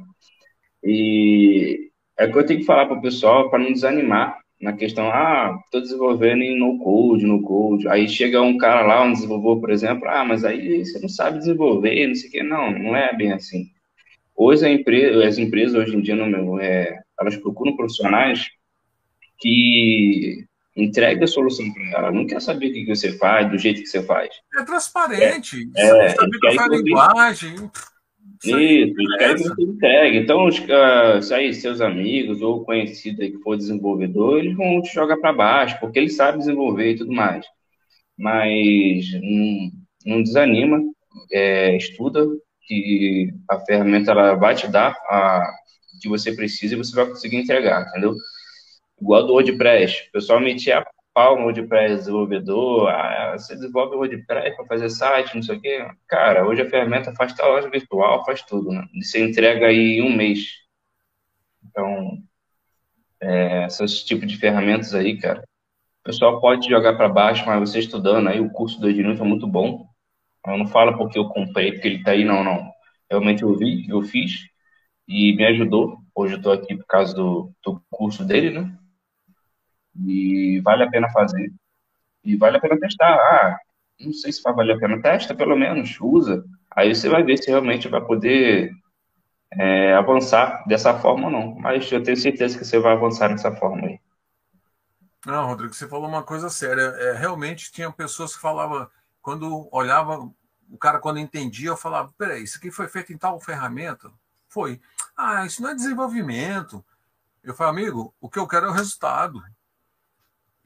E 0.84 1.90
é 2.20 2.26
o 2.26 2.32
que 2.32 2.38
eu 2.38 2.46
tenho 2.46 2.60
que 2.60 2.66
falar 2.66 2.86
para 2.86 2.98
o 2.98 3.02
pessoal 3.02 3.50
para 3.50 3.60
não 3.60 3.72
desanimar 3.72 4.38
na 4.62 4.74
questão, 4.74 5.10
ah, 5.10 5.58
estou 5.66 5.82
desenvolvendo 5.82 6.42
em 6.44 6.60
no 6.60 6.78
code, 6.80 7.26
no 7.26 7.42
code. 7.42 7.88
Aí 7.88 8.10
chega 8.10 8.42
um 8.42 8.58
cara 8.58 8.86
lá, 8.86 9.04
um 9.04 9.14
desenvolvedor, 9.14 9.62
por 9.62 9.72
exemplo, 9.72 10.08
ah, 10.10 10.26
mas 10.26 10.44
aí 10.44 10.86
você 10.86 11.00
não 11.00 11.08
sabe 11.08 11.40
desenvolver, 11.40 12.08
não 12.08 12.16
sei 12.16 12.30
o 12.30 12.32
quê. 12.32 12.44
Não, 12.44 12.72
não 12.72 12.96
é 12.96 13.16
bem 13.16 13.32
assim. 13.32 13.68
Hoje 14.36 14.66
a 14.66 14.70
empresa, 14.70 15.26
as 15.26 15.38
empresas 15.38 15.76
hoje 15.76 15.96
em 15.96 16.02
dia, 16.02 16.16
não, 16.16 16.60
é, 16.60 17.00
elas 17.20 17.38
procuram 17.38 17.76
profissionais 17.76 18.50
que 19.40 20.46
entregue 20.76 21.24
a 21.24 21.28
solução 21.28 21.72
para 21.74 21.90
ela. 21.92 22.12
Não 22.12 22.26
quer 22.26 22.42
saber 22.42 22.70
o 22.70 22.74
que 22.74 22.86
você 22.86 23.12
faz, 23.18 23.50
do 23.50 23.58
jeito 23.58 23.82
que 23.82 23.88
você 23.88 24.02
faz. 24.04 24.30
É 24.56 24.64
transparente. 24.64 25.70
É, 25.76 26.06
é, 26.06 26.10
saber 26.10 26.40
qual 26.40 26.54
é 26.54 26.60
a 26.60 26.68
linguagem. 26.68 27.56
Isso, 28.44 28.96
que 28.96 29.38
você 29.38 29.64
entregue. 29.64 30.18
Então, 30.20 30.46
os, 30.46 30.60
uh, 30.60 31.34
aí, 31.34 31.54
seus 31.54 31.82
amigos 31.82 32.42
ou 32.42 32.64
conhecidos 32.64 33.28
que 33.28 33.38
for 33.40 33.58
desenvolvedor, 33.58 34.40
eles 34.40 34.56
vão 34.56 34.82
te 34.82 34.94
jogar 34.94 35.18
para 35.18 35.34
baixo, 35.34 35.78
porque 35.80 36.00
eles 36.00 36.16
sabem 36.16 36.40
desenvolver 36.40 36.92
e 36.92 36.96
tudo 36.96 37.12
mais. 37.12 37.46
Mas 38.18 39.06
não, 39.22 39.72
não 40.06 40.24
desanima, 40.24 40.82
é, 41.32 41.76
estuda, 41.76 42.26
que 42.66 43.34
a 43.50 43.60
ferramenta 43.60 44.12
ela 44.12 44.36
vai 44.36 44.56
te 44.56 44.68
dar 44.68 44.92
a 45.10 45.52
que 46.00 46.08
você 46.08 46.32
precisa 46.32 46.76
e 46.76 46.78
você 46.78 46.96
vai 46.96 47.08
conseguir 47.08 47.38
entregar, 47.38 47.86
entendeu? 47.90 48.14
Igual 49.02 49.26
do 49.26 49.34
WordPress. 49.34 50.08
O 50.10 50.12
pessoal 50.12 50.40
metia 50.40 50.80
a 50.80 50.88
pau 51.14 51.38
WordPress 51.38 51.98
desenvolvedor, 51.98 52.90
ah, 52.90 53.38
você 53.38 53.56
desenvolve 53.56 53.96
o 53.96 54.00
WordPress 54.00 54.56
para 54.56 54.66
fazer 54.66 54.90
site, 54.90 55.36
não 55.36 55.44
sei 55.44 55.58
o 55.58 55.62
quê. 55.62 55.88
Cara, 56.08 56.48
hoje 56.48 56.62
a 56.62 56.70
ferramenta 56.70 57.14
faz 57.16 57.38
a 57.40 57.48
loja 57.48 57.70
virtual, 57.70 58.26
faz 58.26 58.42
tudo, 58.44 58.72
né? 58.72 58.86
Você 59.02 59.24
entrega 59.24 59.68
aí 59.68 60.00
em 60.00 60.02
um 60.02 60.16
mês. 60.16 60.48
Então, 61.64 62.18
é, 63.22 63.66
esses 63.66 64.04
tipos 64.04 64.28
de 64.28 64.38
ferramentas 64.38 64.94
aí, 64.94 65.18
cara, 65.20 65.42
o 65.42 66.04
pessoal 66.06 66.40
pode 66.40 66.70
jogar 66.70 66.96
para 66.96 67.10
baixo, 67.10 67.46
mas 67.46 67.60
você 67.70 67.80
estudando 67.80 68.30
aí, 68.30 68.40
o 68.40 68.52
curso 68.52 68.80
do 68.80 68.90
Ednilson 68.90 69.26
é 69.26 69.28
muito 69.28 69.48
bom. 69.48 69.88
Eu 70.48 70.58
não 70.58 70.68
falo 70.68 70.98
porque 70.98 71.20
eu 71.20 71.28
comprei, 71.28 71.74
porque 71.74 71.88
ele 71.88 72.04
tá 72.04 72.12
aí, 72.12 72.24
não, 72.24 72.44
não. 72.44 72.72
Realmente 73.10 73.44
eu 73.44 73.56
vi, 73.58 73.88
eu 73.90 74.02
fiz 74.02 74.48
e 75.08 75.36
me 75.36 75.46
ajudou. 75.48 75.98
Hoje 76.16 76.36
eu 76.36 76.38
estou 76.38 76.54
aqui 76.54 76.76
por 76.76 76.86
causa 76.86 77.14
do, 77.14 77.52
do 77.64 77.82
curso 77.90 78.24
dele, 78.26 78.52
né? 78.52 78.79
E 80.06 80.62
vale 80.62 80.84
a 80.84 80.90
pena 80.90 81.10
fazer. 81.12 81.52
E 82.24 82.36
vale 82.36 82.58
a 82.58 82.60
pena 82.60 82.80
testar. 82.80 83.14
Ah, 83.14 83.60
não 84.00 84.14
sei 84.14 84.32
se 84.32 84.42
vai 84.42 84.54
valer 84.54 84.76
a 84.76 84.80
pena. 84.80 85.02
Testa, 85.02 85.36
pelo 85.36 85.58
menos, 85.58 85.98
usa. 86.00 86.44
Aí 86.72 86.94
você 86.94 87.10
vai 87.10 87.24
ver 87.24 87.38
se 87.38 87.50
realmente 87.50 87.88
vai 87.88 88.02
poder 88.02 88.72
é, 89.52 89.94
avançar 89.94 90.64
dessa 90.68 90.98
forma 91.00 91.26
ou 91.26 91.32
não. 91.32 91.56
Mas 91.56 91.92
eu 91.92 92.02
tenho 92.02 92.18
certeza 92.18 92.58
que 92.58 92.66
você 92.66 92.80
vai 92.80 92.94
avançar 92.94 93.30
dessa 93.30 93.52
forma 93.56 93.88
aí. 93.88 94.00
Não, 95.26 95.48
Rodrigo, 95.48 95.74
você 95.74 95.88
falou 95.88 96.08
uma 96.08 96.24
coisa 96.24 96.50
séria. 96.50 96.82
É, 96.82 97.14
realmente 97.14 97.72
tinha 97.72 97.92
pessoas 97.92 98.36
que 98.36 98.42
falavam, 98.42 98.88
quando 99.22 99.68
olhava, 99.72 100.30
o 100.70 100.78
cara 100.78 101.00
quando 101.00 101.20
entendia, 101.20 101.70
eu 101.70 101.78
falava, 101.78 102.14
peraí, 102.18 102.44
isso 102.44 102.58
aqui 102.58 102.72
foi 102.72 102.88
feito 102.88 103.12
em 103.12 103.18
tal 103.18 103.40
ferramenta? 103.40 104.10
Foi. 104.48 104.80
Ah, 105.16 105.46
isso 105.46 105.62
não 105.62 105.72
é 105.72 105.76
desenvolvimento. 105.76 106.84
Eu 107.44 107.54
falei, 107.54 107.84
amigo, 107.84 108.14
o 108.22 108.30
que 108.30 108.40
eu 108.40 108.48
quero 108.48 108.68
é 108.68 108.70
o 108.70 108.74
resultado. 108.74 109.44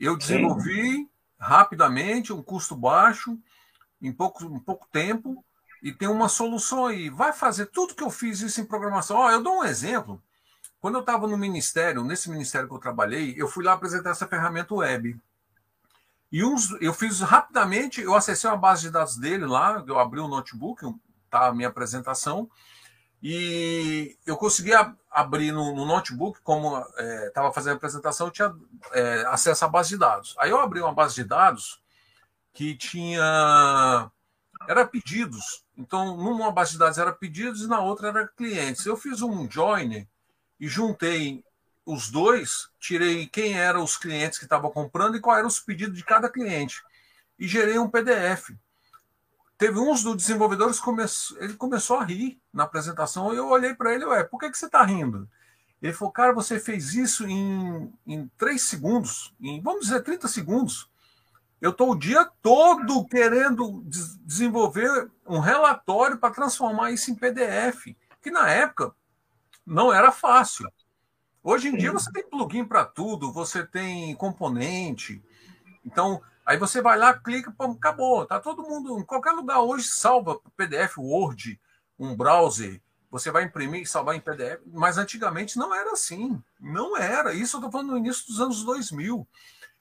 Eu 0.04 0.18
desenvolvi 0.18 0.98
Sim. 0.98 1.10
rapidamente, 1.40 2.34
um 2.34 2.44
custo 2.44 2.76
baixo, 2.76 3.40
em 4.02 4.12
pouco, 4.12 4.44
em 4.44 4.60
pouco 4.60 4.86
tempo, 4.92 5.44
e 5.82 5.94
tem 5.94 6.10
uma 6.10 6.28
solução 6.28 6.88
aí. 6.88 7.10
Vai 7.10 7.32
fazer 7.32 7.68
tudo 7.68 7.96
que 7.96 8.04
eu 8.04 8.10
fiz 8.10 8.42
isso 8.42 8.60
em 8.60 8.66
programação. 8.66 9.16
Ó, 9.16 9.32
eu 9.32 9.42
dou 9.42 9.60
um 9.60 9.64
exemplo. 9.64 10.22
Quando 10.82 10.96
eu 10.96 11.00
estava 11.00 11.26
no 11.26 11.38
ministério, 11.38 12.04
nesse 12.04 12.30
ministério 12.30 12.68
que 12.68 12.76
eu 12.76 12.80
trabalhei, 12.80 13.34
eu 13.38 13.48
fui 13.48 13.64
lá 13.64 13.72
apresentar 13.72 14.10
essa 14.10 14.28
ferramenta 14.28 14.76
web. 14.76 15.18
E 16.30 16.44
uns, 16.44 16.72
eu 16.82 16.94
fiz 16.94 17.22
rapidamente, 17.22 18.02
eu 18.02 18.14
acessei 18.14 18.50
uma 18.50 18.58
base 18.58 18.82
de 18.82 18.90
dados 18.90 19.16
dele 19.16 19.46
lá, 19.46 19.82
eu 19.88 19.98
abri 19.98 20.20
o 20.20 20.26
um 20.26 20.28
notebook, 20.28 20.84
tá 21.30 21.48
a 21.48 21.54
minha 21.54 21.70
apresentação, 21.70 22.50
e 23.24 24.18
eu 24.26 24.36
conseguia 24.36 24.94
abrir 25.10 25.54
no, 25.54 25.74
no 25.74 25.86
notebook, 25.86 26.42
como 26.42 26.78
estava 27.28 27.48
é, 27.48 27.54
fazendo 27.54 27.74
a 27.74 27.78
apresentação, 27.78 28.28
eu 28.28 28.32
tinha 28.32 28.54
é, 28.92 29.26
acesso 29.28 29.64
à 29.64 29.68
base 29.70 29.90
de 29.90 29.98
dados. 29.98 30.36
Aí 30.38 30.50
eu 30.50 30.60
abri 30.60 30.82
uma 30.82 30.94
base 30.94 31.16
de 31.16 31.24
dados 31.24 31.82
que 32.52 32.76
tinha. 32.76 34.12
Era 34.68 34.86
pedidos. 34.86 35.64
Então, 35.78 36.18
numa 36.18 36.52
base 36.52 36.74
de 36.74 36.80
dados 36.80 36.98
era 36.98 37.14
pedidos 37.14 37.62
e 37.62 37.68
na 37.68 37.80
outra 37.80 38.10
era 38.10 38.28
clientes. 38.28 38.86
Eu 38.86 38.98
fiz 38.98 39.22
um 39.22 39.50
join 39.50 40.06
e 40.60 40.68
juntei 40.68 41.46
os 41.86 42.12
dois, 42.12 42.70
tirei 42.78 43.26
quem 43.28 43.58
eram 43.58 43.84
os 43.84 43.96
clientes 43.96 44.38
que 44.38 44.46
estavam 44.46 44.70
comprando 44.70 45.16
e 45.16 45.22
qual 45.22 45.38
eram 45.38 45.48
os 45.48 45.62
pedidos 45.62 45.98
de 45.98 46.04
cada 46.04 46.30
cliente. 46.30 46.84
E 47.40 47.48
gerei 47.48 47.80
um 47.80 47.90
PDF. 47.90 48.50
Teve 49.64 49.80
uns 49.80 50.04
dos 50.04 50.18
desenvolvedores 50.18 50.78
que 50.78 50.84
come... 50.84 51.06
ele 51.38 51.54
começou 51.54 51.96
a 51.96 52.04
rir 52.04 52.38
na 52.52 52.64
apresentação 52.64 53.34
eu 53.34 53.48
olhei 53.48 53.74
para 53.74 53.94
ele, 53.96 54.04
ué, 54.04 54.22
por 54.22 54.38
que, 54.38 54.52
que 54.52 54.58
você 54.58 54.66
está 54.66 54.84
rindo? 54.84 55.26
Ele 55.82 55.94
falou, 55.94 56.12
cara, 56.12 56.34
você 56.34 56.60
fez 56.60 56.94
isso 56.94 57.26
em, 57.26 57.94
em 58.06 58.28
3 58.38 58.62
segundos, 58.62 59.34
em, 59.40 59.62
vamos 59.62 59.86
dizer, 59.86 60.04
30 60.04 60.28
segundos. 60.28 60.92
Eu 61.62 61.72
estou 61.72 61.92
o 61.92 61.98
dia 61.98 62.30
todo 62.42 63.06
querendo 63.06 63.82
des 63.86 64.18
desenvolver 64.26 65.10
um 65.26 65.40
relatório 65.40 66.18
para 66.18 66.34
transformar 66.34 66.92
isso 66.92 67.10
em 67.10 67.16
PDF, 67.16 67.96
que 68.22 68.32
na 68.32 68.50
época 68.50 68.94
não 69.66 69.94
era 69.94 70.12
fácil. 70.12 70.70
Hoje 71.42 71.70
em 71.70 71.78
dia 71.78 71.94
você 71.94 72.12
tem 72.12 72.30
plugin 72.30 72.66
para 72.66 72.84
tudo, 72.84 73.32
você 73.32 73.66
tem 73.66 74.14
componente. 74.18 75.24
Então, 75.86 76.22
Aí 76.46 76.58
você 76.58 76.82
vai 76.82 76.98
lá, 76.98 77.14
clica, 77.14 77.52
pô, 77.52 77.66
acabou. 77.66 78.26
Tá 78.26 78.40
todo 78.40 78.64
mundo, 78.64 79.00
em 79.00 79.06
qualquer 79.06 79.32
lugar 79.32 79.62
hoje, 79.62 79.88
salva 79.88 80.40
PDF, 80.58 80.98
Word, 80.98 81.60
um 81.98 82.16
browser. 82.16 82.82
Você 83.10 83.32
vai 83.32 83.44
imprimir 83.44 83.82
e 83.82 83.86
salvar 83.86 84.16
em 84.16 84.20
PDF. 84.20 84.62
Mas 84.66 84.98
antigamente 84.98 85.58
não 85.58 85.74
era 85.74 85.92
assim. 85.92 86.42
Não 86.60 86.98
era. 86.98 87.34
Isso 87.34 87.56
eu 87.56 87.60
estou 87.60 87.72
falando 87.72 87.92
no 87.92 87.98
início 87.98 88.26
dos 88.28 88.42
anos 88.42 88.64
2000. 88.64 89.28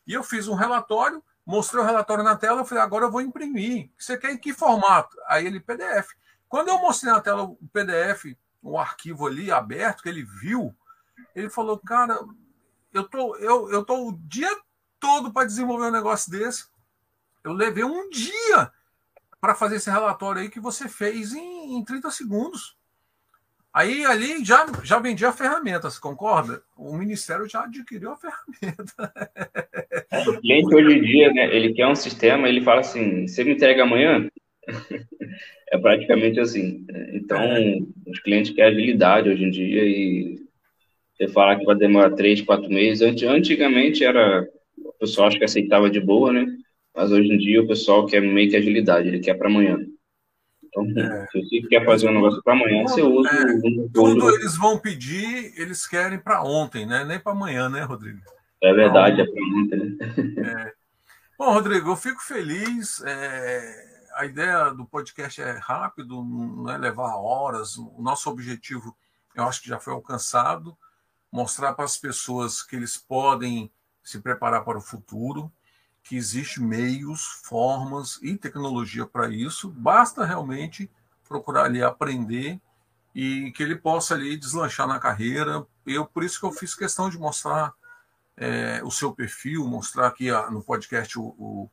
E 0.06 0.12
eu 0.12 0.22
fiz 0.22 0.48
um 0.48 0.54
relatório, 0.54 1.22
mostrei 1.44 1.82
o 1.82 1.86
relatório 1.86 2.22
na 2.22 2.36
tela, 2.36 2.60
eu 2.60 2.64
falei, 2.64 2.84
agora 2.84 3.06
eu 3.06 3.10
vou 3.10 3.20
imprimir. 3.20 3.90
Você 3.96 4.16
quer 4.18 4.32
em 4.32 4.38
que 4.38 4.52
formato? 4.52 5.16
Aí 5.26 5.46
ele, 5.46 5.60
PDF. 5.60 6.10
Quando 6.48 6.68
eu 6.68 6.78
mostrei 6.78 7.12
na 7.12 7.20
tela 7.20 7.44
o 7.44 7.56
PDF, 7.72 8.36
o 8.62 8.78
arquivo 8.78 9.26
ali 9.26 9.50
aberto, 9.50 10.02
que 10.02 10.08
ele 10.08 10.22
viu, 10.22 10.74
ele 11.34 11.48
falou, 11.48 11.78
cara, 11.78 12.18
eu 12.92 13.08
tô, 13.08 13.36
eu, 13.36 13.70
eu 13.70 13.84
tô 13.84 14.08
o 14.08 14.12
dia 14.12 14.54
todo 15.02 15.32
para 15.32 15.46
desenvolver 15.46 15.86
um 15.86 15.90
negócio 15.90 16.30
desse. 16.30 16.66
Eu 17.42 17.52
levei 17.52 17.82
um 17.82 18.08
dia 18.08 18.70
para 19.40 19.52
fazer 19.52 19.76
esse 19.76 19.90
relatório 19.90 20.40
aí 20.40 20.48
que 20.48 20.60
você 20.60 20.88
fez 20.88 21.32
em, 21.32 21.76
em 21.76 21.84
30 21.84 22.08
segundos. 22.12 22.76
Aí 23.74 24.04
ali 24.04 24.44
já, 24.44 24.64
já 24.84 25.00
vendia 25.00 25.30
a 25.30 25.32
ferramenta, 25.32 25.90
você 25.90 25.98
concorda? 25.98 26.62
O 26.76 26.96
Ministério 26.96 27.48
já 27.48 27.64
adquiriu 27.64 28.12
a 28.12 28.16
ferramenta. 28.16 29.12
O 30.28 30.40
cliente 30.40 30.72
hoje 30.72 30.98
em 30.98 31.02
dia, 31.02 31.32
né, 31.32 31.56
ele 31.56 31.72
quer 31.72 31.88
um 31.88 31.96
sistema, 31.96 32.48
ele 32.48 32.60
fala 32.60 32.80
assim, 32.80 33.26
você 33.26 33.42
me 33.42 33.54
entrega 33.54 33.82
amanhã? 33.82 34.28
é 35.72 35.78
praticamente 35.78 36.38
assim. 36.38 36.86
Então, 37.12 37.40
é. 37.40 37.78
os 38.06 38.20
clientes 38.20 38.54
querem 38.54 38.76
agilidade 38.76 39.28
hoje 39.28 39.42
em 39.42 39.50
dia 39.50 39.82
e 39.84 40.46
você 41.16 41.26
falar 41.26 41.58
que 41.58 41.64
vai 41.64 41.74
demorar 41.74 42.10
três, 42.10 42.40
quatro 42.42 42.70
meses. 42.70 43.02
Antigamente 43.02 44.04
era 44.04 44.46
pessoal 45.02 45.26
acho 45.26 45.38
que 45.38 45.44
aceitava 45.44 45.90
de 45.90 46.00
boa, 46.00 46.32
né? 46.32 46.46
Mas 46.94 47.10
hoje 47.10 47.28
em 47.28 47.38
dia 47.38 47.60
o 47.60 47.66
pessoal 47.66 48.06
quer 48.06 48.20
meio 48.20 48.48
que 48.48 48.56
agilidade, 48.56 49.08
ele 49.08 49.18
quer 49.18 49.34
para 49.34 49.48
amanhã. 49.48 49.78
Então, 50.64 50.84
é. 50.96 51.26
se 51.26 51.42
você 51.42 51.68
quer 51.68 51.84
fazer 51.84 52.08
um 52.08 52.14
negócio 52.14 52.42
para 52.42 52.54
amanhã, 52.54 52.82
você 52.84 53.02
usa 53.02 53.28
é, 53.28 53.44
um, 53.52 53.90
Tudo 53.92 54.30
eles 54.34 54.56
vão 54.56 54.78
pedir, 54.78 55.52
eles 55.60 55.86
querem 55.86 56.18
para 56.18 56.42
ontem, 56.42 56.86
né? 56.86 57.04
Nem 57.04 57.18
para 57.18 57.32
amanhã, 57.32 57.68
né, 57.68 57.82
Rodrigo? 57.82 58.20
É 58.62 58.72
verdade, 58.72 59.20
então, 59.20 59.34
é 59.34 59.36
para 59.36 59.58
ontem, 59.58 59.76
né? 59.76 60.66
É. 60.68 60.72
Bom, 61.36 61.52
Rodrigo, 61.52 61.90
eu 61.90 61.96
fico 61.96 62.22
feliz. 62.22 63.02
É, 63.04 63.92
a 64.14 64.24
ideia 64.24 64.70
do 64.70 64.86
podcast 64.86 65.42
é 65.42 65.58
rápido, 65.58 66.22
não 66.24 66.70
é 66.70 66.78
levar 66.78 67.16
horas. 67.16 67.76
O 67.76 68.00
nosso 68.00 68.30
objetivo, 68.30 68.96
eu 69.34 69.44
acho 69.44 69.60
que 69.60 69.68
já 69.68 69.80
foi 69.80 69.92
alcançado, 69.92 70.76
mostrar 71.30 71.72
para 71.74 71.84
as 71.84 71.96
pessoas 71.96 72.62
que 72.62 72.76
eles 72.76 72.96
podem 72.96 73.70
se 74.02 74.20
preparar 74.20 74.64
para 74.64 74.78
o 74.78 74.82
futuro, 74.82 75.50
que 76.02 76.16
existe 76.16 76.60
meios, 76.60 77.24
formas 77.44 78.18
e 78.22 78.36
tecnologia 78.36 79.06
para 79.06 79.28
isso. 79.28 79.70
Basta 79.70 80.24
realmente 80.24 80.90
procurar 81.28 81.64
ali 81.64 81.82
aprender 81.82 82.60
e 83.14 83.52
que 83.52 83.62
ele 83.62 83.76
possa 83.76 84.14
ali 84.14 84.36
deslanchar 84.36 84.86
na 84.86 84.98
carreira. 84.98 85.66
Eu 85.86 86.04
por 86.04 86.24
isso 86.24 86.40
que 86.40 86.46
eu 86.46 86.52
fiz 86.52 86.74
questão 86.74 87.08
de 87.08 87.18
mostrar 87.18 87.72
é, 88.36 88.80
o 88.84 88.90
seu 88.90 89.12
perfil, 89.12 89.66
mostrar 89.66 90.08
aqui 90.08 90.30
a, 90.30 90.50
no 90.50 90.62
podcast 90.62 91.18
o, 91.18 91.22
o, 91.38 91.70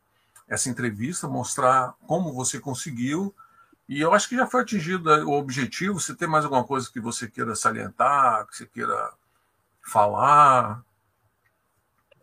essa 0.48 0.70
entrevista, 0.70 1.28
mostrar 1.28 1.96
como 2.06 2.34
você 2.34 2.60
conseguiu. 2.60 3.34
E 3.88 4.00
eu 4.00 4.14
acho 4.14 4.30
que 4.30 4.36
já 4.36 4.46
foi 4.46 4.62
atingido 4.62 5.10
o 5.28 5.32
objetivo. 5.32 6.00
Se 6.00 6.16
tem 6.16 6.28
mais 6.28 6.46
alguma 6.46 6.64
coisa 6.64 6.90
que 6.92 7.00
você 7.00 7.28
queira 7.28 7.56
salientar, 7.56 8.46
que 8.46 8.56
você 8.56 8.66
queira 8.68 9.14
falar? 9.82 10.84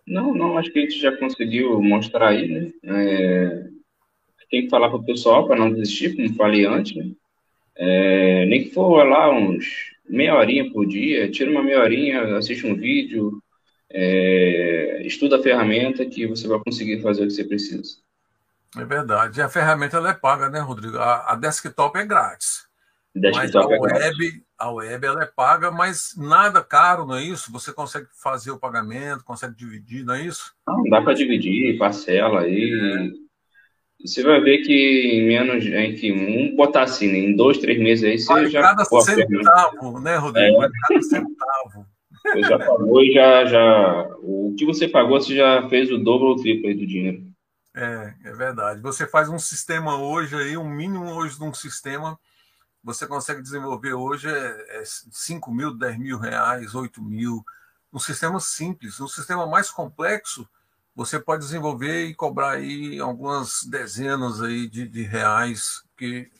Não, 0.06 0.34
não, 0.34 0.56
acho 0.56 0.70
que 0.70 0.78
a 0.78 0.82
gente 0.82 1.00
já 1.00 1.16
conseguiu 1.16 1.82
mostrar 1.82 2.28
aí, 2.28 2.48
né? 2.48 2.72
É, 2.84 3.66
tem 4.50 4.62
que 4.62 4.70
falar 4.70 4.88
para 4.88 4.98
o 4.98 5.04
pessoal 5.04 5.46
para 5.46 5.56
não 5.56 5.72
desistir, 5.72 6.14
como 6.14 6.34
falei 6.34 6.64
antes, 6.64 6.94
né? 6.94 7.10
É, 7.76 8.46
nem 8.46 8.64
que 8.64 8.70
for 8.70 9.04
lá 9.04 9.30
uns 9.30 9.94
meia 10.08 10.34
horinha 10.36 10.70
por 10.70 10.86
dia, 10.86 11.30
tira 11.30 11.50
uma 11.50 11.62
meia 11.62 11.80
horinha, 11.80 12.36
assiste 12.36 12.66
um 12.66 12.74
vídeo, 12.74 13.42
é, 13.90 15.02
estuda 15.04 15.36
a 15.36 15.42
ferramenta 15.42 16.06
que 16.06 16.26
você 16.26 16.46
vai 16.46 16.60
conseguir 16.60 17.02
fazer 17.02 17.24
o 17.24 17.26
que 17.26 17.32
você 17.32 17.44
precisa. 17.44 17.96
É 18.78 18.84
verdade. 18.84 19.40
E 19.40 19.42
a 19.42 19.48
ferramenta 19.48 19.96
ela 19.96 20.10
é 20.10 20.14
paga, 20.14 20.48
né, 20.48 20.60
Rodrigo? 20.60 20.98
A, 20.98 21.32
a 21.32 21.36
desktop 21.36 21.98
é 21.98 22.04
grátis. 22.04 22.65
Mas 23.34 23.54
a 23.54 23.66
web, 23.66 24.42
a 24.58 24.70
web 24.70 25.06
ela 25.06 25.22
é 25.22 25.26
paga, 25.26 25.70
mas 25.70 26.14
nada 26.16 26.62
caro, 26.62 27.06
não 27.06 27.16
é 27.16 27.22
isso? 27.22 27.50
Você 27.52 27.72
consegue 27.72 28.06
fazer 28.22 28.50
o 28.50 28.58
pagamento, 28.58 29.24
consegue 29.24 29.54
dividir, 29.54 30.04
não 30.04 30.14
é 30.14 30.22
isso? 30.22 30.54
Não, 30.66 30.82
dá 30.84 31.00
para 31.00 31.14
dividir, 31.14 31.78
parcela 31.78 32.40
aí. 32.40 32.70
É. 33.22 34.06
Você 34.06 34.22
vai 34.22 34.40
ver 34.40 34.58
que 34.58 34.72
em 34.72 35.26
menos, 35.26 35.64
em 35.64 35.94
que 35.94 36.12
um 36.12 36.54
botar 36.54 36.82
assim, 36.82 37.10
né, 37.10 37.18
em 37.18 37.34
dois, 37.34 37.58
três 37.58 37.78
meses 37.78 38.04
aí, 38.04 38.18
você 38.18 38.32
vale 38.32 38.50
já. 38.50 38.60
Cada 38.60 38.84
centavo, 38.84 40.00
né, 40.00 40.16
Rodrigo? 40.16 40.62
É. 40.62 40.68
cada 40.88 41.02
centavo. 41.02 41.86
Você 42.22 42.42
já 42.42 42.58
pagou 42.58 43.02
e 43.02 43.12
já, 43.12 43.44
já. 43.46 44.08
O 44.20 44.54
que 44.58 44.66
você 44.66 44.88
pagou, 44.88 45.20
você 45.20 45.34
já 45.34 45.68
fez 45.68 45.90
o 45.90 45.98
dobro 45.98 46.26
ou 46.26 46.36
triplo 46.36 46.68
aí 46.68 46.74
do 46.74 46.86
dinheiro. 46.86 47.24
É, 47.74 48.14
é 48.24 48.32
verdade. 48.32 48.80
Você 48.80 49.06
faz 49.06 49.28
um 49.28 49.38
sistema 49.38 49.98
hoje 49.98 50.34
aí, 50.34 50.56
um 50.56 50.68
mínimo 50.68 51.12
hoje 51.12 51.36
de 51.36 51.44
um 51.44 51.54
sistema, 51.54 52.18
você 52.86 53.04
consegue 53.04 53.42
desenvolver 53.42 53.94
hoje 53.94 54.28
é, 54.28 54.80
é 54.80 54.82
5 54.84 55.52
mil, 55.52 55.76
10 55.76 55.98
mil 55.98 56.18
reais, 56.20 56.72
8 56.72 57.02
mil. 57.02 57.44
Um 57.92 57.98
sistema 57.98 58.38
simples. 58.38 59.00
Um 59.00 59.08
sistema 59.08 59.44
mais 59.44 59.72
complexo, 59.72 60.48
você 60.94 61.18
pode 61.18 61.42
desenvolver 61.42 62.04
e 62.04 62.14
cobrar 62.14 62.52
aí 62.52 63.00
algumas 63.00 63.64
dezenas 63.64 64.40
aí 64.40 64.68
de, 64.68 64.86
de 64.86 65.02
reais, 65.02 65.82
que, 65.98 66.30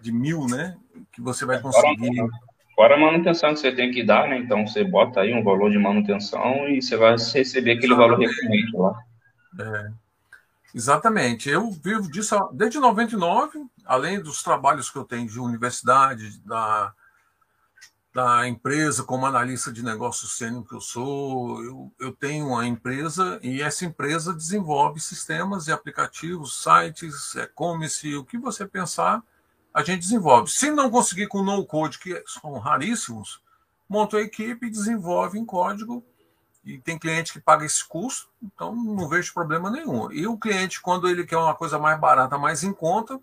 de 0.00 0.12
mil, 0.12 0.46
né? 0.46 0.76
Que 1.10 1.20
você 1.20 1.44
vai 1.44 1.60
conseguir. 1.60 2.28
Fora, 2.76 2.94
a 2.94 2.98
manutenção 2.98 3.52
que 3.52 3.58
você 3.58 3.72
tem 3.72 3.90
que 3.90 4.04
dar, 4.04 4.28
né? 4.28 4.38
Então 4.38 4.64
você 4.64 4.84
bota 4.84 5.22
aí 5.22 5.34
um 5.34 5.42
valor 5.42 5.68
de 5.68 5.78
manutenção 5.78 6.68
e 6.68 6.80
você 6.80 6.96
vai 6.96 7.16
receber 7.16 7.72
aquele 7.72 7.92
Exatamente. 7.92 7.96
valor 7.96 8.18
recorrente 8.20 8.76
lá. 8.76 9.02
É. 9.58 9.90
Exatamente. 10.72 11.50
Eu 11.50 11.72
vivo 11.72 12.08
disso 12.08 12.36
desde 12.52 12.78
99, 12.78 13.66
além 13.88 14.20
dos 14.20 14.42
trabalhos 14.42 14.90
que 14.90 14.98
eu 14.98 15.04
tenho 15.04 15.26
de 15.26 15.40
universidade, 15.40 16.38
da, 16.40 16.92
da 18.12 18.46
empresa, 18.46 19.02
como 19.02 19.24
analista 19.24 19.72
de 19.72 19.82
negócios 19.82 20.36
sênior 20.36 20.62
que 20.68 20.74
eu 20.74 20.80
sou, 20.80 21.64
eu, 21.64 21.92
eu 21.98 22.12
tenho 22.12 22.48
uma 22.48 22.66
empresa 22.66 23.40
e 23.42 23.62
essa 23.62 23.86
empresa 23.86 24.34
desenvolve 24.34 25.00
sistemas 25.00 25.68
e 25.68 25.72
aplicativos, 25.72 26.62
sites, 26.62 27.34
e-commerce, 27.34 28.14
o 28.14 28.26
que 28.26 28.36
você 28.36 28.66
pensar, 28.66 29.22
a 29.72 29.82
gente 29.82 30.00
desenvolve. 30.00 30.50
Se 30.50 30.70
não 30.70 30.90
conseguir 30.90 31.26
com 31.26 31.42
no-code, 31.42 31.98
que 31.98 32.22
são 32.26 32.58
raríssimos, 32.58 33.40
monta 33.88 34.18
a 34.18 34.20
equipe 34.20 34.66
e 34.66 34.70
desenvolve 34.70 35.38
em 35.38 35.46
código 35.46 36.04
e 36.62 36.76
tem 36.76 36.98
cliente 36.98 37.32
que 37.32 37.40
paga 37.40 37.64
esse 37.64 37.88
custo, 37.88 38.28
então 38.42 38.76
não 38.76 39.08
vejo 39.08 39.32
problema 39.32 39.70
nenhum. 39.70 40.12
E 40.12 40.26
o 40.26 40.36
cliente, 40.36 40.82
quando 40.82 41.08
ele 41.08 41.24
quer 41.24 41.38
uma 41.38 41.54
coisa 41.54 41.78
mais 41.78 41.98
barata, 41.98 42.36
mais 42.36 42.62
em 42.62 42.72
conta, 42.74 43.18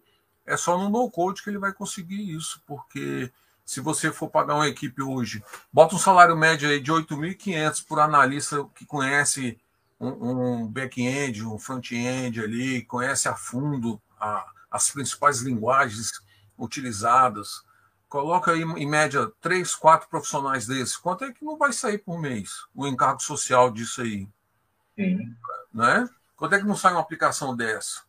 é 0.45 0.57
só 0.57 0.77
no 0.77 0.89
no-code 0.89 1.43
que 1.43 1.49
ele 1.49 1.57
vai 1.57 1.73
conseguir 1.73 2.35
isso, 2.35 2.61
porque 2.65 3.31
se 3.65 3.79
você 3.79 4.11
for 4.11 4.29
pagar 4.29 4.55
uma 4.55 4.67
equipe 4.67 5.01
hoje, 5.01 5.43
bota 5.71 5.95
um 5.95 5.99
salário 5.99 6.35
médio 6.35 6.69
aí 6.69 6.79
de 6.79 6.91
8.500 6.91 7.85
por 7.87 7.99
analista 7.99 8.63
que 8.75 8.85
conhece 8.85 9.59
um, 9.99 10.63
um 10.63 10.67
back-end, 10.67 11.43
um 11.43 11.57
front-end 11.57 12.41
ali, 12.41 12.83
conhece 12.83 13.27
a 13.27 13.35
fundo 13.35 13.99
a, 14.19 14.45
as 14.69 14.89
principais 14.91 15.41
linguagens 15.41 16.11
utilizadas, 16.57 17.65
Coloca 18.15 18.51
aí, 18.51 18.61
em 18.61 18.87
média, 18.87 19.29
três, 19.41 19.75
quatro 19.75 20.07
profissionais 20.07 20.65
desses. 20.65 20.95
Quanto 20.95 21.25
é 21.25 21.33
que 21.33 21.43
não 21.43 21.57
vai 21.57 21.73
sair 21.73 21.97
por 21.97 22.17
mês 22.17 22.65
o 22.73 22.87
encargo 22.87 23.21
social 23.21 23.69
disso 23.69 24.01
aí? 24.01 24.25
Sim. 24.95 25.35
Né? 25.73 26.07
Quanto 26.37 26.55
é 26.55 26.59
que 26.59 26.65
não 26.65 26.77
sai 26.77 26.93
uma 26.93 27.01
aplicação 27.01 27.53
dessa? 27.53 28.03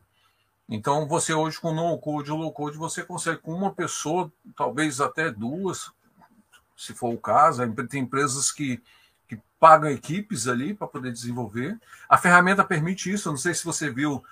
Então, 0.68 1.06
você 1.06 1.32
hoje 1.32 1.60
com 1.60 1.72
no-code 1.72 2.30
ou 2.30 2.38
low-code, 2.38 2.76
você 2.76 3.02
consegue 3.02 3.38
com 3.38 3.54
uma 3.54 3.72
pessoa, 3.72 4.32
talvez 4.56 5.00
até 5.00 5.30
duas, 5.30 5.92
se 6.76 6.92
for 6.92 7.12
o 7.12 7.18
caso. 7.18 7.62
Tem 7.88 8.02
empresas 8.02 8.50
que, 8.50 8.82
que 9.28 9.38
pagam 9.60 9.90
equipes 9.90 10.48
ali 10.48 10.74
para 10.74 10.88
poder 10.88 11.12
desenvolver. 11.12 11.78
A 12.08 12.18
ferramenta 12.18 12.64
permite 12.64 13.12
isso. 13.12 13.28
Eu 13.28 13.32
não 13.32 13.38
sei 13.38 13.54
se 13.54 13.64
você 13.64 13.90
viu, 13.90 14.24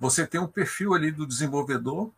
você 0.00 0.26
tem 0.26 0.40
um 0.40 0.46
perfil 0.46 0.94
ali 0.94 1.10
do 1.10 1.26
desenvolvedor, 1.26 2.10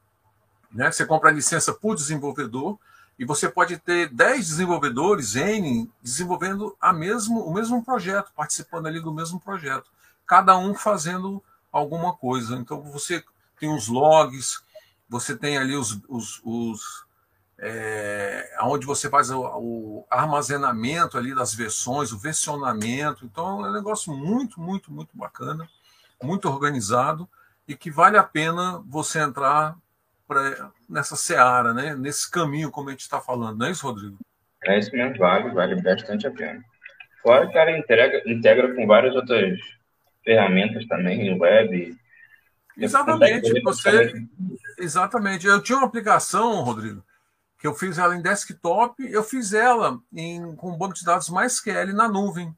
né? 0.72 0.90
Você 0.90 1.04
compra 1.04 1.30
a 1.30 1.32
licença 1.32 1.72
por 1.72 1.96
desenvolvedor, 1.96 2.78
e 3.18 3.24
você 3.24 3.48
pode 3.48 3.78
ter 3.78 4.08
10 4.08 4.48
desenvolvedores, 4.48 5.36
N, 5.36 5.90
desenvolvendo 6.02 6.76
a 6.80 6.92
mesmo, 6.92 7.40
o 7.40 7.54
mesmo 7.54 7.84
projeto, 7.84 8.32
participando 8.34 8.86
ali 8.86 9.00
do 9.00 9.12
mesmo 9.12 9.38
projeto, 9.38 9.88
cada 10.26 10.58
um 10.58 10.74
fazendo 10.74 11.42
alguma 11.70 12.12
coisa. 12.12 12.56
Então 12.56 12.80
você 12.82 13.22
tem 13.64 13.74
os 13.74 13.88
logs, 13.88 14.62
você 15.08 15.36
tem 15.36 15.56
ali 15.56 15.74
os, 15.74 15.98
os, 16.08 16.40
os 16.44 17.04
é, 17.58 18.56
onde 18.62 18.84
você 18.84 19.08
faz 19.08 19.30
o, 19.30 19.40
o, 19.40 20.06
armazenamento 20.10 21.16
ali 21.16 21.34
das 21.34 21.54
versões, 21.54 22.12
o 22.12 22.18
versionamento. 22.18 23.24
Então 23.24 23.64
é 23.64 23.70
um 23.70 23.72
negócio 23.72 24.12
muito, 24.12 24.60
muito, 24.60 24.92
muito 24.92 25.16
bacana, 25.16 25.66
muito 26.22 26.48
organizado 26.48 27.28
e 27.66 27.74
que 27.74 27.90
vale 27.90 28.18
a 28.18 28.22
pena 28.22 28.82
você 28.86 29.20
entrar 29.20 29.76
pra, 30.28 30.70
nessa 30.88 31.16
seara, 31.16 31.72
né? 31.72 31.94
nesse 31.94 32.30
caminho, 32.30 32.70
como 32.70 32.88
a 32.88 32.92
gente 32.92 33.00
está 33.00 33.20
falando, 33.20 33.58
não 33.58 33.66
é 33.66 33.70
isso, 33.70 33.86
Rodrigo? 33.86 34.18
É 34.64 34.78
isso 34.78 34.90
mesmo, 34.92 35.16
vale, 35.18 35.50
vale 35.50 35.80
bastante 35.80 36.26
a 36.26 36.30
pena. 36.30 36.62
Fora 37.22 37.46
que 37.46 37.56
ela 37.56 37.70
integra, 37.70 38.22
integra 38.26 38.74
com 38.74 38.86
várias 38.86 39.14
outras 39.14 39.58
ferramentas 40.22 40.86
também, 40.86 41.38
web. 41.38 41.96
Exatamente, 42.76 43.62
você. 43.62 44.26
Exatamente. 44.78 45.46
Eu 45.46 45.62
tinha 45.62 45.78
uma 45.78 45.86
aplicação, 45.86 46.62
Rodrigo, 46.62 47.04
que 47.58 47.66
eu 47.66 47.74
fiz 47.74 47.98
ela 47.98 48.16
em 48.16 48.22
desktop, 48.22 49.02
eu 49.04 49.22
fiz 49.22 49.52
ela 49.52 50.00
em, 50.12 50.54
com 50.56 50.72
um 50.72 50.78
banco 50.78 50.94
de 50.94 51.04
dados 51.04 51.30
MySQL 51.30 51.92
na 51.94 52.08
nuvem. 52.08 52.54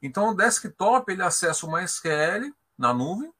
Então, 0.00 0.30
o 0.30 0.34
desktop 0.34 1.12
ele 1.12 1.22
acessa 1.22 1.66
o 1.66 1.72
MySQL 1.72 2.52
na 2.78 2.92
nuvem, 2.92 3.32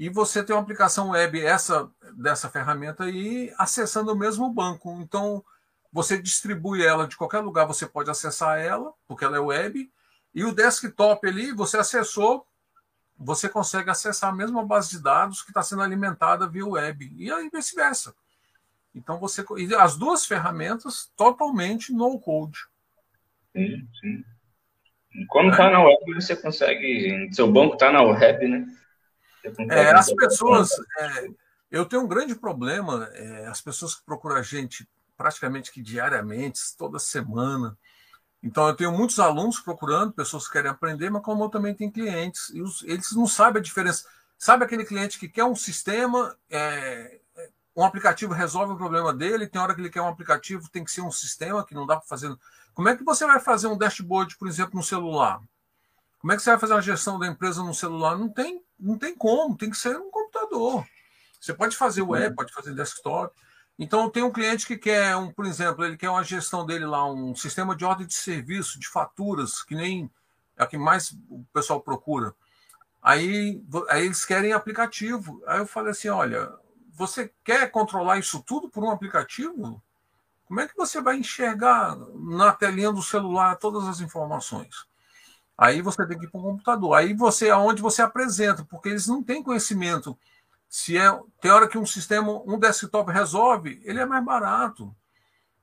e 0.00 0.08
você 0.08 0.42
tem 0.42 0.56
uma 0.56 0.62
aplicação 0.62 1.10
web 1.10 1.38
essa 1.44 1.90
dessa 2.14 2.48
ferramenta 2.48 3.04
aí 3.04 3.52
acessando 3.58 4.10
o 4.10 4.16
mesmo 4.16 4.50
banco. 4.50 4.98
Então 5.02 5.44
você 5.92 6.16
distribui 6.16 6.82
ela 6.82 7.06
de 7.06 7.18
qualquer 7.18 7.40
lugar, 7.40 7.66
você 7.66 7.84
pode 7.84 8.10
acessar 8.10 8.58
ela, 8.58 8.94
porque 9.06 9.26
ela 9.26 9.36
é 9.36 9.40
web, 9.40 9.92
e 10.34 10.42
o 10.42 10.54
desktop 10.54 11.28
ali 11.28 11.52
você 11.52 11.76
acessou, 11.76 12.46
você 13.22 13.48
consegue 13.50 13.90
acessar 13.90 14.30
a 14.30 14.36
mesma 14.36 14.64
base 14.64 14.90
de 14.90 15.02
dados 15.02 15.42
que 15.42 15.50
está 15.50 15.62
sendo 15.62 15.82
alimentada 15.82 16.48
via 16.48 16.66
web 16.66 17.12
e 17.16 17.30
aí 17.30 17.50
vice-versa. 17.52 18.14
Então 18.94 19.18
você 19.18 19.44
e 19.58 19.74
as 19.74 19.96
duas 19.96 20.24
ferramentas 20.24 21.12
totalmente 21.16 21.92
no 21.92 22.18
code. 22.18 22.58
Sim, 23.52 23.86
sim. 24.00 24.24
Quando 25.28 25.50
está 25.50 25.66
é. 25.66 25.72
na 25.72 25.84
web, 25.84 26.14
você 26.14 26.34
consegue. 26.34 27.28
Seu 27.32 27.50
banco 27.50 27.74
está 27.74 27.92
na 27.92 28.02
web, 28.02 28.48
né? 28.48 28.66
É, 29.70 29.90
as 29.90 30.12
pessoas. 30.12 30.70
É, 30.98 31.28
eu 31.70 31.84
tenho 31.84 32.02
um 32.02 32.08
grande 32.08 32.34
problema, 32.34 33.08
é, 33.12 33.46
as 33.46 33.60
pessoas 33.60 33.94
que 33.94 34.04
procuram 34.04 34.36
a 34.36 34.42
gente 34.42 34.88
praticamente 35.16 35.70
que 35.70 35.82
diariamente, 35.82 36.60
toda 36.78 36.98
semana. 36.98 37.76
Então, 38.42 38.66
eu 38.66 38.74
tenho 38.74 38.92
muitos 38.92 39.18
alunos 39.18 39.60
procurando, 39.60 40.12
pessoas 40.12 40.46
que 40.46 40.52
querem 40.52 40.70
aprender, 40.70 41.10
mas 41.10 41.22
como 41.22 41.44
eu 41.44 41.48
também 41.48 41.74
tenho 41.74 41.92
clientes, 41.92 42.50
e 42.54 42.62
os, 42.62 42.82
eles 42.84 43.12
não 43.12 43.26
sabem 43.26 43.60
a 43.60 43.62
diferença. 43.62 44.06
Sabe 44.38 44.64
aquele 44.64 44.84
cliente 44.84 45.18
que 45.18 45.28
quer 45.28 45.44
um 45.44 45.54
sistema, 45.54 46.34
é, 46.48 47.20
um 47.76 47.84
aplicativo 47.84 48.32
resolve 48.32 48.72
o 48.72 48.76
problema 48.76 49.12
dele, 49.12 49.46
tem 49.46 49.60
hora 49.60 49.74
que 49.74 49.80
ele 49.80 49.90
quer 49.90 50.00
um 50.00 50.08
aplicativo, 50.08 50.70
tem 50.70 50.84
que 50.84 50.90
ser 50.90 51.02
um 51.02 51.10
sistema 51.10 51.64
que 51.64 51.74
não 51.74 51.86
dá 51.86 51.96
para 51.96 52.06
fazer. 52.06 52.34
Como 52.72 52.88
é 52.88 52.96
que 52.96 53.04
você 53.04 53.26
vai 53.26 53.40
fazer 53.40 53.66
um 53.66 53.76
dashboard, 53.76 54.36
por 54.38 54.48
exemplo, 54.48 54.76
no 54.76 54.82
celular? 54.82 55.40
Como 56.18 56.32
é 56.32 56.36
que 56.36 56.42
você 56.42 56.50
vai 56.50 56.58
fazer 56.58 56.74
uma 56.74 56.82
gestão 56.82 57.18
da 57.18 57.26
empresa 57.26 57.62
no 57.62 57.74
celular? 57.74 58.16
Não 58.16 58.28
tem, 58.28 58.62
não 58.78 58.98
tem 58.98 59.14
como, 59.14 59.56
tem 59.56 59.70
que 59.70 59.76
ser 59.76 59.96
um 59.96 60.10
computador. 60.10 60.86
Você 61.40 61.54
pode 61.54 61.76
fazer 61.76 62.02
web, 62.02 62.34
pode 62.34 62.52
fazer 62.52 62.74
desktop. 62.74 63.34
Então, 63.82 64.10
tem 64.10 64.22
um 64.22 64.30
cliente 64.30 64.66
que 64.66 64.76
quer, 64.76 65.16
um, 65.16 65.32
por 65.32 65.46
exemplo, 65.46 65.82
ele 65.82 65.96
quer 65.96 66.10
uma 66.10 66.22
gestão 66.22 66.66
dele 66.66 66.84
lá, 66.84 67.10
um 67.10 67.34
sistema 67.34 67.74
de 67.74 67.82
ordem 67.82 68.06
de 68.06 68.12
serviço, 68.12 68.78
de 68.78 68.86
faturas, 68.86 69.62
que 69.62 69.74
nem 69.74 70.10
é 70.54 70.62
o 70.62 70.68
que 70.68 70.76
mais 70.76 71.12
o 71.30 71.42
pessoal 71.50 71.80
procura. 71.80 72.34
Aí, 73.02 73.58
aí 73.88 74.04
eles 74.04 74.22
querem 74.26 74.52
aplicativo. 74.52 75.42
Aí 75.46 75.60
eu 75.60 75.66
falei 75.66 75.92
assim: 75.92 76.10
olha, 76.10 76.52
você 76.92 77.32
quer 77.42 77.70
controlar 77.70 78.18
isso 78.18 78.42
tudo 78.42 78.68
por 78.68 78.84
um 78.84 78.90
aplicativo? 78.90 79.82
Como 80.44 80.60
é 80.60 80.68
que 80.68 80.76
você 80.76 81.00
vai 81.00 81.16
enxergar 81.16 81.96
na 82.14 82.52
telinha 82.52 82.92
do 82.92 83.02
celular 83.02 83.56
todas 83.56 83.88
as 83.88 84.00
informações? 84.00 84.84
Aí 85.56 85.80
você 85.80 86.06
tem 86.06 86.18
que 86.18 86.26
ir 86.26 86.30
para 86.30 86.40
o 86.40 86.44
computador. 86.44 86.94
Aí 86.94 87.14
você 87.14 87.48
aonde 87.48 87.80
você 87.80 88.02
apresenta, 88.02 88.62
porque 88.62 88.90
eles 88.90 89.06
não 89.06 89.22
têm 89.22 89.42
conhecimento 89.42 90.18
se 90.70 90.96
é, 90.96 91.20
tem 91.40 91.50
hora 91.50 91.66
que 91.66 91.76
um 91.76 91.84
sistema, 91.84 92.30
um 92.46 92.56
desktop 92.56 93.10
resolve, 93.10 93.82
ele 93.84 93.98
é 93.98 94.06
mais 94.06 94.24
barato. 94.24 94.94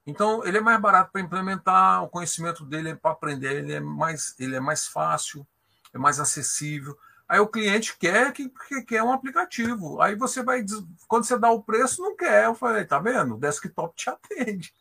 Então, 0.05 0.45
ele 0.45 0.57
é 0.57 0.61
mais 0.61 0.79
barato 0.81 1.13
para 1.13 1.21
implementar, 1.21 2.03
o 2.03 2.09
conhecimento 2.09 2.65
dele 2.65 2.93
para 2.93 3.11
aprender, 3.11 3.55
ele 3.55 3.73
é 3.73 3.79
mais, 3.79 4.35
ele 4.37 4.57
é 4.57 4.59
mais 4.59 4.85
fácil, 4.85 5.47
é 5.93 5.97
mais 5.97 6.19
acessível. 6.19 6.97
Aí 7.25 7.39
o 7.39 7.47
cliente 7.47 7.97
quer 7.97 8.33
que, 8.33 8.49
que 8.49 8.81
quer 8.81 9.01
um 9.01 9.13
aplicativo. 9.13 10.01
Aí 10.01 10.13
você 10.13 10.43
vai, 10.43 10.65
quando 11.07 11.23
você 11.23 11.39
dá 11.39 11.51
o 11.51 11.63
preço, 11.63 12.01
não 12.01 12.15
quer. 12.15 12.45
Eu 12.45 12.55
falei, 12.55 12.83
tá 12.83 12.99
vendo? 12.99 13.35
O 13.35 13.39
desktop 13.39 13.95
te 13.95 14.09
atende. 14.09 14.73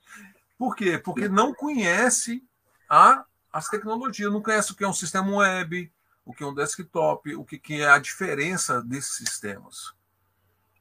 Por 0.58 0.74
quê? 0.74 0.98
Porque 0.98 1.28
não 1.28 1.54
conhece 1.54 2.42
a, 2.88 3.24
as 3.52 3.68
tecnologias, 3.68 4.32
não 4.32 4.42
conhece 4.42 4.72
o 4.72 4.74
que 4.74 4.82
é 4.82 4.88
um 4.88 4.92
sistema 4.92 5.36
web, 5.36 5.92
o 6.24 6.34
que 6.34 6.42
é 6.42 6.46
um 6.46 6.54
desktop, 6.54 7.34
o 7.36 7.44
que, 7.44 7.58
que 7.58 7.80
é 7.80 7.88
a 7.88 7.98
diferença 7.98 8.82
desses 8.82 9.16
sistemas. 9.16 9.95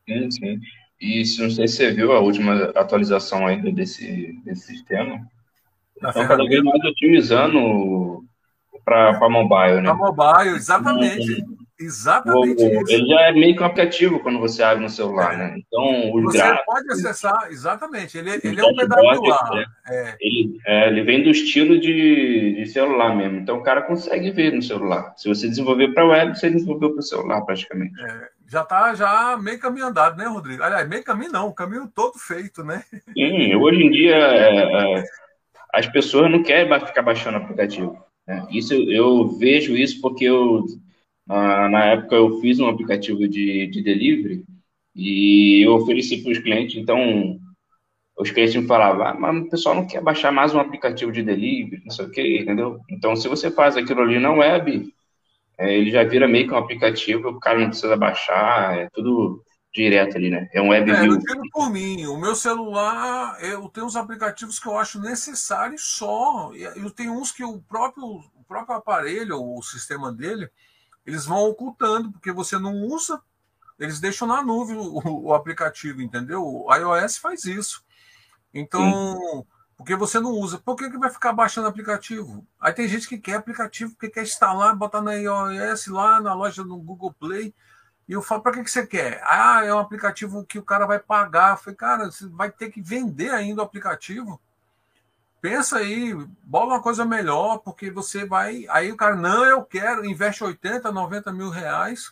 Sim, 0.07 0.31
sim. 0.31 0.59
E 1.01 1.23
não 1.39 1.49
sei 1.49 1.67
se 1.67 1.77
você 1.77 1.91
viu 1.91 2.13
a 2.13 2.19
última 2.19 2.71
atualização 2.75 3.45
ainda 3.45 3.71
desse, 3.71 4.39
desse 4.45 4.67
sistema. 4.67 5.19
Estão 5.95 6.27
cada 6.27 6.45
vez 6.45 6.63
mais 6.63 6.83
otimizando 6.83 8.23
para 8.83 9.29
mobile, 9.29 9.81
né? 9.81 9.93
Para 9.93 9.95
mobile, 9.95 10.55
exatamente. 10.55 11.43
Exatamente 11.77 12.63
o, 12.63 12.81
isso. 12.81 12.93
Ele 12.93 13.07
já 13.07 13.21
é 13.21 13.31
meio 13.33 13.55
que 13.55 13.61
um 13.61 13.65
aplicativo 13.65 14.19
quando 14.21 14.39
você 14.39 14.63
abre 14.63 14.81
no 14.81 14.89
celular, 14.89 15.33
é. 15.33 15.37
né? 15.37 15.55
Então, 15.57 16.13
os 16.13 16.23
Você 16.23 16.37
gráficos, 16.37 16.65
pode 16.65 16.91
acessar, 16.91 17.47
exatamente. 17.51 18.17
Ele, 18.17 18.29
ele 18.31 18.61
é 18.61 18.63
um 18.63 18.73
PWA. 18.73 19.55
Né? 19.55 19.65
É. 19.89 20.17
Ele, 20.21 20.57
é, 20.65 20.87
ele 20.87 21.03
vem 21.03 21.23
do 21.23 21.31
estilo 21.31 21.77
de, 21.77 22.53
de 22.53 22.65
celular 22.67 23.13
mesmo. 23.13 23.39
Então, 23.39 23.57
o 23.57 23.63
cara 23.63 23.81
consegue 23.81 24.31
ver 24.31 24.53
no 24.53 24.61
celular. 24.61 25.13
Se 25.17 25.27
você 25.27 25.49
desenvolver 25.49 25.89
para 25.89 26.07
web, 26.07 26.37
você 26.37 26.49
desenvolveu 26.49 26.91
para 26.91 26.99
o 26.99 27.03
celular, 27.03 27.41
praticamente. 27.41 27.93
É, 28.01 28.29
já 28.47 28.61
está 28.61 28.93
já 28.95 29.37
meio 29.37 29.59
caminho 29.59 29.87
andado, 29.87 30.17
né, 30.17 30.25
Rodrigo? 30.25 30.63
Aliás, 30.63 30.87
meio 30.87 31.03
caminho 31.03 31.31
não, 31.31 31.47
o 31.47 31.53
caminho 31.53 31.91
todo 31.93 32.17
feito, 32.17 32.63
né? 32.63 32.83
Sim, 33.13 33.55
hoje 33.55 33.83
em 33.83 33.91
dia 33.91 34.15
é, 34.15 34.99
é, 34.99 35.03
as 35.73 35.87
pessoas 35.87 36.31
não 36.31 36.43
querem 36.43 36.79
ficar 36.85 37.01
baixando 37.01 37.37
aplicativo. 37.37 37.97
Né? 38.27 38.45
Isso 38.51 38.73
eu 38.73 39.27
vejo 39.37 39.75
isso 39.75 39.99
porque 40.01 40.25
eu 40.25 40.65
na, 41.27 41.69
na 41.69 41.85
época 41.85 42.15
eu 42.15 42.39
fiz 42.39 42.59
um 42.59 42.67
aplicativo 42.67 43.27
de, 43.27 43.67
de 43.67 43.81
delivery 43.81 44.43
e 44.95 45.65
eu 45.65 45.73
ofereci 45.73 46.21
para 46.21 46.31
os 46.31 46.39
clientes, 46.39 46.77
então 46.77 47.39
os 48.17 48.31
clientes 48.31 48.55
me 48.55 48.65
falavam, 48.65 49.05
ah, 49.05 49.13
mas 49.13 49.45
o 49.45 49.49
pessoal 49.49 49.75
não 49.75 49.85
quer 49.85 50.01
baixar 50.01 50.31
mais 50.31 50.53
um 50.55 50.59
aplicativo 50.59 51.11
de 51.11 51.21
delivery, 51.21 51.81
não 51.83 51.91
sei 51.91 52.05
o 52.05 52.09
quê, 52.09 52.39
entendeu? 52.39 52.79
Então, 52.89 53.15
se 53.15 53.27
você 53.27 53.51
faz 53.51 53.75
aquilo 53.75 54.01
ali 54.01 54.19
na 54.19 54.31
web, 54.31 54.93
é, 55.57 55.73
ele 55.73 55.91
já 55.91 56.03
vira 56.03 56.27
meio 56.27 56.47
que 56.47 56.53
um 56.53 56.57
aplicativo, 56.57 57.29
o 57.29 57.39
cara 57.39 57.59
não 57.59 57.69
precisa 57.69 57.95
baixar, 57.95 58.77
é 58.77 58.89
tudo 58.93 59.43
direto 59.73 60.15
ali, 60.15 60.29
né? 60.29 60.49
É 60.53 60.61
um 60.61 60.69
web 60.69 60.89
é, 60.89 61.01
view. 61.01 61.19
por 61.51 61.69
mim, 61.69 62.05
o 62.05 62.17
meu 62.17 62.35
celular, 62.35 63.37
eu 63.43 63.67
tenho 63.69 63.85
uns 63.85 63.95
aplicativos 63.95 64.59
que 64.59 64.67
eu 64.67 64.77
acho 64.77 65.01
necessários 65.01 65.83
só, 65.97 66.51
eu 66.53 66.89
tenho 66.89 67.13
uns 67.13 67.31
que 67.31 67.43
o 67.43 67.59
próprio, 67.61 68.05
o 68.05 68.43
próprio 68.47 68.77
aparelho, 68.77 69.41
o 69.41 69.61
sistema 69.61 70.11
dele, 70.11 70.49
eles 71.05 71.25
vão 71.25 71.49
ocultando, 71.49 72.11
porque 72.11 72.31
você 72.31 72.57
não 72.57 72.73
usa, 72.83 73.21
eles 73.77 73.99
deixam 73.99 74.27
na 74.27 74.41
nuvem 74.41 74.77
o, 74.77 75.27
o 75.27 75.33
aplicativo, 75.33 76.01
entendeu? 76.01 76.41
O 76.41 76.73
iOS 76.73 77.17
faz 77.17 77.43
isso. 77.43 77.83
Então, 78.53 78.81
Sim. 78.81 79.43
Porque 79.77 79.95
você 79.95 80.19
não 80.19 80.31
usa, 80.31 80.57
por 80.57 80.75
que, 80.75 80.89
que 80.89 80.97
vai 80.97 81.09
ficar 81.09 81.33
baixando 81.33 81.67
aplicativo? 81.67 82.45
Aí 82.59 82.73
tem 82.73 82.87
gente 82.87 83.07
que 83.07 83.17
quer 83.17 83.35
aplicativo, 83.35 83.91
porque 83.91 84.09
quer 84.09 84.23
instalar, 84.23 84.75
botar 84.75 85.01
na 85.01 85.13
iOS 85.13 85.87
lá 85.87 86.21
na 86.21 86.33
loja 86.33 86.63
do 86.63 86.77
Google 86.77 87.13
Play. 87.13 87.53
E 88.07 88.13
eu 88.13 88.21
falo, 88.21 88.41
para 88.41 88.53
que, 88.53 88.63
que 88.63 88.71
você 88.71 88.85
quer? 88.85 89.21
Ah, 89.25 89.63
é 89.65 89.73
um 89.73 89.79
aplicativo 89.79 90.45
que 90.45 90.59
o 90.59 90.63
cara 90.63 90.85
vai 90.85 90.99
pagar. 90.99 91.51
Eu 91.51 91.57
falei, 91.57 91.75
cara, 91.75 92.11
você 92.11 92.27
vai 92.27 92.51
ter 92.51 92.69
que 92.69 92.81
vender 92.81 93.31
ainda 93.31 93.61
o 93.61 93.65
aplicativo 93.65 94.39
pensa 95.45 95.77
aí, 95.77 96.11
bola 96.43 96.73
uma 96.73 96.81
coisa 96.81 97.05
melhor, 97.05 97.59
porque 97.59 97.91
você 97.91 98.25
vai. 98.25 98.65
Aí 98.67 98.91
o 98.91 98.97
cara, 98.97 99.15
não, 99.15 99.45
eu 99.45 99.63
quero, 99.63 100.03
investe 100.03 100.43
80, 100.43 100.91
90 100.91 101.31
mil 101.31 101.51
reais 101.51 102.11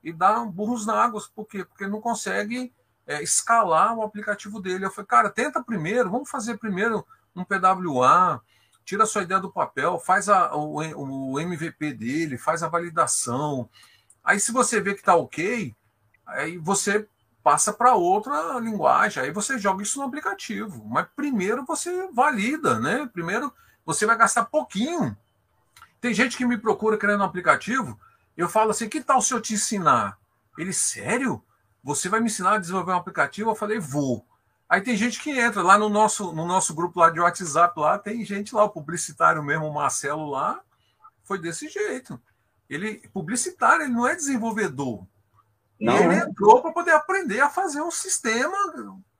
e 0.00 0.12
dá 0.12 0.44
burros 0.44 0.86
na 0.86 0.94
água, 0.94 1.20
por 1.34 1.44
quê? 1.44 1.64
Porque 1.64 1.88
não 1.88 2.00
consegue 2.00 2.72
é, 3.08 3.22
escalar 3.22 3.96
o 3.96 4.02
aplicativo 4.02 4.60
dele. 4.60 4.84
Eu 4.84 4.90
falei, 4.90 5.06
cara, 5.06 5.30
tenta 5.30 5.62
primeiro, 5.62 6.10
vamos 6.10 6.30
fazer 6.30 6.58
primeiro 6.58 7.04
um 7.34 7.42
PWA, 7.42 8.40
tira 8.84 9.04
a 9.04 9.06
sua 9.06 9.22
ideia 9.22 9.40
do 9.40 9.50
papel, 9.50 9.98
faz 9.98 10.28
a, 10.28 10.54
o, 10.54 11.32
o 11.32 11.40
MVP 11.40 11.94
dele, 11.94 12.36
faz 12.36 12.62
a 12.62 12.68
validação. 12.68 13.68
Aí, 14.22 14.38
se 14.38 14.52
você 14.52 14.80
vê 14.80 14.92
que 14.92 15.00
está 15.00 15.16
ok, 15.16 15.74
aí 16.26 16.58
você 16.58 17.08
passa 17.42 17.72
para 17.72 17.94
outra 17.94 18.58
linguagem. 18.60 19.22
Aí 19.22 19.30
você 19.30 19.58
joga 19.58 19.82
isso 19.82 19.98
no 19.98 20.04
aplicativo. 20.04 20.84
Mas 20.86 21.06
primeiro 21.16 21.64
você 21.64 22.08
valida, 22.12 22.78
né? 22.78 23.08
Primeiro 23.10 23.50
você 23.86 24.04
vai 24.04 24.18
gastar 24.18 24.44
pouquinho. 24.44 25.16
Tem 25.98 26.12
gente 26.12 26.36
que 26.36 26.44
me 26.44 26.58
procura 26.58 26.98
querendo 26.98 27.20
um 27.20 27.24
aplicativo. 27.24 27.98
Eu 28.36 28.50
falo 28.50 28.72
assim: 28.72 28.88
que 28.88 29.00
tal 29.00 29.22
se 29.22 29.32
eu 29.32 29.40
te 29.40 29.54
ensinar? 29.54 30.18
Ele, 30.58 30.74
sério? 30.74 31.42
Você 31.82 32.08
vai 32.08 32.20
me 32.20 32.26
ensinar 32.26 32.54
a 32.54 32.58
desenvolver 32.58 32.92
um 32.92 32.96
aplicativo? 32.96 33.50
Eu 33.50 33.54
falei, 33.54 33.78
vou. 33.78 34.26
Aí 34.68 34.82
tem 34.82 34.96
gente 34.96 35.20
que 35.20 35.30
entra 35.30 35.62
lá 35.62 35.78
no 35.78 35.88
nosso, 35.88 36.32
no 36.32 36.44
nosso 36.44 36.74
grupo 36.74 37.00
lá 37.00 37.08
de 37.08 37.20
WhatsApp, 37.20 37.78
lá 37.80 37.98
tem 37.98 38.24
gente 38.24 38.54
lá, 38.54 38.64
o 38.64 38.70
publicitário 38.70 39.42
mesmo, 39.42 39.66
o 39.66 39.72
Marcelo 39.74 40.28
lá, 40.28 40.60
foi 41.24 41.38
desse 41.38 41.68
jeito. 41.68 42.20
Ele 42.68 43.08
publicitário, 43.14 43.84
ele 43.84 43.94
não 43.94 44.06
é 44.06 44.14
desenvolvedor. 44.14 45.06
Não. 45.80 45.96
Ele 45.96 46.16
entrou 46.16 46.60
para 46.60 46.72
poder 46.72 46.90
aprender 46.90 47.40
a 47.40 47.48
fazer 47.48 47.80
um 47.80 47.90
sistema. 47.90 48.56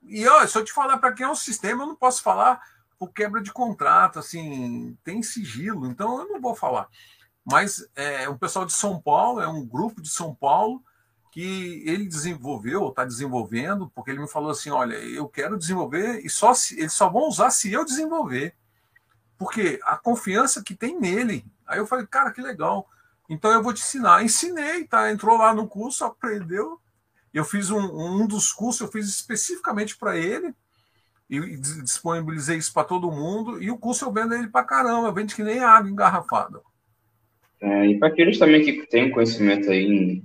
E 0.03 0.27
ó, 0.27 0.45
se 0.45 0.55
eu 0.55 0.63
te 0.63 0.71
falar 0.71 0.97
para 0.97 1.13
quem 1.13 1.25
é 1.25 1.29
um 1.29 1.35
sistema, 1.35 1.83
eu 1.83 1.87
não 1.87 1.95
posso 1.95 2.21
falar 2.21 2.61
por 2.99 3.11
quebra 3.11 3.41
de 3.41 3.51
contrato, 3.51 4.19
assim, 4.19 4.95
tem 5.03 5.23
sigilo, 5.23 5.87
então 5.87 6.19
eu 6.19 6.27
não 6.27 6.41
vou 6.41 6.53
falar. 6.53 6.89
Mas 7.43 7.87
é 7.95 8.29
um 8.29 8.37
pessoal 8.37 8.65
de 8.65 8.73
São 8.73 9.01
Paulo, 9.01 9.39
é 9.39 9.47
um 9.47 9.65
grupo 9.65 10.01
de 10.01 10.09
São 10.09 10.35
Paulo 10.35 10.83
que 11.39 11.83
ele 11.85 12.05
desenvolveu, 12.05 12.89
está 12.89 13.05
desenvolvendo, 13.05 13.89
porque 13.95 14.11
ele 14.11 14.19
me 14.19 14.27
falou 14.27 14.51
assim: 14.51 14.69
olha, 14.69 14.95
eu 14.95 15.25
quero 15.25 15.57
desenvolver 15.57 16.19
e 16.19 16.29
só 16.29 16.53
se, 16.53 16.77
eles 16.77 16.91
só 16.91 17.07
vão 17.07 17.29
usar 17.29 17.49
se 17.49 17.71
eu 17.71 17.85
desenvolver. 17.85 18.53
Porque 19.37 19.79
a 19.83 19.95
confiança 19.95 20.61
que 20.61 20.75
tem 20.75 20.99
nele. 20.99 21.45
Aí 21.65 21.79
eu 21.79 21.87
falei, 21.87 22.05
cara, 22.05 22.31
que 22.31 22.41
legal. 22.41 22.89
Então 23.29 23.53
eu 23.53 23.63
vou 23.63 23.73
te 23.73 23.81
ensinar. 23.81 24.21
Ensinei, 24.21 24.83
tá? 24.83 25.09
Entrou 25.09 25.37
lá 25.37 25.53
no 25.53 25.65
curso, 25.65 26.03
aprendeu. 26.03 26.77
Eu 27.33 27.45
fiz 27.45 27.69
um, 27.69 27.79
um 27.79 28.27
dos 28.27 28.51
cursos, 28.51 28.81
eu 28.81 28.91
fiz 28.91 29.07
especificamente 29.07 29.95
para 29.95 30.17
ele 30.17 30.53
e 31.29 31.39
disponibilizei 31.55 32.57
isso 32.57 32.73
para 32.73 32.83
todo 32.83 33.11
mundo. 33.11 33.63
E 33.63 33.71
o 33.71 33.77
curso 33.77 34.03
eu 34.03 34.11
vendo 34.11 34.33
ele 34.33 34.49
para 34.49 34.65
caramba, 34.65 35.07
eu 35.07 35.13
vendo 35.13 35.33
que 35.33 35.43
nem 35.43 35.59
água 35.59 35.89
engarrafada. 35.89 36.59
É, 37.61 37.85
e 37.85 37.97
para 37.97 38.09
aqueles 38.09 38.37
também 38.37 38.61
que 38.61 38.85
têm 38.87 39.11
conhecimento 39.11 39.69
aí 39.71 40.21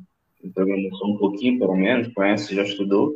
programação 0.50 1.10
um 1.10 1.18
pouquinho, 1.18 1.58
pelo 1.58 1.76
menos, 1.76 2.12
conhece, 2.12 2.54
já 2.54 2.62
estudou, 2.62 3.14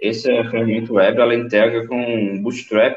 essa 0.00 0.28
ferramenta 0.28 0.92
web 0.92 1.20
ela 1.20 1.34
integra 1.34 1.86
com 1.86 2.42
Bootstrap. 2.42 2.96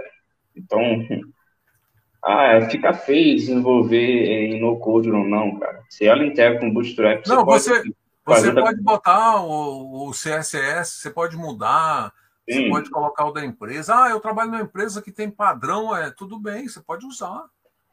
Então, 0.55 0.81
ah, 2.23 2.43
é, 2.53 2.69
fica 2.69 2.93
feio 2.93 3.35
desenvolver 3.35 3.97
em 3.97 4.59
no 4.59 4.77
code 4.79 5.09
ou 5.09 5.25
não, 5.25 5.57
cara. 5.57 5.81
Se 5.89 6.05
ela 6.05 6.25
integra 6.25 6.59
com 6.59 6.71
Bootstrap, 6.71 7.25
não, 7.27 7.45
você, 7.45 7.75
pode, 8.23 8.41
você 8.41 8.53
pode 8.53 8.81
botar 8.81 9.41
o, 9.41 10.07
o, 10.07 10.11
CSS, 10.11 11.01
você 11.01 11.09
pode 11.09 11.37
mudar, 11.37 12.13
Sim. 12.49 12.63
você 12.63 12.69
pode 12.69 12.89
colocar 12.89 13.25
o 13.25 13.31
da 13.31 13.45
empresa. 13.45 13.95
Ah, 13.95 14.09
eu 14.09 14.19
trabalho 14.19 14.51
numa 14.51 14.63
empresa 14.63 15.01
que 15.01 15.11
tem 15.11 15.29
padrão, 15.29 15.95
é 15.95 16.11
tudo 16.11 16.37
bem, 16.37 16.67
você 16.67 16.81
pode 16.81 17.05
usar. 17.05 17.45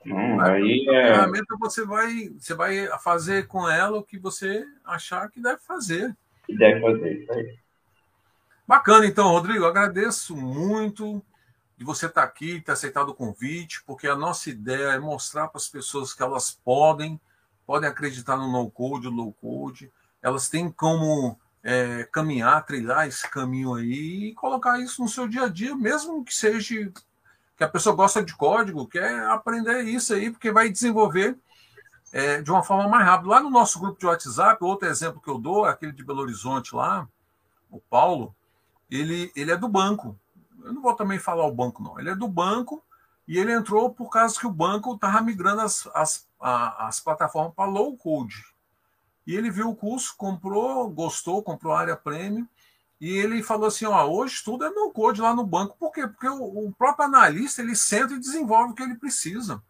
Não, 0.07 0.41
aí 0.41 0.87
é... 0.89 1.11
A 1.11 1.15
ferramenta 1.15 1.57
você 1.59 1.85
vai, 1.85 2.29
você 2.39 2.55
vai 2.55 2.87
fazer 3.01 3.47
com 3.47 3.69
ela 3.69 3.99
o 3.99 4.03
que 4.03 4.19
você 4.19 4.65
achar 4.85 5.29
que 5.31 5.41
deve 5.41 5.61
fazer. 5.61 6.17
Que 6.47 6.57
deve 6.57 6.81
fazer, 6.81 7.23
isso 7.23 7.33
aí. 7.33 7.59
Bacana, 8.67 9.07
então, 9.07 9.29
Rodrigo, 9.29 9.65
agradeço 9.65 10.37
muito 10.37 11.23
de 11.77 11.85
você 11.85 12.07
estar 12.07 12.23
tá 12.23 12.27
aqui, 12.27 12.61
ter 12.61 12.73
aceitado 12.73 13.11
o 13.11 13.15
convite, 13.15 13.83
porque 13.85 14.09
a 14.09 14.17
nossa 14.17 14.51
ideia 14.51 14.89
é 14.89 14.99
mostrar 14.99 15.49
para 15.49 15.59
as 15.59 15.69
pessoas 15.69 16.15
que 16.15 16.23
elas 16.23 16.51
podem, 16.51 17.21
podem 17.67 17.89
acreditar 17.89 18.37
no 18.37 18.51
no-code, 18.51 19.11
no 19.11 19.17
low-code, 19.17 19.93
elas 20.23 20.49
têm 20.49 20.71
como 20.71 21.39
é, 21.63 22.05
caminhar, 22.11 22.65
trilhar 22.65 23.07
esse 23.07 23.29
caminho 23.29 23.75
aí 23.75 24.29
e 24.29 24.35
colocar 24.35 24.81
isso 24.81 25.03
no 25.03 25.09
seu 25.09 25.29
dia 25.29 25.45
a 25.45 25.49
dia, 25.49 25.77
mesmo 25.77 26.25
que 26.25 26.35
seja 26.35 26.91
que 27.57 27.65
a 27.65 27.69
pessoa 27.69 27.97
gosta 27.97 28.23
de 28.23 28.35
código, 28.37 28.87
quer 28.87 29.27
aprender 29.29 29.83
isso 29.83 30.13
aí, 30.13 30.31
porque 30.31 30.53
vai 30.53 30.69
desenvolver 30.69 31.39
é, 32.13 32.43
de 32.43 32.51
uma 32.51 32.63
forma 32.63 32.89
mais 32.89 33.05
rápida. 33.05 33.31
Lá 33.31 33.41
no 33.41 33.51
nosso 33.51 33.79
grupo 33.79 33.99
de 33.99 34.07
WhatsApp, 34.07 34.63
outro 34.63 34.89
exemplo 34.89 35.21
que 35.21 35.31
eu 35.31 35.39
dou 35.39 35.65
aquele 35.65 35.93
de 35.93 36.05
Belo 36.05 36.21
Horizonte 36.21 36.75
lá, 36.75 37.09
o 37.71 37.81
Paulo, 37.81 38.35
ele, 38.91 39.33
ele 39.35 39.51
é 39.51 39.57
do 39.57 39.69
banco. 39.69 40.19
Eu 40.63 40.73
não 40.73 40.83
vou 40.83 40.95
também 40.95 41.19
falar 41.19 41.47
o 41.47 41.55
banco, 41.55 41.83
não. 41.83 41.99
Ele 41.99 42.11
é 42.11 42.15
do 42.15 42.29
banco 42.29 42.83
e 43.27 43.39
ele 43.39 43.53
entrou 43.53 43.91
por 43.91 44.11
causa 44.11 44.39
que 44.39 44.47
o 44.47 44.53
banco 44.53 44.95
estava 44.95 45.21
migrando 45.21 45.63
as, 45.63 45.89
as, 45.95 46.29
as 46.41 47.01
plataformas 47.01 47.55
para 47.55 47.71
low 47.71 47.97
code. 47.97 48.45
E 49.27 49.35
ele 49.35 49.51
viu 49.51 49.71
o 49.71 49.77
curso, 49.77 50.15
comprou, 50.17 50.89
gostou, 50.89 51.43
comprou 51.43 51.73
a 51.73 51.81
área 51.81 51.97
premium. 51.97 52.47
E 53.01 53.11
ele 53.11 53.43
falou 53.43 53.67
assim: 53.67 53.85
ó, 53.85 54.07
hoje 54.07 54.43
tudo 54.45 54.65
é 54.65 54.71
no 54.71 54.91
code 54.91 55.21
lá 55.21 55.35
no 55.35 55.45
banco. 55.45 55.77
Por 55.79 55.93
quê? 55.93 56.07
Porque 56.07 56.29
o, 56.29 56.67
o 56.67 56.73
próprio 56.73 57.07
analista 57.07 57.63
ele 57.63 57.77
senta 57.77 58.15
e 58.15 58.21
desenvolve 58.21 58.73
o 58.73 58.75
que 58.75 58.83
ele 58.83 58.97
precisa. 58.97 59.63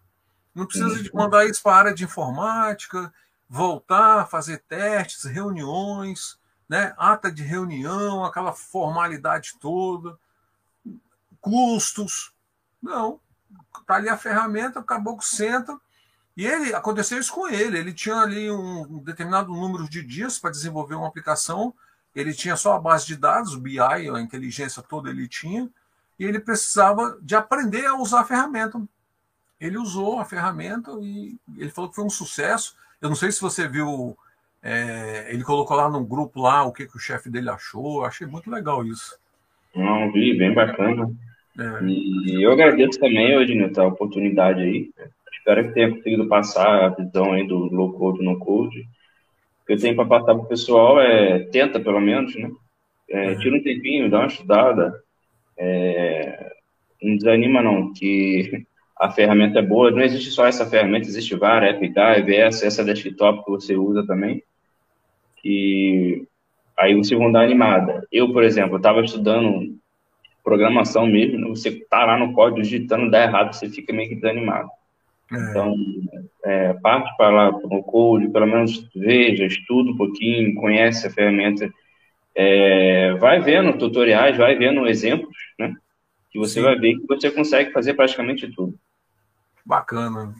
Não 0.54 0.66
precisa 0.66 1.02
de 1.02 1.12
mandar 1.12 1.44
isso 1.44 1.62
para 1.62 1.72
a 1.72 1.78
área 1.78 1.94
de 1.94 2.04
informática, 2.04 3.12
voltar, 3.48 4.26
fazer 4.26 4.62
testes, 4.68 5.24
reuniões, 5.24 6.38
né? 6.68 6.94
ata 6.96 7.30
de 7.30 7.42
reunião, 7.42 8.24
aquela 8.24 8.52
formalidade 8.52 9.56
toda, 9.60 10.18
custos. 11.40 12.32
Não. 12.82 13.20
Está 13.78 13.96
ali 13.96 14.08
a 14.08 14.16
ferramenta, 14.16 14.80
acabou 14.80 15.16
que 15.16 15.26
senta, 15.26 15.78
e 16.36 16.46
ele 16.46 16.74
aconteceu 16.74 17.18
isso 17.18 17.32
com 17.32 17.48
ele. 17.48 17.78
Ele 17.78 17.92
tinha 17.92 18.16
ali 18.16 18.50
um 18.50 18.98
determinado 18.98 19.52
número 19.52 19.88
de 19.88 20.02
dias 20.02 20.38
para 20.38 20.50
desenvolver 20.50 20.94
uma 20.94 21.08
aplicação. 21.08 21.74
Ele 22.16 22.32
tinha 22.32 22.56
só 22.56 22.74
a 22.74 22.80
base 22.80 23.06
de 23.06 23.16
dados, 23.16 23.54
o 23.54 23.60
BI, 23.60 23.78
a 23.78 24.20
inteligência 24.20 24.82
toda 24.82 25.10
ele 25.10 25.28
tinha, 25.28 25.68
e 26.18 26.24
ele 26.24 26.40
precisava 26.40 27.16
de 27.22 27.36
aprender 27.36 27.86
a 27.86 27.96
usar 27.96 28.20
a 28.20 28.24
ferramenta. 28.24 28.82
Ele 29.60 29.78
usou 29.78 30.18
a 30.18 30.24
ferramenta 30.24 30.90
e 31.00 31.36
ele 31.56 31.70
falou 31.70 31.90
que 31.90 31.96
foi 31.96 32.04
um 32.04 32.10
sucesso. 32.10 32.74
Eu 33.00 33.08
não 33.10 33.16
sei 33.16 33.30
se 33.30 33.40
você 33.40 33.68
viu, 33.68 34.16
é, 34.62 35.28
ele 35.30 35.44
colocou 35.44 35.76
lá 35.76 35.88
no 35.88 36.04
grupo 36.04 36.40
lá 36.40 36.64
o 36.64 36.72
que, 36.72 36.86
que 36.86 36.96
o 36.96 37.00
chefe 37.00 37.30
dele 37.30 37.50
achou. 37.50 38.00
Eu 38.00 38.06
achei 38.06 38.26
muito 38.26 38.50
legal 38.50 38.84
isso. 38.84 39.18
Não, 39.74 40.10
vi, 40.10 40.36
bem 40.36 40.54
bacana. 40.54 41.10
É. 41.58 41.84
E 41.84 42.42
eu 42.42 42.52
agradeço 42.52 42.98
também, 42.98 43.32
Ednilton, 43.32 43.82
a 43.82 43.86
oportunidade 43.86 44.60
aí 44.60 44.90
espero 45.46 45.68
que 45.68 45.74
tenha 45.74 45.90
conseguido 45.90 46.26
passar 46.26 46.84
a 46.84 46.88
visão 46.88 47.32
aí 47.32 47.46
do 47.46 47.56
low 47.72 47.92
code, 47.92 48.24
no 48.24 48.36
code. 48.38 48.86
Que 49.66 49.72
eu 49.72 49.78
tenho 49.78 49.96
para 49.96 50.06
passar 50.06 50.34
para 50.34 50.44
o 50.44 50.46
pessoal 50.46 51.00
é, 51.00 51.40
tenta 51.50 51.80
pelo 51.80 52.00
menos, 52.00 52.34
né? 52.36 52.50
É, 53.08 53.30
uhum. 53.30 53.38
tira 53.38 53.56
um 53.56 53.62
tempinho, 53.62 54.10
dá 54.10 54.18
uma 54.18 54.26
estudada. 54.26 55.02
É, 55.58 56.52
não 57.02 57.16
desanima 57.16 57.62
não, 57.62 57.92
que 57.92 58.64
a 58.98 59.10
ferramenta 59.10 59.58
é 59.58 59.62
boa. 59.62 59.90
Não 59.90 60.02
existe 60.02 60.30
só 60.30 60.46
essa 60.46 60.66
ferramenta, 60.66 61.06
existe 61.06 61.34
várias, 61.34 61.76
APK, 61.76 61.98
EVS, 62.18 62.62
essa 62.62 62.84
desktop 62.84 63.44
que 63.44 63.50
você 63.50 63.76
usa 63.76 64.06
também. 64.06 64.42
E 65.44 66.24
aí 66.76 66.94
você 66.94 67.14
vão 67.14 67.30
dar 67.30 67.44
animada. 67.44 68.06
Eu, 68.10 68.32
por 68.32 68.42
exemplo, 68.42 68.76
estava 68.76 69.00
estudando 69.00 69.76
programação 70.42 71.06
mesmo, 71.06 71.48
você 71.48 71.72
tá 71.90 72.04
lá 72.04 72.16
no 72.16 72.32
código 72.32 72.62
digitando, 72.62 73.10
dá 73.10 73.24
errado, 73.24 73.52
você 73.52 73.68
fica 73.68 73.92
meio 73.92 74.08
que 74.08 74.14
desanimado. 74.14 74.68
É. 75.32 75.50
Então, 75.50 75.74
é, 76.44 76.72
parte 76.74 77.16
para 77.16 77.30
lá 77.30 77.52
para 77.52 77.76
o 77.76 77.82
Code, 77.82 78.28
pelo 78.28 78.46
menos 78.46 78.88
veja, 78.94 79.44
estuda 79.44 79.90
um 79.90 79.96
pouquinho, 79.96 80.54
conhece 80.54 81.06
a 81.06 81.10
ferramenta, 81.10 81.68
é, 82.34 83.14
vai 83.14 83.40
vendo 83.40 83.76
tutoriais, 83.76 84.36
vai 84.36 84.54
vendo 84.56 84.86
exemplos, 84.86 85.36
né? 85.58 85.74
Que 86.30 86.38
você 86.38 86.54
Sim. 86.54 86.62
vai 86.62 86.76
ver 86.76 86.96
que 86.96 87.06
você 87.06 87.30
consegue 87.30 87.72
fazer 87.72 87.94
praticamente 87.94 88.48
tudo. 88.52 88.78
Bacana. 89.64 90.32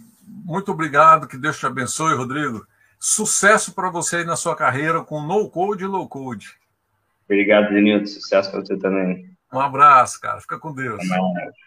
Muito 0.45 0.71
obrigado, 0.71 1.27
que 1.27 1.39
Deus 1.39 1.59
te 1.59 1.67
abençoe, 1.67 2.15
Rodrigo. 2.15 2.65
Sucesso 2.99 3.75
para 3.75 3.91
você 3.91 4.17
aí 4.17 4.25
na 4.25 4.37
sua 4.37 4.55
carreira 4.55 5.03
com 5.03 5.21
no 5.21 5.49
code 5.51 5.85
e 5.85 5.87
low 5.87 6.09
code. 6.09 6.55
Obrigado, 7.25 7.73
Denilton. 7.73 8.07
Sucesso 8.07 8.51
para 8.51 8.61
você 8.61 8.77
também. 8.77 9.31
Um 9.53 9.61
abraço, 9.61 10.21
cara. 10.21 10.41
Fica 10.41 10.59
com 10.59 10.73
Deus. 10.73 11.03
Um 11.05 11.31
abraço. 11.31 11.66